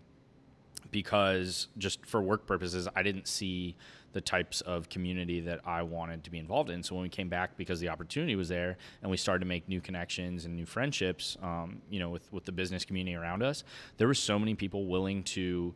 because 0.91 1.67
just 1.77 2.03
for 2.05 2.21
work 2.21 2.47
purposes 2.47 2.87
i 2.95 3.03
didn't 3.03 3.27
see 3.27 3.75
the 4.13 4.21
types 4.21 4.61
of 4.61 4.89
community 4.89 5.39
that 5.39 5.59
i 5.65 5.83
wanted 5.83 6.23
to 6.23 6.31
be 6.31 6.39
involved 6.39 6.69
in. 6.71 6.81
So 6.81 6.95
when 6.95 7.03
we 7.03 7.09
came 7.09 7.29
back 7.29 7.57
because 7.57 7.79
the 7.79 7.89
opportunity 7.89 8.35
was 8.35 8.49
there 8.49 8.77
and 9.01 9.11
we 9.11 9.17
started 9.17 9.41
to 9.41 9.45
make 9.45 9.67
new 9.69 9.81
connections 9.81 10.45
and 10.45 10.55
new 10.55 10.65
friendships 10.65 11.37
um, 11.43 11.81
you 11.89 11.99
know 11.99 12.09
with, 12.09 12.31
with 12.33 12.45
the 12.45 12.51
business 12.51 12.85
community 12.85 13.15
around 13.15 13.43
us 13.43 13.63
there 13.97 14.07
were 14.07 14.15
so 14.15 14.39
many 14.39 14.55
people 14.55 14.85
willing 14.85 15.21
to 15.23 15.73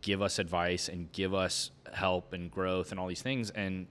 give 0.00 0.22
us 0.22 0.38
advice 0.38 0.88
and 0.88 1.10
give 1.12 1.34
us 1.34 1.70
help 1.92 2.32
and 2.32 2.50
growth 2.50 2.90
and 2.90 3.00
all 3.00 3.06
these 3.06 3.22
things. 3.22 3.50
And 3.50 3.86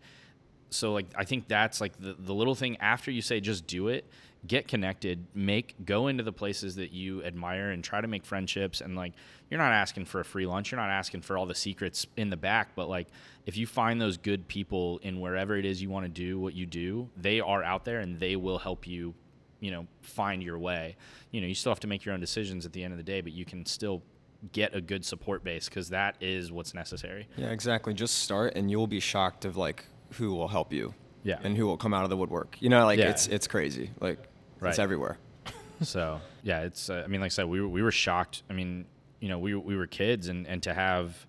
so 0.69 0.91
like 0.93 1.05
i 1.15 1.23
think 1.23 1.47
that's 1.47 1.79
like 1.79 1.97
the, 1.99 2.15
the 2.17 2.33
little 2.33 2.55
thing 2.55 2.75
after 2.77 3.11
you 3.11 3.21
say 3.21 3.39
just 3.39 3.67
do 3.67 3.87
it 3.87 4.03
get 4.47 4.67
connected 4.67 5.25
make 5.33 5.75
go 5.85 6.07
into 6.07 6.23
the 6.23 6.31
places 6.31 6.75
that 6.75 6.91
you 6.91 7.23
admire 7.23 7.71
and 7.71 7.83
try 7.83 8.01
to 8.01 8.07
make 8.07 8.25
friendships 8.25 8.81
and 8.81 8.95
like 8.95 9.13
you're 9.49 9.59
not 9.59 9.71
asking 9.71 10.05
for 10.05 10.19
a 10.19 10.25
free 10.25 10.45
lunch 10.45 10.71
you're 10.71 10.79
not 10.79 10.89
asking 10.89 11.21
for 11.21 11.37
all 11.37 11.45
the 11.45 11.55
secrets 11.55 12.05
in 12.17 12.29
the 12.29 12.37
back 12.37 12.69
but 12.75 12.87
like 12.89 13.07
if 13.45 13.57
you 13.57 13.65
find 13.65 13.99
those 14.01 14.17
good 14.17 14.47
people 14.47 14.99
in 15.03 15.19
wherever 15.19 15.55
it 15.57 15.65
is 15.65 15.81
you 15.81 15.89
want 15.89 16.05
to 16.05 16.09
do 16.11 16.39
what 16.39 16.53
you 16.53 16.65
do 16.65 17.09
they 17.17 17.39
are 17.39 17.63
out 17.63 17.85
there 17.85 17.99
and 17.99 18.19
they 18.19 18.35
will 18.35 18.57
help 18.59 18.85
you 18.87 19.13
you 19.59 19.71
know 19.71 19.87
find 20.01 20.43
your 20.43 20.59
way 20.59 20.95
you 21.31 21.41
know 21.41 21.47
you 21.47 21.55
still 21.55 21.71
have 21.71 21.79
to 21.79 21.87
make 21.87 22.05
your 22.05 22.13
own 22.13 22.19
decisions 22.19 22.65
at 22.65 22.73
the 22.73 22.83
end 22.83 22.93
of 22.93 22.97
the 22.97 23.03
day 23.03 23.21
but 23.21 23.31
you 23.31 23.45
can 23.45 23.65
still 23.65 24.03
get 24.51 24.75
a 24.75 24.81
good 24.81 25.03
support 25.03 25.43
base 25.43 25.67
because 25.67 25.89
that 25.89 26.15
is 26.21 26.51
what's 26.51 26.73
necessary 26.75 27.27
Yeah, 27.35 27.47
exactly. 27.47 27.95
Just 27.95 28.19
start, 28.19 28.53
and 28.55 28.69
you'll 28.69 28.85
be 28.85 28.99
shocked 28.99 29.43
of 29.45 29.57
like 29.57 29.85
who 30.11 30.35
will 30.35 30.49
help 30.49 30.71
you. 30.71 30.93
Yeah. 31.23 31.39
And 31.43 31.57
who 31.57 31.65
will 31.65 31.77
come 31.77 31.95
out 31.95 32.03
of 32.03 32.11
the 32.11 32.17
woodwork. 32.17 32.57
You 32.59 32.69
know, 32.69 32.85
like 32.85 32.99
Yeah. 32.99 33.09
it's 33.09 33.25
it's 33.25 33.47
crazy. 33.47 33.89
Like 33.99 34.19
Right. 34.59 34.69
it's 34.69 34.79
everywhere. 34.79 35.17
so 35.81 36.21
yeah, 36.43 36.61
it's. 36.61 36.89
Uh, 36.89 37.03
I 37.03 37.07
mean, 37.07 37.21
like 37.21 37.27
I 37.27 37.29
said, 37.29 37.45
we 37.45 37.61
were, 37.61 37.67
we 37.67 37.83
were 37.83 37.91
shocked. 37.91 38.43
I 38.49 38.53
mean, 38.53 38.85
you 39.19 39.29
know, 39.29 39.39
we 39.39 39.55
we 39.55 39.75
were 39.75 39.87
kids, 39.87 40.27
and 40.27 40.47
and 40.47 40.61
to 40.63 40.73
have, 40.73 41.25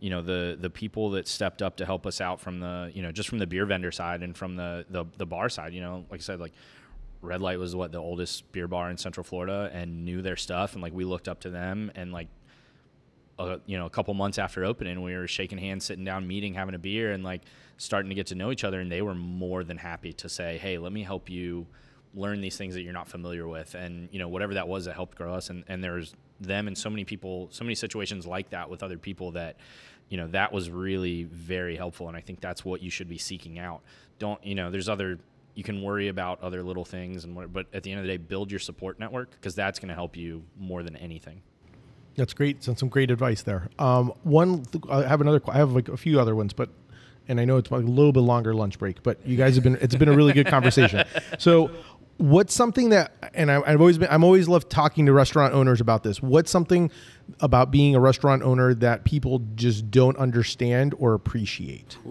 you 0.00 0.10
know, 0.10 0.22
the 0.22 0.56
the 0.60 0.70
people 0.70 1.10
that 1.10 1.28
stepped 1.28 1.62
up 1.62 1.76
to 1.76 1.86
help 1.86 2.06
us 2.06 2.20
out 2.20 2.40
from 2.40 2.60
the, 2.60 2.90
you 2.94 3.02
know, 3.02 3.12
just 3.12 3.28
from 3.28 3.38
the 3.38 3.46
beer 3.46 3.66
vendor 3.66 3.92
side 3.92 4.22
and 4.22 4.36
from 4.36 4.56
the 4.56 4.84
the, 4.90 5.04
the 5.16 5.26
bar 5.26 5.48
side. 5.48 5.72
You 5.72 5.80
know, 5.80 6.04
like 6.10 6.20
I 6.20 6.22
said, 6.22 6.40
like 6.40 6.52
Red 7.22 7.40
Light 7.40 7.58
was 7.58 7.74
what 7.74 7.92
the 7.92 7.98
oldest 7.98 8.50
beer 8.52 8.68
bar 8.68 8.90
in 8.90 8.96
Central 8.96 9.24
Florida 9.24 9.70
and 9.72 10.04
knew 10.04 10.22
their 10.22 10.36
stuff, 10.36 10.74
and 10.74 10.82
like 10.82 10.92
we 10.92 11.04
looked 11.04 11.28
up 11.28 11.40
to 11.40 11.50
them, 11.50 11.90
and 11.94 12.12
like 12.12 12.28
a, 13.38 13.60
you 13.66 13.78
know 13.78 13.86
a 13.86 13.90
couple 13.90 14.14
months 14.14 14.38
after 14.38 14.64
opening, 14.64 15.02
we 15.02 15.14
were 15.14 15.28
shaking 15.28 15.58
hands, 15.58 15.84
sitting 15.84 16.04
down, 16.04 16.26
meeting, 16.26 16.54
having 16.54 16.74
a 16.74 16.78
beer, 16.78 17.12
and 17.12 17.24
like 17.24 17.42
starting 17.78 18.08
to 18.08 18.14
get 18.14 18.28
to 18.28 18.34
know 18.34 18.50
each 18.50 18.64
other. 18.64 18.80
And 18.80 18.90
they 18.90 19.02
were 19.02 19.14
more 19.14 19.64
than 19.64 19.76
happy 19.78 20.12
to 20.14 20.28
say, 20.28 20.58
"Hey, 20.58 20.78
let 20.78 20.92
me 20.92 21.02
help 21.02 21.28
you." 21.28 21.66
Learn 22.16 22.40
these 22.40 22.56
things 22.56 22.74
that 22.74 22.82
you're 22.82 22.92
not 22.92 23.06
familiar 23.06 23.46
with 23.46 23.74
and 23.74 24.08
you 24.10 24.18
know 24.18 24.26
whatever 24.26 24.54
that 24.54 24.66
was 24.66 24.86
that 24.86 24.94
helped 24.94 25.16
grow 25.16 25.34
us 25.34 25.50
and, 25.50 25.62
and 25.68 25.84
there's 25.84 26.14
them 26.40 26.66
and 26.66 26.76
so 26.76 26.90
many 26.90 27.04
people 27.04 27.48
so 27.52 27.62
many 27.62 27.74
situations 27.74 28.26
like 28.26 28.50
that 28.50 28.68
with 28.68 28.82
other 28.82 28.98
people 28.98 29.32
that 29.32 29.56
you 30.08 30.16
know 30.16 30.26
that 30.28 30.52
was 30.52 30.70
really 30.70 31.24
very 31.24 31.76
helpful 31.76 32.08
and 32.08 32.16
i 32.16 32.20
think 32.20 32.40
that's 32.40 32.64
what 32.64 32.82
you 32.82 32.90
should 32.90 33.08
be 33.08 33.18
seeking 33.18 33.58
out 33.58 33.82
don't 34.18 34.42
you 34.44 34.54
know 34.54 34.70
there's 34.70 34.88
other 34.88 35.18
you 35.54 35.62
can 35.62 35.82
worry 35.82 36.08
about 36.08 36.42
other 36.42 36.62
little 36.62 36.84
things 36.84 37.24
and 37.24 37.34
what, 37.36 37.52
but 37.52 37.66
at 37.72 37.82
the 37.82 37.90
end 37.90 38.00
of 38.00 38.06
the 38.06 38.12
day 38.12 38.16
build 38.16 38.50
your 38.50 38.60
support 38.60 38.98
network 38.98 39.30
because 39.32 39.54
that's 39.54 39.78
going 39.78 39.88
to 39.88 39.94
help 39.94 40.16
you 40.16 40.42
more 40.58 40.82
than 40.82 40.96
anything 40.96 41.42
That's 42.16 42.32
great. 42.32 42.64
So 42.64 42.72
some 42.74 42.88
great 42.88 43.10
advice 43.10 43.42
there. 43.42 43.68
Um, 43.78 44.10
one, 44.22 44.64
I 44.90 45.02
have 45.02 45.20
another. 45.20 45.40
I 45.48 45.58
have 45.58 45.72
like 45.72 45.88
a 45.88 45.98
few 45.98 46.18
other 46.18 46.34
ones, 46.34 46.54
but 46.54 46.70
and 47.28 47.40
I 47.40 47.44
know 47.44 47.56
it's 47.56 47.70
a 47.70 47.76
little 47.76 48.12
bit 48.12 48.20
longer 48.20 48.54
lunch 48.54 48.78
break, 48.78 49.02
but 49.02 49.18
you 49.26 49.36
guys 49.36 49.54
have 49.56 49.64
been. 49.64 49.76
It's 49.80 49.94
been 49.94 50.08
a 50.08 50.16
really 50.16 50.32
good 50.32 50.46
conversation. 50.46 51.04
So, 51.38 51.70
what's 52.18 52.54
something 52.54 52.90
that, 52.90 53.30
and 53.34 53.50
I, 53.50 53.62
I've 53.66 53.80
always 53.80 53.98
been. 53.98 54.08
I'm 54.10 54.24
always 54.24 54.48
loved 54.48 54.70
talking 54.70 55.06
to 55.06 55.12
restaurant 55.12 55.54
owners 55.54 55.80
about 55.80 56.02
this. 56.02 56.22
What's 56.22 56.50
something 56.50 56.90
about 57.40 57.70
being 57.70 57.94
a 57.94 58.00
restaurant 58.00 58.42
owner 58.42 58.74
that 58.74 59.04
people 59.04 59.42
just 59.54 59.90
don't 59.90 60.16
understand 60.16 60.94
or 60.98 61.14
appreciate? 61.14 61.98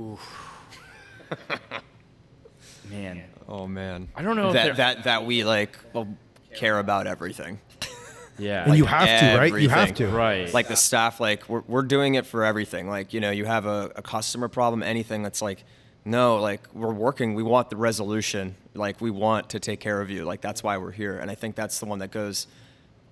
man 2.90 3.24
Oh 3.48 3.68
man. 3.68 4.10
I 4.16 4.22
don't 4.22 4.36
know 4.36 4.48
if 4.48 4.54
that 4.54 4.78
that 4.78 5.04
that 5.04 5.26
we 5.26 5.44
like 5.44 5.78
well, 5.94 6.08
care 6.56 6.80
about 6.80 7.08
everything. 7.08 7.60
yeah 8.38 8.66
And 8.66 8.76
you 8.76 8.86
have 8.86 9.20
to, 9.20 9.38
right? 9.38 9.62
You 9.62 9.70
have 9.70 9.94
to. 9.96 10.08
right 10.08 10.52
Like 10.54 10.68
the 10.68 10.76
staff, 10.76 11.20
like 11.20 11.48
we're 11.48 11.64
we're 11.68 11.84
doing 11.84 12.16
it 12.16 12.26
for 12.26 12.44
everything. 12.44 12.90
Like 12.90 13.14
you 13.14 13.20
know, 13.20 13.32
you 13.32 13.46
have 13.46 13.66
a, 13.66 13.92
a 13.96 14.02
customer 14.02 14.48
problem, 14.48 14.82
anything 14.82 15.22
that's 15.22 15.42
like, 15.42 15.64
no, 16.06 16.38
like 16.38 16.62
we're 16.74 16.94
working. 16.94 17.34
We 17.34 17.42
want 17.42 17.72
the 17.72 17.78
resolution. 17.78 18.56
Like 18.76 19.02
we 19.02 19.10
want 19.10 19.50
to 19.50 19.60
take 19.60 19.80
care 19.80 20.00
of 20.00 20.12
you. 20.12 20.24
Like 20.24 20.40
that's 20.40 20.62
why 20.62 20.78
we're 20.78 20.92
here. 20.92 21.18
And 21.18 21.32
I 21.32 21.36
think 21.36 21.56
that's 21.56 21.80
the 21.80 21.88
one 21.88 22.00
that 22.00 22.12
goes 22.12 22.46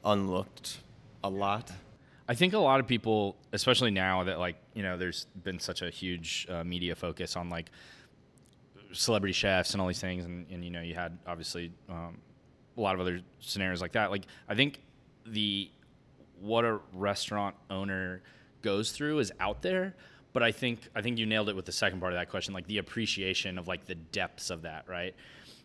unlooked 0.05 0.77
a 1.23 1.29
lot. 1.29 1.71
I 2.27 2.35
think 2.35 2.53
a 2.53 2.59
lot 2.59 2.79
of 2.79 2.87
people, 2.87 3.35
especially 3.51 3.91
now 3.91 4.23
that 4.25 4.39
like 4.39 4.57
you 4.75 4.83
know, 4.83 4.95
there's 4.97 5.25
been 5.43 5.59
such 5.59 5.81
a 5.81 5.89
huge 5.89 6.45
uh, 6.49 6.63
media 6.63 6.95
focus 6.95 7.35
on 7.35 7.49
like 7.49 7.71
celebrity 8.91 9.33
chefs 9.33 9.73
and 9.73 9.81
all 9.81 9.87
these 9.87 9.99
things, 9.99 10.25
and, 10.25 10.45
and 10.51 10.63
you 10.63 10.69
know, 10.69 10.81
you 10.81 10.93
had 10.93 11.17
obviously 11.25 11.71
um, 11.89 12.19
a 12.77 12.81
lot 12.81 12.93
of 12.93 13.01
other 13.01 13.21
scenarios 13.39 13.81
like 13.81 13.93
that. 13.93 14.11
Like 14.11 14.25
I 14.47 14.55
think 14.55 14.79
the 15.25 15.69
what 16.39 16.63
a 16.63 16.79
restaurant 16.93 17.55
owner 17.69 18.21
goes 18.61 18.91
through 18.91 19.19
is 19.19 19.31
out 19.39 19.61
there, 19.61 19.95
but 20.33 20.43
I 20.43 20.51
think 20.51 20.89
I 20.95 21.01
think 21.01 21.19
you 21.19 21.25
nailed 21.25 21.49
it 21.49 21.55
with 21.55 21.65
the 21.65 21.71
second 21.71 21.99
part 21.99 22.11
of 22.11 22.19
that 22.19 22.29
question, 22.29 22.53
like 22.53 22.67
the 22.67 22.79
appreciation 22.79 23.57
of 23.57 23.67
like 23.67 23.85
the 23.85 23.95
depths 23.95 24.49
of 24.49 24.63
that, 24.63 24.85
right? 24.87 25.15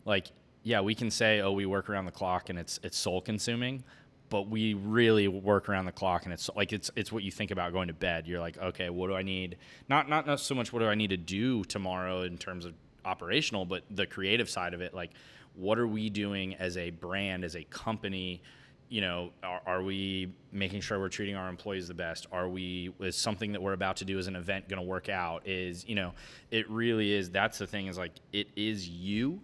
Like, 0.04 0.26
yeah, 0.62 0.80
we 0.80 0.94
can 0.94 1.10
say, 1.10 1.40
oh, 1.40 1.52
we 1.52 1.66
work 1.66 1.88
around 1.88 2.04
the 2.04 2.12
clock 2.12 2.50
and 2.50 2.58
it's 2.58 2.78
it's 2.82 2.96
soul 2.96 3.20
consuming, 3.20 3.82
but 4.28 4.48
we 4.48 4.74
really 4.74 5.26
work 5.26 5.68
around 5.68 5.86
the 5.86 5.92
clock 5.92 6.24
and 6.24 6.32
it's 6.32 6.50
like 6.54 6.72
it's 6.72 6.90
it's 6.94 7.10
what 7.10 7.22
you 7.22 7.30
think 7.30 7.50
about 7.50 7.72
going 7.72 7.88
to 7.88 7.94
bed. 7.94 8.26
You're 8.26 8.40
like, 8.40 8.58
okay, 8.58 8.90
what 8.90 9.08
do 9.08 9.14
I 9.14 9.22
need? 9.22 9.56
Not 9.88 10.08
not 10.08 10.26
not 10.26 10.38
so 10.38 10.54
much 10.54 10.72
what 10.72 10.80
do 10.80 10.86
I 10.86 10.94
need 10.94 11.10
to 11.10 11.16
do 11.16 11.64
tomorrow 11.64 12.22
in 12.22 12.36
terms 12.36 12.66
of 12.66 12.74
operational, 13.04 13.64
but 13.64 13.84
the 13.90 14.06
creative 14.06 14.50
side 14.50 14.74
of 14.74 14.82
it, 14.82 14.92
like 14.92 15.10
what 15.54 15.78
are 15.78 15.88
we 15.88 16.10
doing 16.10 16.54
as 16.56 16.76
a 16.76 16.90
brand, 16.90 17.42
as 17.42 17.56
a 17.56 17.64
company? 17.64 18.42
You 18.88 19.02
know, 19.02 19.30
are, 19.42 19.60
are 19.66 19.82
we 19.82 20.32
making 20.50 20.80
sure 20.80 20.98
we're 20.98 21.08
treating 21.08 21.36
our 21.36 21.48
employees 21.48 21.88
the 21.88 21.94
best? 21.94 22.26
Are 22.32 22.48
we 22.48 22.92
is 23.00 23.16
something 23.16 23.52
that 23.52 23.62
we're 23.62 23.74
about 23.74 23.96
to 23.98 24.04
do 24.04 24.18
as 24.18 24.26
an 24.26 24.36
event 24.36 24.68
going 24.68 24.80
to 24.80 24.86
work 24.86 25.08
out? 25.08 25.46
Is 25.46 25.86
you 25.86 25.94
know, 25.94 26.12
it 26.50 26.68
really 26.70 27.12
is. 27.12 27.30
That's 27.30 27.58
the 27.58 27.66
thing 27.66 27.86
is 27.86 27.98
like 27.98 28.12
it 28.32 28.48
is 28.56 28.88
you 28.88 29.40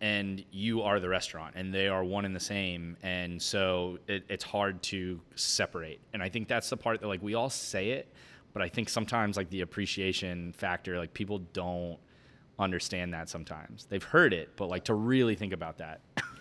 and 0.00 0.44
you 0.50 0.82
are 0.82 1.00
the 1.00 1.08
restaurant 1.08 1.54
and 1.56 1.74
they 1.74 1.88
are 1.88 2.04
one 2.04 2.24
and 2.24 2.34
the 2.34 2.40
same 2.40 2.96
and 3.02 3.40
so 3.40 3.98
it, 4.06 4.24
it's 4.28 4.44
hard 4.44 4.80
to 4.82 5.20
separate 5.34 6.00
and 6.12 6.22
i 6.22 6.28
think 6.28 6.46
that's 6.46 6.70
the 6.70 6.76
part 6.76 7.00
that 7.00 7.08
like 7.08 7.22
we 7.22 7.34
all 7.34 7.50
say 7.50 7.90
it 7.90 8.12
but 8.52 8.62
i 8.62 8.68
think 8.68 8.88
sometimes 8.88 9.36
like 9.36 9.50
the 9.50 9.62
appreciation 9.62 10.52
factor 10.52 10.98
like 10.98 11.12
people 11.14 11.38
don't 11.52 11.98
understand 12.60 13.12
that 13.12 13.28
sometimes 13.28 13.86
they've 13.86 14.04
heard 14.04 14.32
it 14.32 14.50
but 14.56 14.68
like 14.68 14.84
to 14.84 14.94
really 14.94 15.34
think 15.34 15.52
about 15.52 15.78
that 15.78 16.00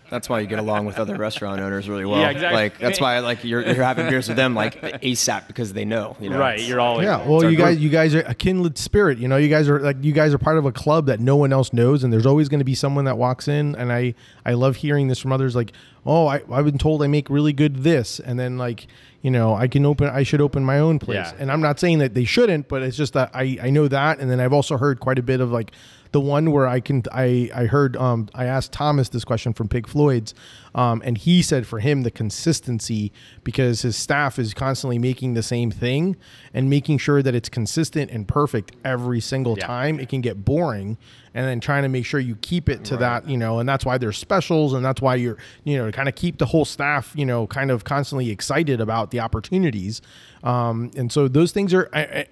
That's 0.10 0.30
why 0.30 0.40
you 0.40 0.48
get 0.48 0.60
along 0.60 0.86
with 0.86 1.00
other 1.00 1.16
restaurant 1.16 1.60
owners 1.60 1.90
really 1.90 2.06
well. 2.06 2.20
Yeah, 2.20 2.30
exactly. 2.30 2.58
Like 2.58 2.78
that's 2.80 3.02
why 3.02 3.20
like 3.20 3.44
you're, 3.44 3.62
you're 3.62 3.84
having 3.84 4.08
beers 4.10 4.28
with 4.28 4.38
them 4.38 4.56
like 4.56 4.82
ASAP 4.82 5.48
because 5.48 5.74
they 5.74 5.86
know. 5.86 6.16
You 6.20 6.30
know 6.30 6.40
right. 6.40 6.60
You're 6.60 6.80
all 6.80 7.04
Yeah, 7.04 7.28
well, 7.28 7.50
you 7.50 7.58
guys, 7.58 7.76
group. 7.76 7.84
you 7.84 7.90
guys 7.90 8.16
are 8.16 8.22
a 8.22 8.34
kindred 8.34 8.78
spirit. 8.78 9.18
You 9.18 9.28
know, 9.28 9.38
you 9.38 9.50
guys 9.50 9.68
are 9.68 9.80
like 9.80 9.98
you 10.02 10.14
guys 10.14 10.34
are 10.34 10.38
part 10.38 10.58
of 10.58 10.66
a 10.66 10.72
club 10.72 11.08
that 11.08 11.20
no 11.20 11.36
one 11.36 11.52
else 11.52 11.74
knows, 11.74 12.04
and 12.04 12.12
there's 12.14 12.26
always 12.26 12.48
going 12.50 12.60
to 12.60 12.66
be 12.66 12.76
someone 12.76 13.06
that 13.06 13.18
walks 13.18 13.48
in. 13.48 13.76
And 13.76 13.92
I, 13.92 14.16
I 14.46 14.54
love 14.54 14.78
hearing 14.78 15.08
this 15.08 15.20
from 15.20 15.32
others. 15.32 15.56
Like, 15.56 15.74
oh, 16.06 16.28
I, 16.28 16.42
I've 16.52 16.66
been 16.66 16.78
told 16.78 17.04
I 17.04 17.08
make 17.08 17.30
really 17.30 17.54
good 17.54 17.78
this, 17.84 18.20
and 18.20 18.40
then 18.40 18.58
like, 18.58 18.88
you 19.22 19.32
know, 19.32 19.56
I 19.56 19.68
can 19.68 19.86
open, 19.86 20.08
I 20.08 20.24
should 20.24 20.40
open 20.42 20.64
my 20.64 20.80
own 20.80 21.00
place. 21.00 21.16
Yeah. 21.18 21.34
And 21.38 21.52
I'm 21.52 21.62
not 21.62 21.80
saying 21.80 21.98
that 22.00 22.14
they 22.14 22.24
shouldn't, 22.24 22.70
but 22.70 22.82
it's 22.82 22.96
just 22.96 23.14
that 23.14 23.32
I, 23.34 23.58
I 23.62 23.70
know 23.72 23.88
that, 23.90 24.20
and 24.20 24.32
then 24.32 24.40
I've 24.40 24.54
also 24.54 24.78
heard 24.78 25.00
quite 25.00 25.20
a 25.20 25.24
bit 25.24 25.42
of 25.42 25.52
like 25.52 25.72
the 26.14 26.22
one 26.22 26.52
where 26.52 26.66
I 26.68 26.80
can 26.80 27.04
I 27.12 27.50
I 27.54 27.66
heard 27.66 27.98
um 27.98 28.30
I 28.34 28.46
asked 28.46 28.72
Thomas 28.72 29.10
this 29.10 29.26
question 29.26 29.54
from 29.54 29.68
Pig 29.68 29.88
Floyd's 29.98 30.34
um 30.76 31.02
and 31.04 31.18
he 31.18 31.42
said 31.42 31.66
for 31.66 31.80
him 31.80 32.04
the 32.04 32.12
consistency 32.12 33.12
because 33.44 33.82
his 33.82 33.96
staff 33.96 34.38
is 34.38 34.54
constantly 34.54 35.00
making 35.00 35.34
the 35.34 35.42
same 35.42 35.72
thing 35.72 36.16
and 36.54 36.70
making 36.70 36.98
sure 37.00 37.24
that 37.24 37.34
it's 37.34 37.50
consistent 37.50 38.12
and 38.12 38.28
perfect 38.28 38.74
every 38.86 39.20
single 39.20 39.58
Yeah. 39.58 39.66
time. 39.68 40.00
It 40.00 40.10
can 40.10 40.22
get 40.22 40.46
boring 40.46 40.98
and 41.34 41.46
then 41.48 41.60
trying 41.60 41.84
to 41.84 41.90
make 41.90 42.06
sure 42.06 42.20
you 42.20 42.36
keep 42.38 42.68
it 42.70 42.84
to 42.86 42.98
that 42.98 43.28
you 43.28 43.38
know 43.38 43.60
and 43.60 43.68
that's 43.68 43.86
why 43.86 43.98
there's 43.98 44.18
specials 44.18 44.74
and 44.74 44.84
that's 44.86 45.02
why 45.02 45.16
you're 45.16 45.38
you 45.64 45.78
know 45.78 45.86
to 45.88 45.92
kind 45.92 46.08
of 46.10 46.16
keep 46.16 46.38
the 46.38 46.46
whole 46.46 46.66
staff 46.66 47.12
you 47.16 47.26
know 47.26 47.48
kind 47.48 47.72
of 47.72 47.84
constantly 47.84 48.30
excited 48.30 48.80
about 48.82 49.12
the 49.12 49.20
opportunities. 49.20 50.02
Um, 50.44 50.92
and 50.96 51.12
so 51.12 51.28
those 51.28 51.52
things 51.52 51.74
are 51.74 51.90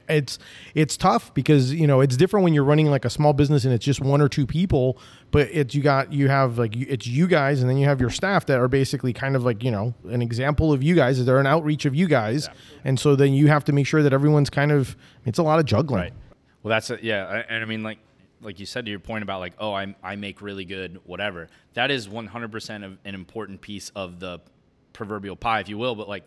it's 0.07 0.37
it's 0.75 0.95
tough 0.97 1.33
because 1.33 1.73
you 1.73 1.87
know 1.87 2.01
it's 2.01 2.15
different 2.15 2.43
when 2.43 2.53
you're 2.53 2.63
running 2.63 2.87
like 2.91 3.05
a 3.05 3.09
small 3.09 3.33
business 3.33 3.65
and 3.65 3.73
it's 3.73 3.83
just 3.85 4.01
one 4.01 4.21
or 4.21 4.29
two 4.29 4.45
people 4.45 4.97
but 5.35 5.49
it's 5.51 5.75
you 5.75 5.81
got 5.81 6.13
you 6.13 6.29
have 6.29 6.57
like 6.57 6.73
it's 6.77 7.05
you 7.05 7.27
guys 7.27 7.59
and 7.59 7.69
then 7.69 7.77
you 7.77 7.85
have 7.85 7.99
your 7.99 8.09
staff 8.09 8.45
that 8.45 8.57
are 8.57 8.69
basically 8.69 9.11
kind 9.11 9.35
of 9.35 9.43
like 9.43 9.63
you 9.63 9.69
know 9.69 9.93
an 10.09 10.21
example 10.21 10.71
of 10.71 10.81
you 10.81 10.95
guys 10.95 11.23
they're 11.25 11.39
an 11.39 11.45
outreach 11.45 11.83
of 11.83 11.93
you 11.93 12.07
guys 12.07 12.49
and 12.85 12.97
so 12.97 13.17
then 13.17 13.33
you 13.33 13.47
have 13.47 13.65
to 13.65 13.73
make 13.73 13.85
sure 13.85 14.01
that 14.01 14.13
everyone's 14.13 14.49
kind 14.49 14.71
of 14.71 14.95
it's 15.25 15.37
a 15.37 15.43
lot 15.43 15.59
of 15.59 15.65
juggling 15.65 16.01
Right. 16.01 16.13
Well, 16.63 16.69
that's 16.69 16.89
a, 16.89 16.97
yeah, 17.01 17.25
I- 17.27 17.53
and 17.53 17.61
I 17.61 17.65
mean 17.65 17.83
like 17.83 17.99
like 18.41 18.59
you 18.59 18.65
said 18.65 18.85
to 18.85 18.91
your 18.91 18.99
point 18.99 19.23
about 19.23 19.41
like 19.41 19.53
oh 19.59 19.73
I 19.73 19.93
I 20.01 20.15
make 20.15 20.41
really 20.41 20.65
good 20.65 20.99
whatever. 21.03 21.49
That 21.73 21.91
is 21.91 22.07
100% 22.07 22.85
of 22.85 22.97
an 23.03 23.13
important 23.13 23.61
piece 23.61 23.89
of 23.89 24.19
the 24.19 24.39
proverbial 24.93 25.35
pie, 25.35 25.59
if 25.59 25.69
you 25.69 25.77
will. 25.77 25.95
But 25.95 26.07
like 26.07 26.25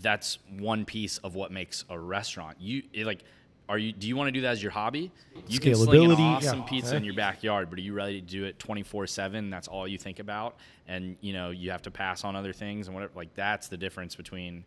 that's 0.00 0.38
one 0.58 0.84
piece 0.84 1.18
of 1.18 1.34
what 1.34 1.52
makes 1.52 1.84
a 1.88 1.98
restaurant. 1.98 2.58
You 2.60 2.82
it, 2.92 3.06
like. 3.06 3.22
Are 3.68 3.78
you? 3.78 3.92
Do 3.92 4.06
you 4.06 4.16
want 4.16 4.28
to 4.28 4.32
do 4.32 4.42
that 4.42 4.52
as 4.52 4.62
your 4.62 4.72
hobby? 4.72 5.10
You 5.48 5.58
can 5.58 5.74
sling 5.74 6.10
an 6.10 6.20
awesome 6.20 6.60
yeah. 6.60 6.64
pizza 6.66 6.96
in 6.96 7.04
your 7.04 7.14
backyard, 7.14 7.70
but 7.70 7.78
are 7.78 7.82
you 7.82 7.94
ready 7.94 8.20
to 8.20 8.26
do 8.26 8.44
it 8.44 8.58
twenty 8.58 8.82
four 8.82 9.06
seven? 9.06 9.48
That's 9.48 9.68
all 9.68 9.88
you 9.88 9.96
think 9.96 10.18
about, 10.18 10.56
and 10.86 11.16
you 11.22 11.32
know 11.32 11.50
you 11.50 11.70
have 11.70 11.82
to 11.82 11.90
pass 11.90 12.24
on 12.24 12.36
other 12.36 12.52
things 12.52 12.88
and 12.88 12.94
whatever. 12.94 13.12
Like 13.16 13.34
that's 13.34 13.68
the 13.68 13.76
difference 13.78 14.14
between 14.16 14.64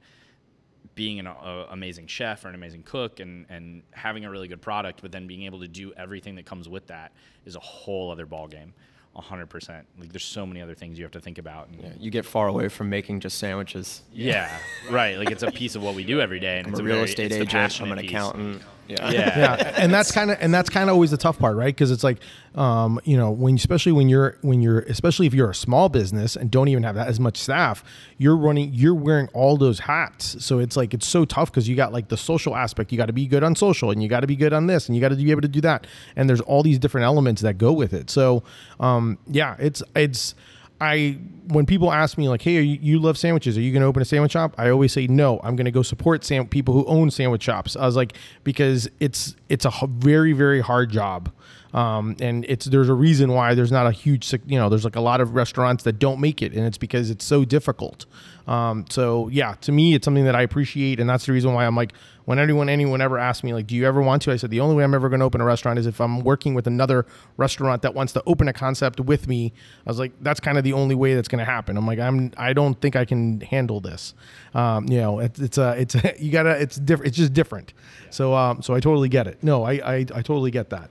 being 0.95 1.19
an 1.19 1.27
uh, 1.27 1.65
amazing 1.69 2.07
chef 2.07 2.43
or 2.43 2.47
an 2.49 2.55
amazing 2.55 2.81
cook 2.81 3.19
and, 3.19 3.45
and 3.49 3.83
having 3.91 4.25
a 4.25 4.31
really 4.31 4.47
good 4.47 4.61
product, 4.61 5.01
but 5.03 5.11
then 5.11 5.27
being 5.27 5.43
able 5.43 5.59
to 5.59 5.67
do 5.67 5.93
everything 5.95 6.33
that 6.35 6.45
comes 6.45 6.67
with 6.67 6.87
that 6.87 7.11
is 7.45 7.55
a 7.55 7.59
whole 7.59 8.09
other 8.09 8.25
ballgame. 8.25 8.71
100%. 9.15 9.83
Like 9.99 10.11
there's 10.11 10.23
so 10.23 10.45
many 10.45 10.61
other 10.61 10.75
things 10.75 10.97
you 10.97 11.03
have 11.05 11.11
to 11.11 11.19
think 11.19 11.37
about. 11.37 11.67
And, 11.69 11.81
Yeah, 11.81 11.89
you 11.99 12.09
get 12.11 12.25
far 12.25 12.47
away 12.47 12.67
from 12.69 12.89
making 12.89 13.19
just 13.19 13.37
sandwiches. 13.37 14.01
yeah, 14.13 14.49
right. 14.89 15.17
Like 15.17 15.31
it's 15.31 15.43
a 15.43 15.51
piece 15.51 15.75
of 15.75 15.83
what 15.83 15.95
we 15.95 16.03
do 16.03 16.21
every 16.21 16.39
day. 16.39 16.57
And 16.59 16.67
I'm 16.67 16.73
it's 16.73 16.79
a 16.79 16.83
a 16.83 16.85
real 16.85 16.95
very- 16.97 17.09
estate 17.09 17.31
agent. 17.31 17.41
I'm 17.53 17.61
passionate 17.61 17.91
an 17.93 17.99
piece. 17.99 18.09
accountant. 18.11 18.61
Yeah. 18.87 19.09
Yeah. 19.09 19.37
yeah. 19.37 19.73
And 19.77 19.93
that's 19.93 20.11
kind 20.11 20.31
of 20.31 20.37
and 20.39 20.53
that's 20.53 20.69
kind 20.69 20.89
of 20.89 20.93
always 20.93 21.11
the 21.11 21.17
tough 21.17 21.37
part 21.37 21.55
right? 21.55 21.73
Because 21.73 21.91
it's 21.91 22.03
like 22.03 22.17
um 22.55 22.99
you 23.03 23.15
know 23.15 23.29
when 23.31 23.55
especially 23.55 23.91
when 23.91 24.09
you're 24.09 24.37
when 24.41 24.61
you're 24.61 24.79
especially 24.79 25.27
if 25.27 25.33
you're 25.33 25.49
a 25.49 25.55
small 25.55 25.89
business 25.89 26.35
and 26.35 26.49
don't 26.49 26.67
even 26.67 26.83
have 26.83 26.95
that 26.95 27.07
as 27.07 27.19
much 27.19 27.37
staff 27.37 27.83
you're 28.17 28.35
running 28.35 28.71
you're 28.73 28.95
wearing 28.95 29.27
all 29.33 29.57
those 29.57 29.79
hats. 29.79 30.43
So 30.43 30.59
it's 30.59 30.75
like 30.75 30.93
it's 30.93 31.07
so 31.07 31.25
tough 31.25 31.51
because 31.51 31.67
you 31.67 31.75
got 31.75 31.93
like 31.93 32.07
the 32.09 32.17
social 32.17 32.55
aspect. 32.55 32.91
You 32.91 32.97
got 32.97 33.07
to 33.07 33.13
be 33.13 33.27
good 33.27 33.43
on 33.43 33.55
social 33.55 33.91
and 33.91 34.01
you 34.01 34.09
got 34.09 34.21
to 34.21 34.27
be 34.27 34.35
good 34.35 34.53
on 34.53 34.67
this 34.67 34.87
and 34.87 34.95
you 34.95 35.01
got 35.01 35.09
to 35.09 35.15
be 35.15 35.31
able 35.31 35.41
to 35.41 35.47
do 35.47 35.61
that. 35.61 35.85
And 36.15 36.29
there's 36.29 36.41
all 36.41 36.63
these 36.63 36.79
different 36.79 37.05
elements 37.05 37.41
that 37.41 37.57
go 37.57 37.71
with 37.71 37.93
it. 37.93 38.09
So 38.09 38.43
um 38.79 39.17
yeah 39.27 39.55
it's 39.59 39.83
it's 39.95 40.35
I 40.79 41.17
when 41.47 41.65
people 41.65 41.91
ask 41.91 42.17
me 42.17 42.29
like, 42.29 42.41
"Hey, 42.41 42.61
you, 42.61 42.79
you 42.81 42.99
love 42.99 43.17
sandwiches? 43.17 43.57
Are 43.57 43.61
you 43.61 43.71
going 43.71 43.81
to 43.81 43.87
open 43.87 44.01
a 44.01 44.05
sandwich 44.05 44.33
shop?" 44.33 44.53
I 44.57 44.69
always 44.69 44.91
say, 44.91 45.07
"No, 45.07 45.39
I'm 45.43 45.55
going 45.55 45.65
to 45.65 45.71
go 45.71 45.81
support 45.81 46.23
sam- 46.23 46.47
people 46.47 46.73
who 46.73 46.85
own 46.85 47.09
sandwich 47.11 47.43
shops." 47.43 47.75
I 47.75 47.85
was 47.85 47.95
like, 47.95 48.13
because 48.43 48.89
it's 48.99 49.35
it's 49.49 49.65
a 49.65 49.71
very 49.87 50.33
very 50.33 50.61
hard 50.61 50.91
job. 50.91 51.31
Um, 51.73 52.15
and 52.21 52.45
it's 52.47 52.65
there's 52.65 52.89
a 52.89 52.93
reason 52.93 53.33
why 53.33 53.53
there's 53.53 53.71
not 53.71 53.87
a 53.87 53.91
huge 53.91 54.31
you 54.45 54.57
know 54.57 54.69
there's 54.69 54.85
like 54.85 54.95
a 54.95 55.01
lot 55.01 55.19
of 55.21 55.35
restaurants 55.35 55.83
that 55.83 55.99
don't 55.99 56.19
make 56.19 56.41
it, 56.41 56.53
and 56.53 56.65
it's 56.65 56.77
because 56.77 57.09
it's 57.09 57.25
so 57.25 57.43
difficult. 57.43 58.05
Um, 58.47 58.85
so 58.89 59.27
yeah, 59.27 59.55
to 59.61 59.71
me, 59.71 59.93
it's 59.93 60.05
something 60.05 60.25
that 60.25 60.35
I 60.35 60.41
appreciate, 60.41 60.99
and 60.99 61.09
that's 61.09 61.25
the 61.25 61.33
reason 61.33 61.53
why 61.53 61.65
I'm 61.65 61.75
like, 61.75 61.93
when 62.25 62.39
anyone 62.39 62.67
anyone 62.67 63.01
ever 63.01 63.17
asks 63.17 63.43
me 63.43 63.53
like, 63.53 63.67
do 63.67 63.75
you 63.75 63.85
ever 63.85 64.01
want 64.01 64.21
to? 64.23 64.31
I 64.31 64.35
said 64.35 64.49
the 64.49 64.59
only 64.59 64.75
way 64.75 64.83
I'm 64.83 64.93
ever 64.93 65.09
going 65.09 65.19
to 65.19 65.25
open 65.25 65.39
a 65.39 65.45
restaurant 65.45 65.79
is 65.79 65.85
if 65.85 66.01
I'm 66.01 66.21
working 66.21 66.53
with 66.53 66.67
another 66.67 67.05
restaurant 67.37 67.81
that 67.83 67.93
wants 67.93 68.13
to 68.13 68.23
open 68.25 68.47
a 68.47 68.53
concept 68.53 68.99
with 68.99 69.27
me. 69.27 69.53
I 69.85 69.89
was 69.89 69.99
like, 69.99 70.11
that's 70.21 70.39
kind 70.39 70.57
of 70.57 70.63
the 70.63 70.73
only 70.73 70.95
way 70.95 71.15
that's 71.15 71.27
going 71.27 71.39
to 71.39 71.45
happen. 71.45 71.77
I'm 71.77 71.87
like, 71.87 71.99
I'm 71.99 72.31
I 72.37 72.53
don't 72.53 72.79
think 72.81 72.95
I 72.95 73.05
can 73.05 73.41
handle 73.41 73.79
this. 73.79 74.13
Um, 74.53 74.87
you 74.89 74.99
know, 74.99 75.19
it's 75.19 75.39
it's 75.39 75.57
a 75.57 75.79
it's 75.79 75.95
you 76.19 76.31
gotta 76.31 76.51
it's 76.61 76.77
different. 76.77 77.07
It's 77.07 77.17
just 77.17 77.33
different. 77.33 77.73
So 78.09 78.33
um, 78.33 78.61
so 78.61 78.73
I 78.73 78.79
totally 78.79 79.09
get 79.09 79.27
it. 79.27 79.43
No, 79.43 79.63
I 79.63 79.73
I, 79.73 79.95
I 79.97 80.21
totally 80.21 80.51
get 80.51 80.69
that. 80.69 80.89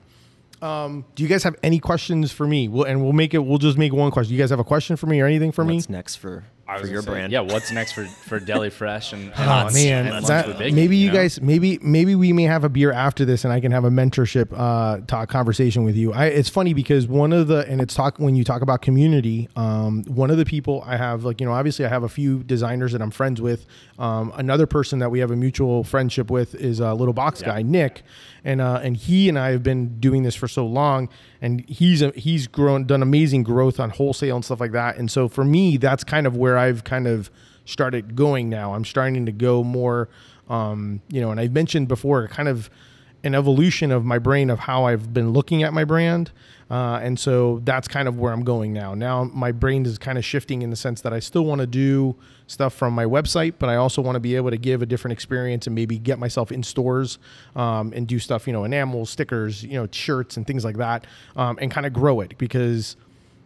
Um, 0.63 1.05
do 1.15 1.23
you 1.23 1.29
guys 1.29 1.43
have 1.43 1.57
any 1.63 1.79
questions 1.79 2.33
for 2.33 2.47
me? 2.47 2.67
We'll, 2.69 2.85
and 2.85 3.03
we'll 3.03 3.13
make 3.13 3.35
it. 3.35 3.41
We'll 3.41 3.59
just 3.59 3.77
make 3.77 3.93
one 3.93 4.11
question. 4.11 4.35
You 4.35 4.41
guys 4.41 4.51
have 4.51 4.59
a 4.59 4.65
question 4.65 4.97
for 4.97 5.07
me 5.07 5.21
or 5.21 5.27
anything 5.27 5.53
for 5.53 5.65
me? 5.65 5.75
What's 5.75 5.91
next 5.91 6.17
for 6.17 6.45
for 6.67 6.87
your 6.87 7.03
say, 7.03 7.11
brand? 7.11 7.33
Yeah, 7.33 7.41
what's 7.41 7.71
next 7.73 7.93
for 7.93 8.05
for 8.07 8.41
Deli 8.41 8.71
Fresh 8.71 9.13
and, 9.13 9.25
and 9.37 9.45
Oh 9.45 9.47
lunch- 9.47 9.75
man, 9.75 10.05
and 10.07 10.15
lunch 10.15 10.27
that- 10.27 10.47
with 10.49 10.57
Biggie, 10.59 10.75
maybe 10.75 10.97
you 10.97 11.09
know? 11.09 11.15
guys, 11.15 11.41
maybe 11.41 11.79
maybe 11.83 12.15
we 12.15 12.33
may 12.33 12.43
have 12.45 12.65
a 12.65 12.69
beer 12.69 12.93
after 12.93 13.25
this, 13.25 13.45
and 13.45 13.53
I 13.53 13.61
can 13.61 13.73
have 13.73 13.85
a 13.85 13.91
mentorship 13.91 14.49
uh, 14.57 15.01
talk 15.07 15.29
conversation 15.29 15.85
with 15.85 15.97
you. 15.97 16.13
I, 16.13 16.27
it's 16.27 16.49
funny 16.49 16.75
because 16.75 17.07
one 17.07 17.33
of 17.33 17.49
the 17.49 17.67
and 17.69 17.81
it's 17.81 17.95
talk 17.95 18.19
when 18.19 18.35
you 18.35 18.45
talk 18.45 18.63
about 18.63 18.83
community. 18.83 19.49
Um, 19.57 20.05
one 20.05 20.31
of 20.31 20.39
the 20.39 20.45
people 20.45 20.83
I 20.87 20.97
have, 20.97 21.25
like 21.25 21.41
you 21.41 21.47
know, 21.47 21.53
obviously 21.53 21.85
I 21.85 21.89
have 21.89 22.03
a 22.03 22.09
few 22.09 22.43
designers 22.43 22.93
that 22.93 23.03
I'm 23.03 23.11
friends 23.11 23.41
with. 23.41 23.67
Um, 23.99 24.33
another 24.37 24.67
person 24.67 24.99
that 24.99 25.11
we 25.11 25.21
have 25.21 25.31
a 25.31 25.37
mutual 25.37 25.83
friendship 25.83 26.31
with 26.31 26.55
is 26.55 26.81
a 26.81 26.93
little 26.93 27.15
box 27.15 27.41
guy, 27.43 27.63
Nick, 27.63 28.03
and 28.45 28.61
uh, 28.61 28.81
and 28.83 28.97
he 28.97 29.29
and 29.29 29.39
I 29.39 29.53
have 29.53 29.63
been 29.63 29.99
doing 30.01 30.23
this 30.23 30.35
for 30.35 30.49
so 30.49 30.67
long, 30.67 31.09
and 31.41 31.67
he's 31.69 32.03
a, 32.03 32.11
he's 32.11 32.47
grown 32.47 32.85
done 32.85 33.03
amazing 33.03 33.43
growth 33.43 33.81
on 33.81 33.91
wholesale 33.91 34.37
and 34.37 34.45
stuff 34.45 34.61
like 34.61 34.73
that. 34.73 34.97
And 34.97 35.11
so 35.11 35.29
for 35.29 35.45
me, 35.45 35.79
that's 35.79 36.05
kind 36.05 36.27
of 36.27 36.37
where 36.37 36.59
I've 36.59 36.85
kind 36.85 37.07
of 37.07 37.31
started 37.65 38.17
going 38.17 38.49
now. 38.49 38.75
I'm 38.75 38.85
starting 38.85 39.27
to 39.27 39.33
go 39.33 39.65
more, 39.65 40.09
um, 40.49 41.01
you 41.09 41.21
know, 41.21 41.31
and 41.31 41.41
I've 41.41 41.53
mentioned 41.53 41.89
before, 41.89 42.29
kind 42.29 42.49
of 42.49 42.71
an 43.25 43.35
evolution 43.35 43.91
of 43.91 44.05
my 44.05 44.19
brain 44.19 44.51
of 44.51 44.61
how 44.61 44.85
I've 44.85 45.13
been 45.13 45.33
looking 45.33 45.63
at 45.63 45.73
my 45.73 45.85
brand. 45.85 46.31
Uh, 46.71 46.99
and 47.01 47.19
so 47.19 47.61
that's 47.65 47.87
kind 47.87 48.09
of 48.09 48.19
where 48.19 48.33
I'm 48.33 48.43
going 48.43 48.73
now. 48.73 48.95
Now 48.95 49.25
my 49.25 49.53
brain 49.53 49.87
is 49.87 49.99
kind 49.99 50.19
of 50.19 50.25
shifting 50.25 50.63
in 50.63 50.71
the 50.71 50.77
sense 50.77 51.01
that 51.03 51.13
I 51.13 51.21
still 51.21 51.45
want 51.45 51.61
to 51.61 51.67
do 51.67 52.17
stuff 52.49 52.75
from 52.75 52.93
my 52.93 53.05
website, 53.05 53.55
but 53.59 53.69
I 53.69 53.77
also 53.77 54.03
want 54.03 54.17
to 54.17 54.21
be 54.21 54.35
able 54.37 54.51
to 54.51 54.57
give 54.57 54.83
a 54.83 54.87
different 54.87 55.13
experience 55.13 55.67
and 55.67 55.75
maybe 55.75 55.99
get 55.99 56.19
myself 56.19 56.51
in 56.51 56.63
stores 56.63 57.19
um, 57.55 57.93
and 57.95 58.07
do 58.07 58.19
stuff, 58.19 58.47
you 58.47 58.53
know, 58.53 58.65
enamels, 58.65 59.11
stickers, 59.11 59.63
you 59.63 59.75
know, 59.75 59.89
shirts 59.91 60.37
and 60.37 60.47
things 60.47 60.65
like 60.65 60.77
that, 60.79 61.07
um, 61.37 61.57
and 61.61 61.71
kind 61.71 61.87
of 61.87 61.93
grow 61.93 62.21
it 62.21 62.37
because 62.39 62.97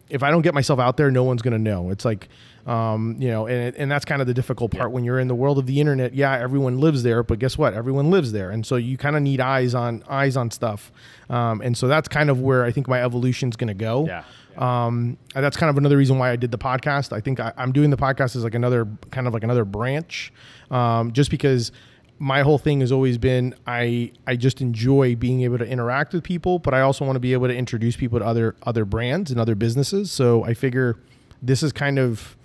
if 0.08 0.22
I 0.22 0.30
don't 0.30 0.42
get 0.42 0.54
myself 0.54 0.80
out 0.80 0.96
there, 0.96 1.10
no 1.10 1.22
one's 1.22 1.42
going 1.42 1.52
to 1.52 1.58
know. 1.58 1.90
It's 1.90 2.04
like, 2.04 2.28
um, 2.66 3.16
you 3.18 3.28
know, 3.28 3.46
and, 3.46 3.74
and 3.76 3.90
that's 3.90 4.04
kind 4.04 4.20
of 4.20 4.26
the 4.26 4.34
difficult 4.34 4.70
part 4.70 4.90
when 4.92 5.04
you're 5.04 5.18
in 5.18 5.28
the 5.28 5.34
world 5.34 5.58
of 5.58 5.66
the 5.66 5.80
internet. 5.80 6.14
Yeah, 6.14 6.36
everyone 6.38 6.78
lives 6.78 7.02
there, 7.02 7.22
but 7.22 7.38
guess 7.38 7.56
what? 7.56 7.74
Everyone 7.74 8.10
lives 8.10 8.32
there, 8.32 8.50
and 8.50 8.64
so 8.64 8.76
you 8.76 8.96
kind 8.96 9.16
of 9.16 9.22
need 9.22 9.40
eyes 9.40 9.74
on 9.74 10.02
eyes 10.08 10.36
on 10.36 10.50
stuff. 10.50 10.92
Um, 11.28 11.60
and 11.60 11.76
so 11.76 11.88
that's 11.88 12.08
kind 12.08 12.30
of 12.30 12.40
where 12.40 12.64
I 12.64 12.72
think 12.72 12.88
my 12.88 13.02
evolution 13.02 13.48
is 13.48 13.56
going 13.56 13.68
to 13.68 13.74
go. 13.74 14.06
Yeah. 14.06 14.24
Um, 14.56 15.16
that's 15.32 15.56
kind 15.56 15.70
of 15.70 15.78
another 15.78 15.96
reason 15.96 16.18
why 16.18 16.30
I 16.30 16.36
did 16.36 16.50
the 16.50 16.58
podcast. 16.58 17.12
I 17.12 17.20
think 17.20 17.40
I, 17.40 17.52
I'm 17.56 17.72
doing 17.72 17.90
the 17.90 17.96
podcast 17.96 18.36
as 18.36 18.44
like 18.44 18.54
another 18.54 18.86
kind 19.10 19.26
of 19.26 19.32
like 19.32 19.44
another 19.44 19.64
branch, 19.64 20.32
um, 20.70 21.12
just 21.12 21.30
because 21.30 21.72
my 22.18 22.42
whole 22.42 22.58
thing 22.58 22.80
has 22.80 22.92
always 22.92 23.16
been 23.16 23.54
I 23.66 24.12
I 24.26 24.36
just 24.36 24.60
enjoy 24.60 25.16
being 25.16 25.42
able 25.42 25.58
to 25.58 25.66
interact 25.66 26.12
with 26.12 26.22
people, 26.22 26.58
but 26.58 26.74
I 26.74 26.82
also 26.82 27.04
want 27.04 27.16
to 27.16 27.20
be 27.20 27.32
able 27.32 27.48
to 27.48 27.56
introduce 27.56 27.96
people 27.96 28.18
to 28.18 28.24
other 28.24 28.54
other 28.62 28.84
brands 28.84 29.30
and 29.30 29.40
other 29.40 29.54
businesses. 29.54 30.12
So 30.12 30.44
I 30.44 30.52
figure 30.52 30.98
this 31.42 31.62
is 31.62 31.72
kind 31.72 31.98
of 31.98 32.36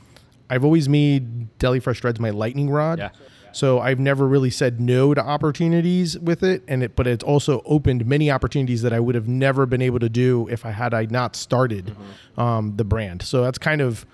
I've 0.50 0.64
always 0.64 0.88
made 0.88 1.58
Deli 1.60 1.80
Fresh 1.80 2.02
Threads 2.02 2.20
my 2.20 2.30
lightning 2.30 2.70
rod. 2.70 3.00
Yeah. 3.00 3.10
So 3.52 3.80
I've 3.80 4.00
never 4.00 4.28
really 4.28 4.50
said 4.50 4.82
no 4.82 5.14
to 5.14 5.22
opportunities 5.22 6.20
with 6.20 6.44
it, 6.44 6.62
and 6.68 6.84
it, 6.84 6.98
but 6.98 7.08
it's 7.08 7.24
also 7.24 7.62
opened 7.64 8.06
many 8.06 8.30
opportunities 8.30 8.82
that 8.82 8.92
I 8.92 9.00
would 9.00 9.16
have 9.16 9.30
never 9.30 9.66
been 9.66 9.82
able 9.82 10.00
to 10.00 10.10
do 10.10 10.46
if 10.50 10.66
I 10.66 10.72
had 10.72 10.94
I 10.94 11.06
not 11.06 11.38
started 11.38 11.96
um, 12.38 12.76
the 12.76 12.84
brand. 12.84 13.22
So 13.22 13.44
that's 13.44 13.58
kind 13.58 13.80
of 13.80 14.06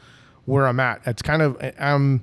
where 0.46 0.68
I'm 0.68 0.80
at. 0.80 1.02
It's 1.08 1.24
kind 1.24 1.42
of 1.42 1.60
um, 1.80 2.22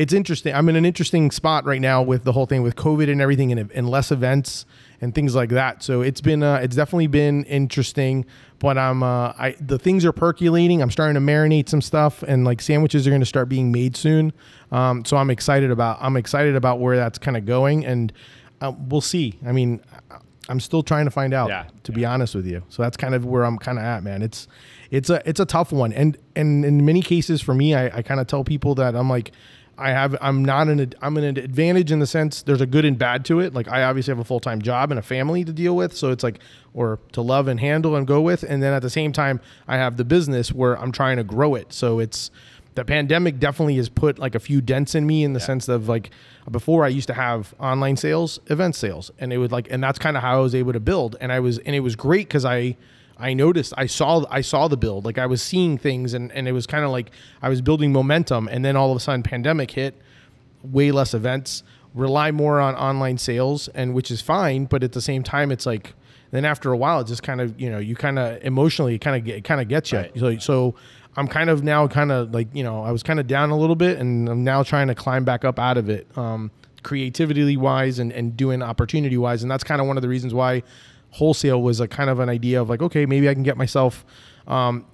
it's 0.00 0.14
interesting. 0.14 0.54
I'm 0.54 0.66
in 0.70 0.76
an 0.76 0.86
interesting 0.86 1.30
spot 1.30 1.66
right 1.66 1.80
now 1.80 2.00
with 2.00 2.24
the 2.24 2.32
whole 2.32 2.46
thing 2.46 2.62
with 2.62 2.74
COVID 2.74 3.12
and 3.12 3.20
everything, 3.20 3.52
and, 3.52 3.70
and 3.70 3.86
less 3.86 4.10
events 4.10 4.64
and 5.02 5.14
things 5.14 5.34
like 5.34 5.50
that. 5.50 5.82
So 5.82 6.00
it's 6.00 6.22
been 6.22 6.42
uh, 6.42 6.54
it's 6.62 6.74
definitely 6.74 7.08
been 7.08 7.44
interesting. 7.44 8.24
But 8.60 8.78
I'm 8.78 9.02
uh, 9.02 9.34
I 9.38 9.56
the 9.60 9.78
things 9.78 10.06
are 10.06 10.12
percolating. 10.12 10.80
I'm 10.80 10.90
starting 10.90 11.16
to 11.16 11.20
marinate 11.20 11.68
some 11.68 11.82
stuff, 11.82 12.22
and 12.22 12.46
like 12.46 12.62
sandwiches 12.62 13.06
are 13.06 13.10
going 13.10 13.20
to 13.20 13.26
start 13.26 13.50
being 13.50 13.70
made 13.70 13.94
soon. 13.94 14.32
Um, 14.72 15.04
so 15.04 15.18
I'm 15.18 15.28
excited 15.28 15.70
about 15.70 15.98
I'm 16.00 16.16
excited 16.16 16.56
about 16.56 16.80
where 16.80 16.96
that's 16.96 17.18
kind 17.18 17.36
of 17.36 17.44
going, 17.44 17.84
and 17.84 18.10
uh, 18.62 18.72
we'll 18.88 19.02
see. 19.02 19.38
I 19.46 19.52
mean, 19.52 19.82
I'm 20.48 20.60
still 20.60 20.82
trying 20.82 21.04
to 21.04 21.10
find 21.10 21.34
out. 21.34 21.50
Yeah. 21.50 21.66
To 21.82 21.92
be 21.92 22.06
honest 22.06 22.34
with 22.34 22.46
you, 22.46 22.62
so 22.70 22.82
that's 22.82 22.96
kind 22.96 23.14
of 23.14 23.26
where 23.26 23.44
I'm 23.44 23.58
kind 23.58 23.76
of 23.76 23.84
at, 23.84 24.02
man. 24.02 24.22
It's 24.22 24.48
it's 24.90 25.10
a 25.10 25.20
it's 25.28 25.40
a 25.40 25.46
tough 25.46 25.72
one, 25.72 25.92
and 25.92 26.16
and 26.34 26.64
in 26.64 26.86
many 26.86 27.02
cases 27.02 27.42
for 27.42 27.52
me, 27.52 27.74
I, 27.74 27.98
I 27.98 28.02
kind 28.02 28.18
of 28.18 28.28
tell 28.28 28.44
people 28.44 28.74
that 28.76 28.96
I'm 28.96 29.10
like. 29.10 29.32
I 29.80 29.90
have 29.90 30.16
I'm 30.20 30.44
not 30.44 30.68
an 30.68 30.92
I'm 31.00 31.16
an 31.16 31.24
advantage 31.24 31.90
in 31.90 31.98
the 31.98 32.06
sense 32.06 32.42
there's 32.42 32.60
a 32.60 32.66
good 32.66 32.84
and 32.84 32.98
bad 32.98 33.24
to 33.26 33.40
it. 33.40 33.54
Like 33.54 33.66
I 33.66 33.84
obviously 33.84 34.12
have 34.12 34.18
a 34.18 34.24
full 34.24 34.40
time 34.40 34.60
job 34.60 34.90
and 34.90 34.98
a 34.98 35.02
family 35.02 35.44
to 35.44 35.52
deal 35.52 35.74
with, 35.74 35.96
so 35.96 36.10
it's 36.10 36.22
like 36.22 36.40
or 36.74 36.98
to 37.12 37.22
love 37.22 37.48
and 37.48 37.58
handle 37.58 37.96
and 37.96 38.06
go 38.06 38.20
with. 38.20 38.42
And 38.42 38.62
then 38.62 38.74
at 38.74 38.82
the 38.82 38.90
same 38.90 39.12
time, 39.12 39.40
I 39.66 39.78
have 39.78 39.96
the 39.96 40.04
business 40.04 40.52
where 40.52 40.78
I'm 40.78 40.92
trying 40.92 41.16
to 41.16 41.24
grow 41.24 41.54
it. 41.54 41.72
So 41.72 41.98
it's 41.98 42.30
the 42.74 42.84
pandemic 42.84 43.40
definitely 43.40 43.76
has 43.76 43.88
put 43.88 44.18
like 44.18 44.34
a 44.34 44.40
few 44.40 44.60
dents 44.60 44.94
in 44.94 45.06
me 45.06 45.24
in 45.24 45.32
the 45.32 45.40
sense 45.40 45.68
of 45.68 45.88
like 45.88 46.10
before 46.50 46.84
I 46.84 46.88
used 46.88 47.08
to 47.08 47.14
have 47.14 47.54
online 47.58 47.96
sales, 47.96 48.38
event 48.46 48.76
sales, 48.76 49.10
and 49.18 49.32
it 49.32 49.38
would 49.38 49.50
like 49.50 49.68
and 49.70 49.82
that's 49.82 49.98
kind 49.98 50.16
of 50.16 50.22
how 50.22 50.38
I 50.38 50.40
was 50.40 50.54
able 50.54 50.74
to 50.74 50.80
build. 50.80 51.16
And 51.20 51.32
I 51.32 51.40
was 51.40 51.58
and 51.58 51.74
it 51.74 51.80
was 51.80 51.96
great 51.96 52.28
because 52.28 52.44
I 52.44 52.76
I 53.20 53.34
noticed 53.34 53.72
I 53.76 53.86
saw 53.86 54.24
I 54.30 54.40
saw 54.40 54.68
the 54.68 54.76
build 54.76 55.04
like 55.04 55.18
I 55.18 55.26
was 55.26 55.42
seeing 55.42 55.78
things 55.78 56.14
and 56.14 56.32
and 56.32 56.48
it 56.48 56.52
was 56.52 56.66
kind 56.66 56.84
of 56.84 56.90
like 56.90 57.10
I 57.42 57.48
was 57.48 57.60
building 57.60 57.92
momentum 57.92 58.48
and 58.48 58.64
then 58.64 58.76
all 58.76 58.90
of 58.90 58.96
a 58.96 59.00
sudden 59.00 59.22
pandemic 59.22 59.70
hit 59.72 59.94
way 60.62 60.90
less 60.90 61.14
events 61.14 61.62
rely 61.94 62.30
more 62.30 62.60
on 62.60 62.74
online 62.74 63.18
sales 63.18 63.68
and 63.68 63.94
which 63.94 64.10
is 64.10 64.20
fine 64.20 64.64
but 64.64 64.82
at 64.82 64.92
the 64.92 65.00
same 65.00 65.22
time 65.22 65.50
it's 65.50 65.66
like 65.66 65.94
then 66.30 66.44
after 66.44 66.70
a 66.72 66.76
while 66.76 67.00
it 67.00 67.06
just 67.06 67.22
kind 67.22 67.40
of 67.40 67.60
you 67.60 67.68
know 67.70 67.78
you 67.78 67.94
kind 67.96 68.18
of 68.18 68.42
emotionally 68.44 68.98
kind 68.98 69.16
of 69.16 69.24
get 69.24 69.42
kind 69.44 69.60
of 69.60 69.68
gets 69.68 69.90
you 69.92 69.98
Right. 69.98 70.12
so 70.18 70.38
so 70.38 70.74
I'm 71.16 71.26
kind 71.26 71.50
of 71.50 71.64
now 71.64 71.88
kind 71.88 72.12
of 72.12 72.32
like 72.32 72.48
you 72.54 72.62
know 72.62 72.82
I 72.82 72.92
was 72.92 73.02
kind 73.02 73.18
of 73.18 73.26
down 73.26 73.50
a 73.50 73.58
little 73.58 73.74
bit 73.76 73.98
and 73.98 74.28
I'm 74.28 74.44
now 74.44 74.62
trying 74.62 74.86
to 74.88 74.94
climb 74.94 75.24
back 75.24 75.44
up 75.44 75.58
out 75.58 75.76
of 75.76 75.88
it 75.90 76.06
um 76.16 76.50
creativity 76.82 77.56
wise 77.56 77.98
and 77.98 78.12
and 78.12 78.36
doing 78.36 78.62
opportunity 78.62 79.18
wise 79.18 79.42
and 79.42 79.50
that's 79.50 79.64
kind 79.64 79.80
of 79.80 79.86
one 79.86 79.96
of 79.98 80.02
the 80.02 80.08
reasons 80.08 80.32
why 80.32 80.62
wholesale 81.10 81.60
was 81.62 81.80
a 81.80 81.88
kind 81.88 82.08
of 82.10 82.18
an 82.20 82.28
idea 82.28 82.60
of 82.62 82.68
like 82.68 82.82
okay 82.82 83.04
maybe 83.06 83.28
I 83.28 83.34
can 83.34 83.42
get 83.42 83.56
myself 83.56 84.04
um 84.46 84.84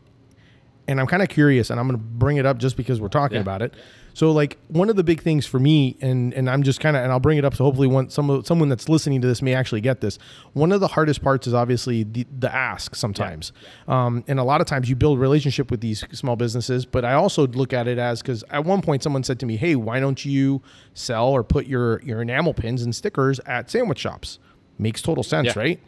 and 0.88 1.00
I'm 1.00 1.08
kind 1.08 1.20
of 1.20 1.28
curious, 1.28 1.70
and 1.70 1.80
I'm 1.80 1.88
going 1.88 1.98
to 1.98 2.04
bring 2.06 2.36
it 2.36 2.46
up 2.46 2.58
just 2.58 2.76
because 2.76 3.00
we're 3.00 3.08
talking 3.08 3.34
Yeah. 3.34 3.40
about 3.40 3.60
it. 3.60 3.74
So, 4.14 4.30
like 4.30 4.56
one 4.68 4.88
of 4.88 4.94
the 4.94 5.02
big 5.02 5.20
things 5.20 5.44
for 5.44 5.58
me, 5.58 5.96
and 6.00 6.32
and 6.32 6.48
I'm 6.48 6.62
just 6.62 6.78
kind 6.78 6.96
of, 6.96 7.02
and 7.02 7.10
I'll 7.10 7.18
bring 7.18 7.38
it 7.38 7.44
up 7.44 7.56
so 7.56 7.64
hopefully 7.64 7.88
one 7.88 8.08
some 8.08 8.44
someone 8.44 8.68
that's 8.68 8.88
listening 8.88 9.20
to 9.22 9.26
this 9.26 9.42
may 9.42 9.52
actually 9.52 9.80
get 9.80 10.00
this. 10.00 10.16
One 10.52 10.70
of 10.70 10.78
the 10.80 10.86
hardest 10.86 11.22
parts 11.22 11.48
is 11.48 11.54
obviously 11.54 12.04
the 12.04 12.24
the 12.38 12.54
ask 12.54 12.94
sometimes, 12.94 13.50
um, 13.88 14.22
and 14.28 14.38
a 14.38 14.44
lot 14.44 14.60
of 14.60 14.68
times 14.68 14.88
you 14.88 14.94
build 14.94 15.18
relationship 15.18 15.72
with 15.72 15.80
these 15.80 16.04
small 16.12 16.36
businesses. 16.36 16.86
But 16.86 17.04
I 17.04 17.14
also 17.14 17.48
look 17.48 17.72
at 17.72 17.88
it 17.88 17.98
as 17.98 18.22
because 18.22 18.44
at 18.50 18.64
one 18.64 18.80
point 18.80 19.02
someone 19.02 19.24
said 19.24 19.40
to 19.40 19.46
me, 19.46 19.56
"Hey, 19.56 19.74
why 19.74 19.98
don't 19.98 20.24
you 20.24 20.62
sell 20.94 21.26
or 21.30 21.42
put 21.42 21.66
your 21.66 22.00
your 22.02 22.22
enamel 22.22 22.54
pins 22.54 22.82
and 22.82 22.94
stickers 22.94 23.40
at 23.40 23.70
sandwich 23.72 23.98
shops?" 23.98 24.38
Makes 24.78 25.02
total 25.02 25.22
sense, 25.24 25.46
Yeah. 25.48 25.58
right? 25.58 25.80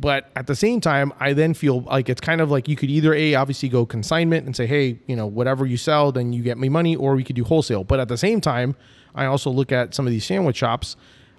but 0.00 0.30
at 0.36 0.46
the 0.46 0.54
same 0.54 0.80
time 0.80 1.12
i 1.18 1.32
then 1.32 1.52
feel 1.54 1.80
like 1.80 2.08
it's 2.08 2.20
kind 2.20 2.40
of 2.40 2.50
like 2.52 2.68
you 2.68 2.76
could 2.76 2.88
either 2.88 3.12
a 3.14 3.34
obviously 3.34 3.68
go 3.68 3.84
consignment 3.84 4.46
and 4.46 4.54
say 4.54 4.64
hey 4.64 4.96
you 5.08 5.16
know 5.16 5.26
whatever 5.26 5.66
you 5.66 5.76
sell 5.76 6.12
then 6.12 6.32
you 6.32 6.40
get 6.40 6.56
me 6.56 6.68
money 6.68 6.94
or 6.94 7.16
we 7.16 7.24
could 7.24 7.34
do 7.34 7.42
wholesale. 7.42 7.82
But 7.82 7.98
at 7.98 8.06
the 8.08 8.16
same 8.16 8.40
time 8.40 8.76
i 9.16 9.24
also 9.26 9.50
look 9.50 9.72
at 9.72 9.94
some 9.94 10.06
of 10.06 10.12
these 10.12 10.24
sandwich 10.24 10.56
shops. 10.56 10.94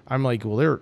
I'm 0.08 0.22
like 0.22 0.44
well 0.44 0.56
they're 0.56 0.80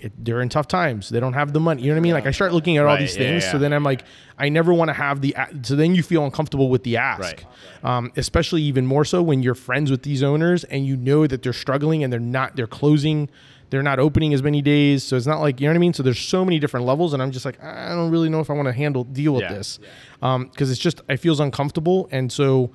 it, 0.00 0.12
they're 0.24 0.40
in 0.40 0.48
tough 0.48 0.66
times. 0.66 1.10
They 1.10 1.20
don't 1.20 1.34
have 1.34 1.52
the 1.52 1.60
money. 1.60 1.82
You 1.82 1.90
know 1.90 1.94
what 1.94 1.98
i 1.98 2.02
mean? 2.02 2.14
Like 2.14 2.26
i 2.26 2.32
start 2.32 2.52
looking 2.52 2.76
at 2.76 2.84
all 2.86 2.96
these 2.98 3.16
yeah, 3.16 3.22
things. 3.22 3.48
So 3.48 3.56
then 3.58 3.72
i'm 3.72 3.84
like 3.84 4.02
i 4.38 4.48
never 4.48 4.74
want 4.74 4.88
to 4.88 4.94
have 4.94 5.20
the 5.20 5.36
so 5.62 5.76
then 5.76 5.94
you 5.94 6.02
feel 6.02 6.24
uncomfortable 6.24 6.68
with 6.70 6.82
the 6.82 6.96
ask. 6.96 7.20
Right. 7.20 7.44
um, 7.84 8.10
especially 8.16 8.62
even 8.62 8.84
more 8.84 9.04
so 9.04 9.22
when 9.22 9.44
you're 9.44 9.54
friends 9.54 9.92
with 9.92 10.02
these 10.02 10.24
owners 10.24 10.64
and 10.64 10.84
you 10.86 10.96
know 10.96 11.28
that 11.28 11.44
they're 11.44 11.52
struggling 11.52 12.02
and 12.02 12.12
they're 12.12 12.18
not 12.18 12.56
they're 12.56 12.66
closing 12.66 13.30
they're 13.72 13.82
not 13.82 13.98
opening 13.98 14.32
as 14.32 14.42
many 14.44 14.62
days 14.62 15.02
so 15.02 15.16
it's 15.16 15.26
not 15.26 15.40
like 15.40 15.60
you 15.60 15.66
know 15.66 15.72
what 15.72 15.76
i 15.76 15.80
mean? 15.80 15.92
So 15.92 16.04
there's 16.04 16.20
so 16.20 16.44
many 16.44 16.60
different 16.60 16.86
levels 16.86 17.12
and 17.12 17.20
i'm 17.22 17.32
just 17.32 17.44
like 17.44 17.60
i 17.60 17.88
don't 17.88 18.10
really 18.12 18.28
know 18.28 18.38
if 18.38 18.48
i 18.50 18.52
want 18.52 18.66
to 18.68 18.72
handle 18.72 19.02
deal 19.02 19.32
with 19.34 19.42
Yeah. 19.42 19.54
this. 19.54 19.80
Because 20.20 20.70
it's 20.70 20.78
just 20.80 21.00
it 21.08 21.16
feels 21.16 21.40
uncomfortable 21.40 22.08
and 22.12 22.30
so 22.30 22.70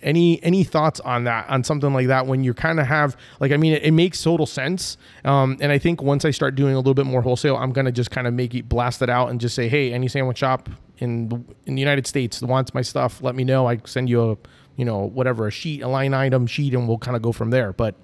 any 0.00 0.40
any 0.44 0.62
thoughts 0.62 1.00
on 1.00 1.24
that 1.24 1.48
on 1.50 1.64
something 1.64 1.92
like 1.92 2.06
that 2.06 2.24
when 2.26 2.44
you 2.44 2.54
kind 2.54 2.78
of 2.78 2.86
have 2.86 3.16
like 3.40 3.50
i 3.50 3.56
mean 3.56 3.72
it, 3.72 3.82
it 3.82 3.90
makes 3.90 4.22
total 4.22 4.46
sense 4.46 4.96
um, 5.24 5.56
and 5.60 5.72
i 5.72 5.78
think 5.78 6.00
once 6.00 6.24
i 6.24 6.30
start 6.30 6.54
doing 6.54 6.74
a 6.74 6.76
little 6.76 6.94
bit 6.94 7.04
more 7.04 7.20
wholesale 7.20 7.56
i'm 7.56 7.72
going 7.72 7.84
to 7.84 7.90
just 7.90 8.12
kind 8.12 8.28
of 8.28 8.32
make 8.32 8.54
it 8.54 8.68
blast 8.68 9.02
it 9.02 9.10
out 9.10 9.28
and 9.28 9.40
just 9.40 9.56
say 9.56 9.68
hey 9.68 9.92
any 9.92 10.06
sandwich 10.06 10.38
shop 10.38 10.68
in 10.98 11.28
the, 11.28 11.34
in 11.66 11.74
the 11.74 11.80
united 11.80 12.06
states 12.06 12.38
that 12.38 12.46
wants 12.46 12.72
my 12.74 12.82
stuff 12.82 13.20
let 13.22 13.34
me 13.34 13.42
know. 13.44 13.66
I 13.66 13.80
send 13.86 14.08
you 14.08 14.30
a 14.32 14.36
you 14.76 14.84
know 14.84 14.98
whatever 14.98 15.48
a 15.48 15.50
sheet 15.50 15.82
a 15.82 15.88
line 15.88 16.14
item 16.14 16.46
sheet 16.46 16.74
and 16.74 16.86
we'll 16.86 16.98
kind 16.98 17.16
of 17.16 17.22
go 17.22 17.32
from 17.32 17.50
there. 17.50 17.72
But 17.72 17.96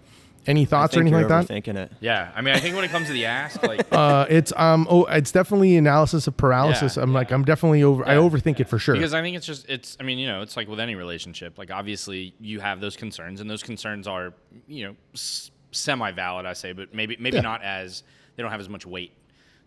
any 0.47 0.62
I 0.62 0.64
thoughts 0.64 0.97
or 0.97 1.01
anything 1.01 1.18
you're 1.20 1.28
like 1.28 1.47
that 1.47 1.49
Thinking 1.49 1.76
it. 1.76 1.90
Yeah, 2.01 2.30
I 2.34 2.40
mean, 2.42 2.55
I 2.55 2.61
think 2.61 2.74
when 2.76 2.84
it 2.84 2.90
comes 2.90 3.07
to 3.09 3.12
the 3.12 3.26
ask, 3.26 3.62
like, 3.62 3.86
uh, 3.92 4.26
it's 4.28 4.53
um 4.57 4.86
oh 4.90 5.05
it's 5.07 5.32
definitely 5.32 5.76
analysis 5.76 6.26
of 6.26 6.36
paralysis 6.36 6.97
Yeah, 6.97 7.03
i'm 7.03 7.11
yeah. 7.11 7.14
like 7.18 7.30
i'm 7.30 7.45
definitely 7.45 7.82
over 7.82 8.07
i 8.07 8.14
Yeah, 8.14 8.20
overthink 8.20 8.61
it 8.61 8.68
for 8.68 8.78
sure 8.78 8.95
because 8.95 9.14
I 9.14 9.22
think 9.22 9.36
it's 9.36 9.47
just 9.47 9.68
it's. 9.68 9.97
I 10.01 10.03
mean, 10.03 10.18
you 10.18 10.26
know, 10.26 10.42
it's 10.42 10.57
like 10.57 10.68
with 10.68 10.80
any 10.80 10.95
relationship. 10.95 11.59
Like, 11.59 11.70
obviously, 11.70 12.34
you 12.40 12.61
have 12.61 12.80
those 12.80 12.97
concerns, 12.97 13.40
and 13.40 13.49
those 13.49 13.62
concerns 13.62 14.07
are, 14.07 14.34
you 14.66 14.86
know, 14.86 14.97
s- 15.14 15.51
semi-valid. 15.72 16.47
I 16.47 16.53
say, 16.53 16.72
but 16.72 16.95
maybe 16.95 17.16
maybe 17.18 17.36
Yeah. 17.36 17.42
not 17.42 17.62
as 17.62 18.03
they 18.36 18.42
don't 18.42 18.53
have 18.53 18.61
as 18.61 18.68
much 18.68 18.86
weight. 18.86 19.12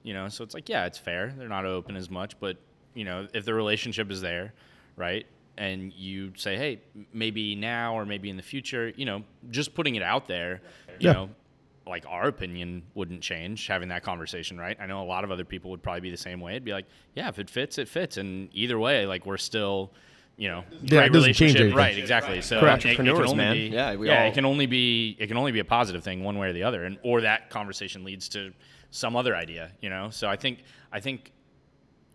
You 0.04 0.14
know, 0.14 0.30
so 0.30 0.44
it's 0.44 0.54
like, 0.54 0.70
yeah, 0.70 0.86
it's 0.86 0.98
fair. 0.98 1.34
They're 1.38 1.50
not 1.50 1.66
open 1.66 1.96
as 1.98 2.10
much, 2.10 2.40
but 2.40 2.58
you 2.94 3.04
know, 3.04 3.28
if 3.34 3.44
the 3.46 3.54
relationship 3.54 4.10
is 4.12 4.22
there, 4.22 4.54
right? 4.96 5.26
And 5.58 5.92
you 5.94 6.34
say, 6.36 6.56
hey, 6.56 6.82
maybe 7.14 7.56
now 7.56 7.96
or 7.98 8.06
maybe 8.06 8.30
in 8.30 8.38
the 8.38 8.44
future, 8.44 8.94
you 8.96 9.06
know, 9.06 9.24
just 9.50 9.74
putting 9.74 9.96
it 9.96 10.04
out 10.04 10.28
there, 10.28 10.62
you 11.00 11.08
Yeah. 11.08 11.14
know, 11.14 11.30
like 11.88 12.06
our 12.08 12.28
opinion 12.28 12.84
wouldn't 12.96 13.22
change 13.22 13.66
having 13.66 13.90
that 13.90 14.04
conversation, 14.04 14.58
right? 14.60 14.78
I 14.80 14.86
know 14.86 15.02
a 15.02 15.06
lot 15.08 15.24
of 15.24 15.32
other 15.32 15.46
people 15.46 15.72
would 15.72 15.82
probably 15.82 16.02
be 16.02 16.12
the 16.12 16.18
same 16.18 16.40
way. 16.42 16.52
It'd 16.52 16.64
be 16.66 16.74
like, 16.74 16.86
yeah, 17.16 17.28
if 17.30 17.40
it 17.40 17.50
fits, 17.50 17.78
it 17.78 17.88
fits, 17.88 18.18
and 18.18 18.50
either 18.54 18.78
way, 18.78 19.06
like 19.08 19.26
we're 19.26 19.38
still, 19.38 19.92
you 20.36 20.50
know, 20.50 20.64
Yeah, 20.84 20.90
great 20.90 21.06
it 21.08 21.14
doesn't 21.14 21.34
change 21.34 21.40
relationship, 21.56 21.62
anything. 21.62 21.78
right? 21.78 21.98
Exactly. 21.98 22.42
So 22.42 22.60
Correct. 22.60 22.86
it- 22.86 22.90
it 22.92 22.96
can 22.98 23.08
Entrepreneurs, 23.08 23.32
only 23.32 23.44
man. 23.44 23.56
be- 23.56 23.76
Yeah, 23.76 23.96
we 23.96 24.08
yeah, 24.10 24.22
all- 24.24 24.28
it 24.30 24.34
can 24.36 24.46
only 24.46 24.66
be 24.68 25.16
it 25.18 25.26
can 25.28 25.38
only 25.38 25.52
be 25.54 25.60
a 25.60 25.66
positive 25.66 26.04
thing 26.04 26.24
one 26.24 26.38
way 26.38 26.50
or 26.50 26.54
the 26.54 26.64
other, 26.64 26.84
and 26.84 27.00
or 27.04 27.22
that 27.22 27.50
conversation 27.50 28.04
leads 28.04 28.30
to 28.30 28.54
some 28.92 29.16
other 29.16 29.36
idea, 29.36 29.72
you 29.82 29.90
know. 29.90 30.10
So 30.12 30.28
I 30.28 30.36
think 30.36 30.60
I 30.92 31.00
think, 31.00 31.32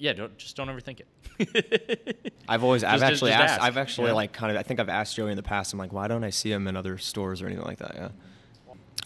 yeah, 0.03 0.13
don't 0.15 0.37
just 0.37 0.57
don't 0.57 0.67
overthink 0.69 1.01
it. 1.01 2.33
I've 2.49 2.65
always, 2.65 2.83
I've 2.83 3.01
Just- 3.01 3.03
just- 3.03 3.13
actually 3.13 3.31
just 3.31 3.41
asked, 3.43 3.53
ask, 3.55 3.63
I've 3.63 3.77
actually 3.77 4.09
yeah. 4.09 4.15
like 4.15 4.33
kind 4.33 4.51
of, 4.51 4.59
I 4.59 4.63
think 4.65 4.81
I've 4.81 4.89
asked 4.89 5.15
Joey 5.17 5.31
in 5.31 5.37
the 5.37 5.43
past. 5.43 5.73
I'm 5.73 5.79
like, 5.79 5.93
why 5.93 6.09
don't 6.09 6.25
I 6.25 6.31
see 6.31 6.51
him 6.51 6.67
in 6.67 6.77
other 6.77 6.99
stores 6.99 7.41
or 7.41 7.47
anything 7.47 7.65
like 7.65 7.79
that? 7.79 7.95
Yeah. 7.95 8.09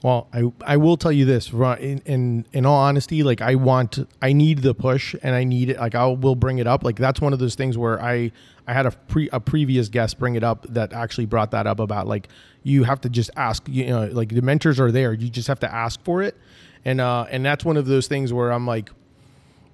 Well, 0.03 0.29
I 0.33 0.53
I 0.65 0.77
will 0.77 0.97
tell 0.97 1.13
you 1.13 1.25
this, 1.25 1.53
ru- 1.53 1.73
in, 1.75 1.99
in 2.07 2.47
in 2.53 2.67
all 2.67 2.77
honesty, 2.79 3.23
like 3.23 3.41
I 3.41 3.55
want, 3.55 3.99
I 4.23 4.33
need 4.33 4.59
the 4.59 4.75
push, 4.75 5.15
and 5.23 5.35
I 5.35 5.45
need 5.45 5.71
it. 5.71 5.79
Like 5.79 5.95
I 5.95 6.07
will 6.07 6.35
bring 6.35 6.59
it 6.59 6.67
up. 6.67 6.83
Like 6.85 6.97
that's 6.97 7.21
one 7.21 7.33
of 7.33 7.39
those 7.39 7.55
things 7.55 7.77
where 7.79 8.01
I 8.03 8.31
I 8.67 8.73
had 8.75 8.87
a 8.87 8.91
pre 8.91 9.29
a 9.33 9.41
previous 9.41 9.89
guest 9.89 10.19
bring 10.19 10.35
it 10.35 10.45
up 10.45 10.67
that 10.71 10.93
actually 10.93 11.27
brought 11.27 11.51
that 11.53 11.67
up 11.67 11.81
about 11.81 12.07
like 12.07 12.29
you 12.63 12.85
have 12.85 13.01
to 13.03 13.09
just 13.09 13.31
ask. 13.37 13.67
You 13.69 13.87
know, 13.87 14.07
like 14.07 14.31
the 14.31 14.43
mentors 14.43 14.79
are 14.81 14.93
there. 14.93 15.13
You 15.13 15.29
just 15.31 15.49
have 15.49 15.61
to 15.61 15.73
ask 15.75 16.03
for 16.05 16.23
it, 16.23 16.37
and 16.85 17.01
uh 17.01 17.27
and 17.31 17.45
that's 17.45 17.65
one 17.65 17.77
of 17.77 17.87
those 17.87 18.07
things 18.07 18.33
where 18.33 18.51
I'm 18.53 18.67
like. 18.67 18.91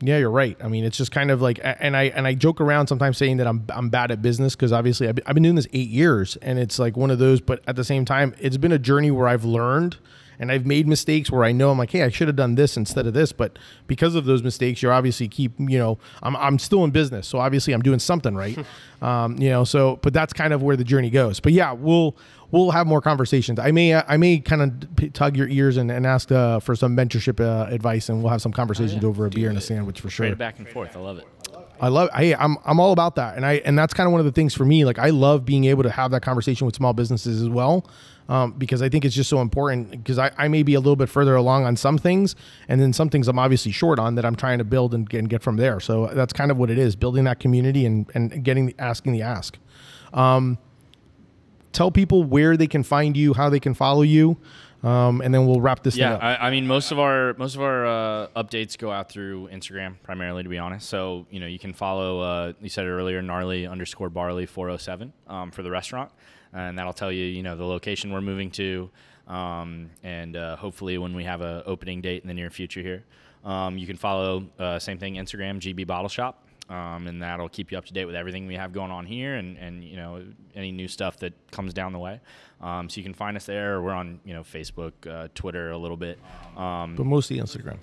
Yeah, 0.04 0.18
you're 0.18 0.32
right. 0.32 0.56
I 0.60 0.66
mean, 0.66 0.84
it's 0.84 0.96
just 0.96 1.12
kind 1.12 1.30
of 1.30 1.40
like, 1.40 1.60
and 1.62 1.96
I 1.96 2.04
and 2.04 2.26
I 2.26 2.34
joke 2.34 2.60
around 2.60 2.88
sometimes 2.88 3.16
saying 3.16 3.36
that 3.36 3.46
I'm 3.46 3.64
I'm 3.68 3.88
bad 3.88 4.10
at 4.10 4.20
business 4.20 4.56
because 4.56 4.72
obviously 4.72 5.08
I've 5.08 5.14
been, 5.14 5.24
I've 5.28 5.34
been 5.34 5.44
doing 5.44 5.54
this 5.54 5.68
eight 5.72 5.90
years, 5.90 6.34
and 6.42 6.58
it's 6.58 6.80
like 6.80 6.96
one 6.96 7.12
of 7.12 7.20
those. 7.20 7.40
But 7.40 7.62
at 7.68 7.76
the 7.76 7.84
same 7.84 8.04
time, 8.04 8.34
it's 8.40 8.56
been 8.56 8.72
a 8.72 8.80
journey 8.80 9.12
where 9.12 9.28
I've 9.28 9.44
learned 9.44 9.98
and 10.42 10.50
I've 10.50 10.66
made 10.66 10.88
mistakes 10.88 11.30
where 11.30 11.44
I 11.44 11.52
know 11.52 11.70
I'm 11.70 11.78
like, 11.78 11.92
hey, 11.92 12.02
I 12.02 12.08
should 12.08 12.26
have 12.26 12.36
done 12.36 12.56
this 12.56 12.76
instead 12.76 13.06
of 13.06 13.14
this. 13.14 13.30
But 13.30 13.60
because 13.86 14.16
of 14.16 14.24
those 14.24 14.42
mistakes, 14.42 14.82
you're 14.82 14.92
obviously 14.92 15.28
keep, 15.28 15.52
you 15.60 15.78
know, 15.78 15.98
I'm 16.20 16.34
I'm 16.34 16.58
still 16.58 16.82
in 16.82 16.90
business, 16.90 17.28
so 17.28 17.38
obviously 17.38 17.72
I'm 17.72 17.82
doing 17.82 18.00
something 18.00 18.34
right. 18.34 18.58
um, 19.02 19.38
you 19.38 19.50
know, 19.50 19.62
so 19.62 20.00
but 20.02 20.12
that's 20.12 20.32
kind 20.32 20.52
of 20.52 20.60
where 20.60 20.76
the 20.76 20.82
journey 20.82 21.10
goes. 21.10 21.38
But 21.38 21.52
yeah, 21.52 21.70
we'll 21.70 22.16
we'll 22.52 22.70
have 22.70 22.86
more 22.86 23.00
conversations. 23.00 23.58
I 23.58 23.72
may 23.72 23.94
I 23.96 24.16
may 24.16 24.38
kind 24.38 24.62
of 24.62 25.12
tug 25.12 25.36
your 25.36 25.48
ears 25.48 25.76
and, 25.76 25.90
and 25.90 26.06
ask 26.06 26.30
uh, 26.30 26.60
for 26.60 26.76
some 26.76 26.96
mentorship 26.96 27.40
uh, 27.40 27.66
advice, 27.74 28.08
and 28.08 28.22
we'll 28.22 28.30
have 28.30 28.42
some 28.42 28.52
conversations 28.52 29.02
over 29.04 29.26
a 29.26 29.30
beer 29.30 29.48
and 29.48 29.58
a 29.58 29.60
sandwich 29.60 30.00
for 30.00 30.08
sure. 30.10 30.26
Trade 30.26 30.38
back 30.38 30.58
and 30.60 30.68
forth. 30.68 30.96
I 30.96 31.00
love 31.00 31.18
it. 31.18 31.26
I 31.80 31.88
love. 31.88 32.10
hey 32.14 32.32
I'm 32.36 32.58
I'm 32.64 32.78
all 32.78 32.92
about 32.92 33.16
that, 33.16 33.36
and 33.36 33.44
I 33.44 33.54
and 33.64 33.76
that's 33.76 33.92
kind 33.92 34.06
of 34.06 34.12
one 34.12 34.20
of 34.20 34.24
the 34.26 34.30
things 34.32 34.54
for 34.54 34.64
me. 34.64 34.84
Like 34.84 35.00
I 35.00 35.10
love 35.10 35.44
being 35.44 35.64
able 35.64 35.82
to 35.82 35.90
have 35.90 36.12
that 36.12 36.22
conversation 36.22 36.64
with 36.64 36.76
small 36.76 36.92
businesses 36.92 37.42
as 37.42 37.48
well, 37.48 37.84
um, 38.28 38.52
because 38.52 38.82
I 38.82 38.88
think 38.88 39.04
it's 39.04 39.16
just 39.16 39.28
so 39.28 39.40
important. 39.40 39.90
Because 39.90 40.16
I, 40.16 40.30
I 40.38 40.46
may 40.46 40.62
be 40.62 40.74
a 40.74 40.78
little 40.80 40.94
bit 40.94 41.08
further 41.08 41.34
along 41.34 41.64
on 41.64 41.74
some 41.76 41.98
things, 41.98 42.36
and 42.68 42.80
then 42.80 42.92
some 42.92 43.08
things 43.10 43.26
I'm 43.26 43.38
obviously 43.38 43.72
short 43.72 43.98
on 43.98 44.14
that 44.14 44.24
I'm 44.24 44.36
trying 44.36 44.58
to 44.58 44.64
build 44.64 44.94
and, 44.94 45.08
get- 45.10 45.18
and 45.18 45.28
get 45.28 45.42
from 45.42 45.56
there. 45.56 45.80
So 45.80 46.06
that's 46.12 46.32
kind 46.32 46.52
of 46.52 46.56
what 46.56 46.70
it 46.70 46.78
is: 46.78 46.94
building 46.94 47.24
that 47.24 47.40
community 47.40 47.84
and 47.84 48.08
and 48.14 48.44
getting 48.44 48.66
the 48.66 48.76
asking 48.78 49.12
the 49.14 49.22
ask. 49.22 49.58
Um, 50.12 50.58
tell 51.72 51.90
people 51.90 52.22
where 52.24 52.56
they 52.56 52.66
can 52.66 52.82
find 52.82 53.16
you, 53.16 53.34
how 53.34 53.48
they 53.48 53.60
can 53.60 53.74
follow 53.74 54.02
you, 54.02 54.36
um, 54.82 55.20
and 55.20 55.32
then 55.32 55.46
we'll 55.46 55.60
wrap 55.60 55.82
this 55.82 55.96
Yeah. 55.96 56.16
I, 56.16 56.48
I 56.48 56.50
mean, 56.50 56.66
most 56.66 56.90
of 56.90 56.98
our 56.98 57.34
most 57.34 57.54
of 57.54 57.62
our 57.62 57.86
uh, 57.86 58.26
updates 58.36 58.76
go 58.76 58.90
out 58.90 59.08
through 59.10 59.48
Instagram 59.48 59.96
primarily, 60.02 60.42
to 60.42 60.48
be 60.48 60.58
honest. 60.58 60.88
So 60.88 61.26
you 61.30 61.40
know, 61.40 61.46
you 61.46 61.58
can 61.58 61.72
follow. 61.72 62.20
Uh, 62.20 62.52
you 62.60 62.68
said 62.68 62.86
it 62.86 62.90
earlier, 62.90 63.22
gnarly 63.22 63.66
underscore 63.66 64.10
barley 64.10 64.46
four 64.46 64.68
hundred 64.68 64.78
seven 64.78 65.12
um, 65.28 65.50
for 65.50 65.62
the 65.62 65.70
restaurant, 65.70 66.10
and 66.52 66.78
that'll 66.78 66.92
tell 66.92 67.12
you 67.12 67.24
you 67.24 67.42
know 67.42 67.56
the 67.56 67.64
location 67.64 68.12
we're 68.12 68.20
moving 68.20 68.50
to, 68.52 68.90
um, 69.28 69.90
and 70.02 70.36
uh, 70.36 70.56
hopefully 70.56 70.98
when 70.98 71.14
we 71.14 71.24
have 71.24 71.42
a 71.42 71.62
opening 71.64 72.00
date 72.00 72.22
in 72.22 72.28
the 72.28 72.34
near 72.34 72.50
future 72.50 72.80
here. 72.80 73.04
Um, 73.44 73.76
you 73.76 73.88
can 73.88 73.96
follow 73.96 74.46
uh, 74.58 74.78
same 74.78 74.98
thing 74.98 75.14
Instagram 75.14 75.58
GB 75.58 75.86
Bottle 75.86 76.08
Shop. 76.08 76.44
Um, 76.72 77.06
and 77.06 77.22
that'll 77.22 77.48
keep 77.50 77.70
you 77.72 77.76
up 77.78 77.84
to 77.86 77.92
date 77.92 78.06
with 78.06 78.14
everything 78.14 78.46
we 78.46 78.54
have 78.54 78.72
going 78.72 78.90
on 78.90 79.04
here, 79.04 79.34
and, 79.34 79.58
and 79.58 79.84
you 79.84 79.96
know 79.96 80.24
any 80.54 80.72
new 80.72 80.88
stuff 80.88 81.18
that 81.18 81.34
comes 81.50 81.74
down 81.74 81.92
the 81.92 81.98
way. 81.98 82.20
Um, 82.60 82.88
so 82.88 82.96
you 82.98 83.02
can 83.04 83.14
find 83.14 83.36
us 83.36 83.44
there. 83.46 83.82
We're 83.82 83.92
on 83.92 84.20
you 84.24 84.32
know 84.32 84.42
Facebook, 84.42 84.92
uh, 85.06 85.28
Twitter 85.34 85.70
a 85.70 85.78
little 85.78 85.96
bit. 85.96 86.18
Um, 86.56 86.94
but 86.96 87.04
mostly 87.04 87.38
Instagram. 87.38 87.78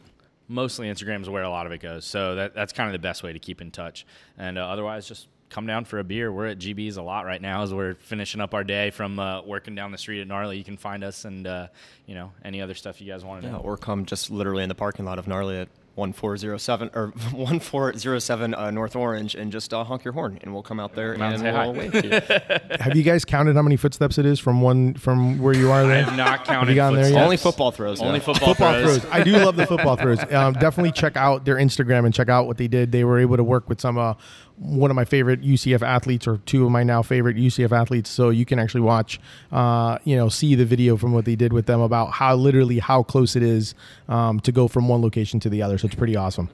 mostly 0.47 0.87
Instagram 0.87 1.21
is 1.21 1.29
where 1.29 1.43
a 1.43 1.49
lot 1.49 1.65
of 1.67 1.71
it 1.71 1.81
goes. 1.81 2.05
So 2.05 2.35
that, 2.35 2.55
that's 2.55 2.73
kind 2.73 2.87
of 2.87 2.93
the 2.93 2.99
best 3.07 3.21
way 3.21 3.31
to 3.33 3.39
keep 3.39 3.61
in 3.61 3.69
touch. 3.71 4.05
And 4.37 4.57
uh, 4.57 4.61
otherwise, 4.65 5.07
just 5.07 5.27
come 5.49 5.65
down 5.67 5.83
for 5.85 5.99
a 5.99 6.03
beer. 6.03 6.31
We're 6.31 6.47
at 6.47 6.59
GB's 6.59 6.97
a 6.97 7.01
lot 7.01 7.25
right 7.25 7.41
now 7.41 7.63
as 7.63 7.73
we're 7.73 7.95
finishing 7.95 8.39
up 8.41 8.53
our 8.53 8.63
day 8.63 8.91
from 8.91 9.19
uh, 9.19 9.41
working 9.43 9.75
down 9.75 9.91
the 9.91 9.97
street 9.97 10.21
at 10.21 10.27
Gnarly. 10.27 10.57
You 10.57 10.63
can 10.63 10.77
find 10.77 11.03
us 11.03 11.25
and 11.25 11.45
uh, 11.45 11.67
you 12.07 12.15
know 12.15 12.31
any 12.43 12.61
other 12.61 12.73
stuff 12.75 13.01
you 13.01 13.11
guys 13.11 13.23
want 13.25 13.41
to 13.41 13.47
Yeah, 13.47 13.53
know. 13.53 13.59
or 13.59 13.75
come 13.77 14.05
just 14.05 14.29
literally 14.31 14.63
in 14.63 14.69
the 14.69 14.75
parking 14.75 15.05
lot 15.05 15.19
of 15.19 15.27
Gnarly 15.27 15.57
at 15.59 15.69
1407 15.99 16.91
or 16.93 17.07
1407 17.31 18.53
uh, 18.55 18.71
North 18.71 18.95
Orange 18.95 19.35
and 19.35 19.51
just 19.51 19.73
uh, 19.73 19.83
honk 19.83 20.03
your 20.03 20.13
horn 20.13 20.39
and 20.41 20.53
we'll 20.53 20.63
come 20.63 20.79
out 20.79 20.95
there 20.95 21.13
Come 21.13 21.21
and 21.21 21.45
and 21.45 21.57
we'll 21.57 21.73
wave 21.73 21.91
to 21.91 22.05
you. 22.05 22.77
have 22.79 22.95
you 22.95 23.03
guys 23.03 23.25
counted 23.25 23.55
how 23.55 23.61
many 23.61 23.75
footsteps 23.75 24.17
it 24.17 24.25
is 24.25 24.39
from 24.39 24.61
one 24.61 24.95
from 24.95 25.39
where 25.39 25.53
you 25.53 25.71
are 25.71 25.83
I 25.83 25.95
have 25.95 26.17
not 26.17 26.45
counted. 26.45 26.75
gotten 26.75 26.95
there 26.95 27.05
yet? 27.05 27.11
footsteps. 27.11 27.23
Only 27.25 27.37
football 27.37 27.71
throws. 27.71 28.01
Only 28.01 28.13
yeah. 28.19 28.25
football, 28.25 28.47
football 28.49 28.73
throws. 28.73 28.97
throws. 28.99 29.13
I 29.13 29.23
do 29.23 29.33
love 29.33 29.55
the 29.55 29.67
football 29.67 29.95
throws. 29.95 30.19
Um, 30.31 30.53
definitely 30.53 30.91
check 30.91 31.17
out 31.17 31.45
their 31.45 31.55
Instagram 31.55 32.05
and 32.05 32.13
check 32.13 32.29
out 32.29 32.47
what 32.47 32.57
they 32.57 32.67
did. 32.67 32.91
They 32.91 33.03
were 33.03 33.19
able 33.19 33.37
to 33.37 33.43
work 33.43 33.67
with 33.69 33.81
some 33.81 33.97
uh, 33.97 34.13
one 34.59 34.91
of 34.91 34.95
my 34.95 35.05
favorite 35.05 35.41
UCF 35.41 35.81
athletes 35.81 36.27
or 36.27 36.37
two 36.45 36.65
of 36.65 36.71
my 36.71 36.83
now 36.83 37.01
favorite 37.01 37.37
UCF 37.37 37.71
athletes. 37.71 38.09
So 38.09 38.29
you 38.29 38.45
can 38.45 38.59
actually 38.59 38.81
watch, 38.81 39.19
uh, 39.51 39.97
you 40.03 40.15
know, 40.15 40.29
see 40.29 40.55
the 40.55 40.65
video 40.65 40.97
from 40.97 41.13
what 41.13 41.25
they 41.25 41.35
did 41.35 41.53
with 41.53 41.65
them 41.65 41.79
about 41.81 42.11
how 42.11 42.35
literally 42.35 42.79
how 42.79 43.03
close 43.03 43.35
it 43.35 43.43
is 43.43 43.73
um, 44.09 44.39
to 44.41 44.51
go 44.51 44.67
from 44.67 44.87
one 44.87 45.01
location 45.01 45.39
to 45.41 45.49
the 45.49 45.61
other. 45.61 45.77
So 45.77 45.87
it's 45.87 45.95
pretty 45.95 46.15
awesome. 46.15 46.49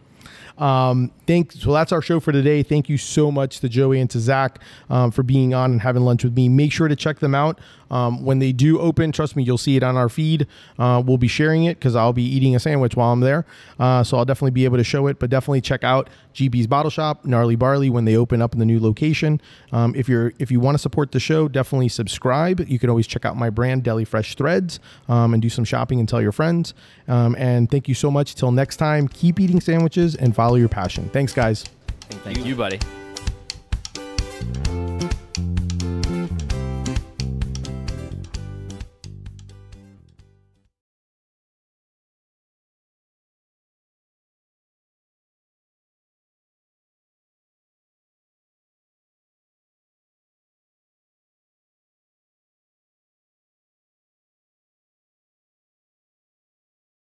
Um, 0.57 1.11
thanks. 1.27 1.65
Well, 1.65 1.75
that's 1.75 1.91
our 1.91 2.01
show 2.01 2.19
for 2.19 2.31
today. 2.31 2.63
Thank 2.63 2.87
you 2.87 2.97
so 2.97 3.31
much 3.31 3.59
to 3.59 3.69
Joey 3.69 3.99
and 3.99 4.09
to 4.11 4.19
Zach 4.19 4.59
um, 4.89 5.11
for 5.11 5.23
being 5.23 5.53
on 5.53 5.71
and 5.71 5.81
having 5.81 6.03
lunch 6.03 6.23
with 6.23 6.35
me. 6.35 6.47
Make 6.47 6.71
sure 6.71 6.87
to 6.87 6.95
check 6.95 7.19
them 7.19 7.35
out 7.35 7.59
um, 7.91 8.23
when 8.23 8.39
they 8.39 8.51
do 8.51 8.79
open. 8.79 9.11
Trust 9.11 9.35
me, 9.35 9.43
you'll 9.43 9.57
see 9.57 9.75
it 9.75 9.83
on 9.83 9.97
our 9.97 10.09
feed. 10.09 10.47
Uh, 10.77 11.01
we'll 11.05 11.17
be 11.17 11.27
sharing 11.27 11.65
it 11.65 11.79
because 11.79 11.95
I'll 11.95 12.13
be 12.13 12.23
eating 12.23 12.55
a 12.55 12.59
sandwich 12.59 12.95
while 12.95 13.11
I'm 13.11 13.19
there. 13.19 13.45
Uh, 13.79 14.03
so 14.03 14.17
I'll 14.17 14.25
definitely 14.25 14.51
be 14.51 14.65
able 14.65 14.77
to 14.77 14.83
show 14.83 15.07
it. 15.07 15.19
But 15.19 15.29
definitely 15.29 15.61
check 15.61 15.83
out 15.83 16.09
GB's 16.33 16.67
Bottle 16.67 16.91
Shop, 16.91 17.25
Gnarly 17.25 17.55
Barley 17.55 17.89
when 17.89 18.05
they 18.05 18.15
open 18.15 18.41
up 18.41 18.53
in 18.53 18.59
the 18.59 18.65
new 18.65 18.79
location. 18.79 19.41
Um, 19.71 19.95
if 19.95 20.09
you're 20.09 20.33
if 20.39 20.51
you 20.51 20.59
want 20.59 20.75
to 20.75 20.79
support 20.79 21.11
the 21.11 21.19
show, 21.19 21.47
definitely 21.47 21.89
subscribe. 21.89 22.67
You 22.67 22.79
can 22.79 22.89
always 22.89 23.07
check 23.07 23.25
out 23.25 23.37
my 23.37 23.49
brand, 23.49 23.83
Deli 23.83 24.05
Fresh 24.05 24.35
Threads, 24.35 24.79
um, 25.07 25.33
and 25.33 25.41
do 25.41 25.49
some 25.49 25.65
shopping 25.65 25.99
and 25.99 26.07
tell 26.07 26.21
your 26.21 26.31
friends. 26.31 26.73
Um, 27.07 27.35
and 27.37 27.69
thank 27.69 27.87
you 27.87 27.95
so 27.95 28.11
much. 28.11 28.35
Till 28.35 28.51
next 28.51 28.77
time, 28.77 29.07
keep 29.07 29.39
eating 29.39 29.61
sandwiches 29.61 30.15
and 30.15 30.35
follow 30.35 30.55
your 30.55 30.69
passion. 30.69 31.09
Thanks, 31.09 31.33
guys. 31.33 31.65
Thank 32.09 32.45
you, 32.45 32.55
buddy. 32.55 32.79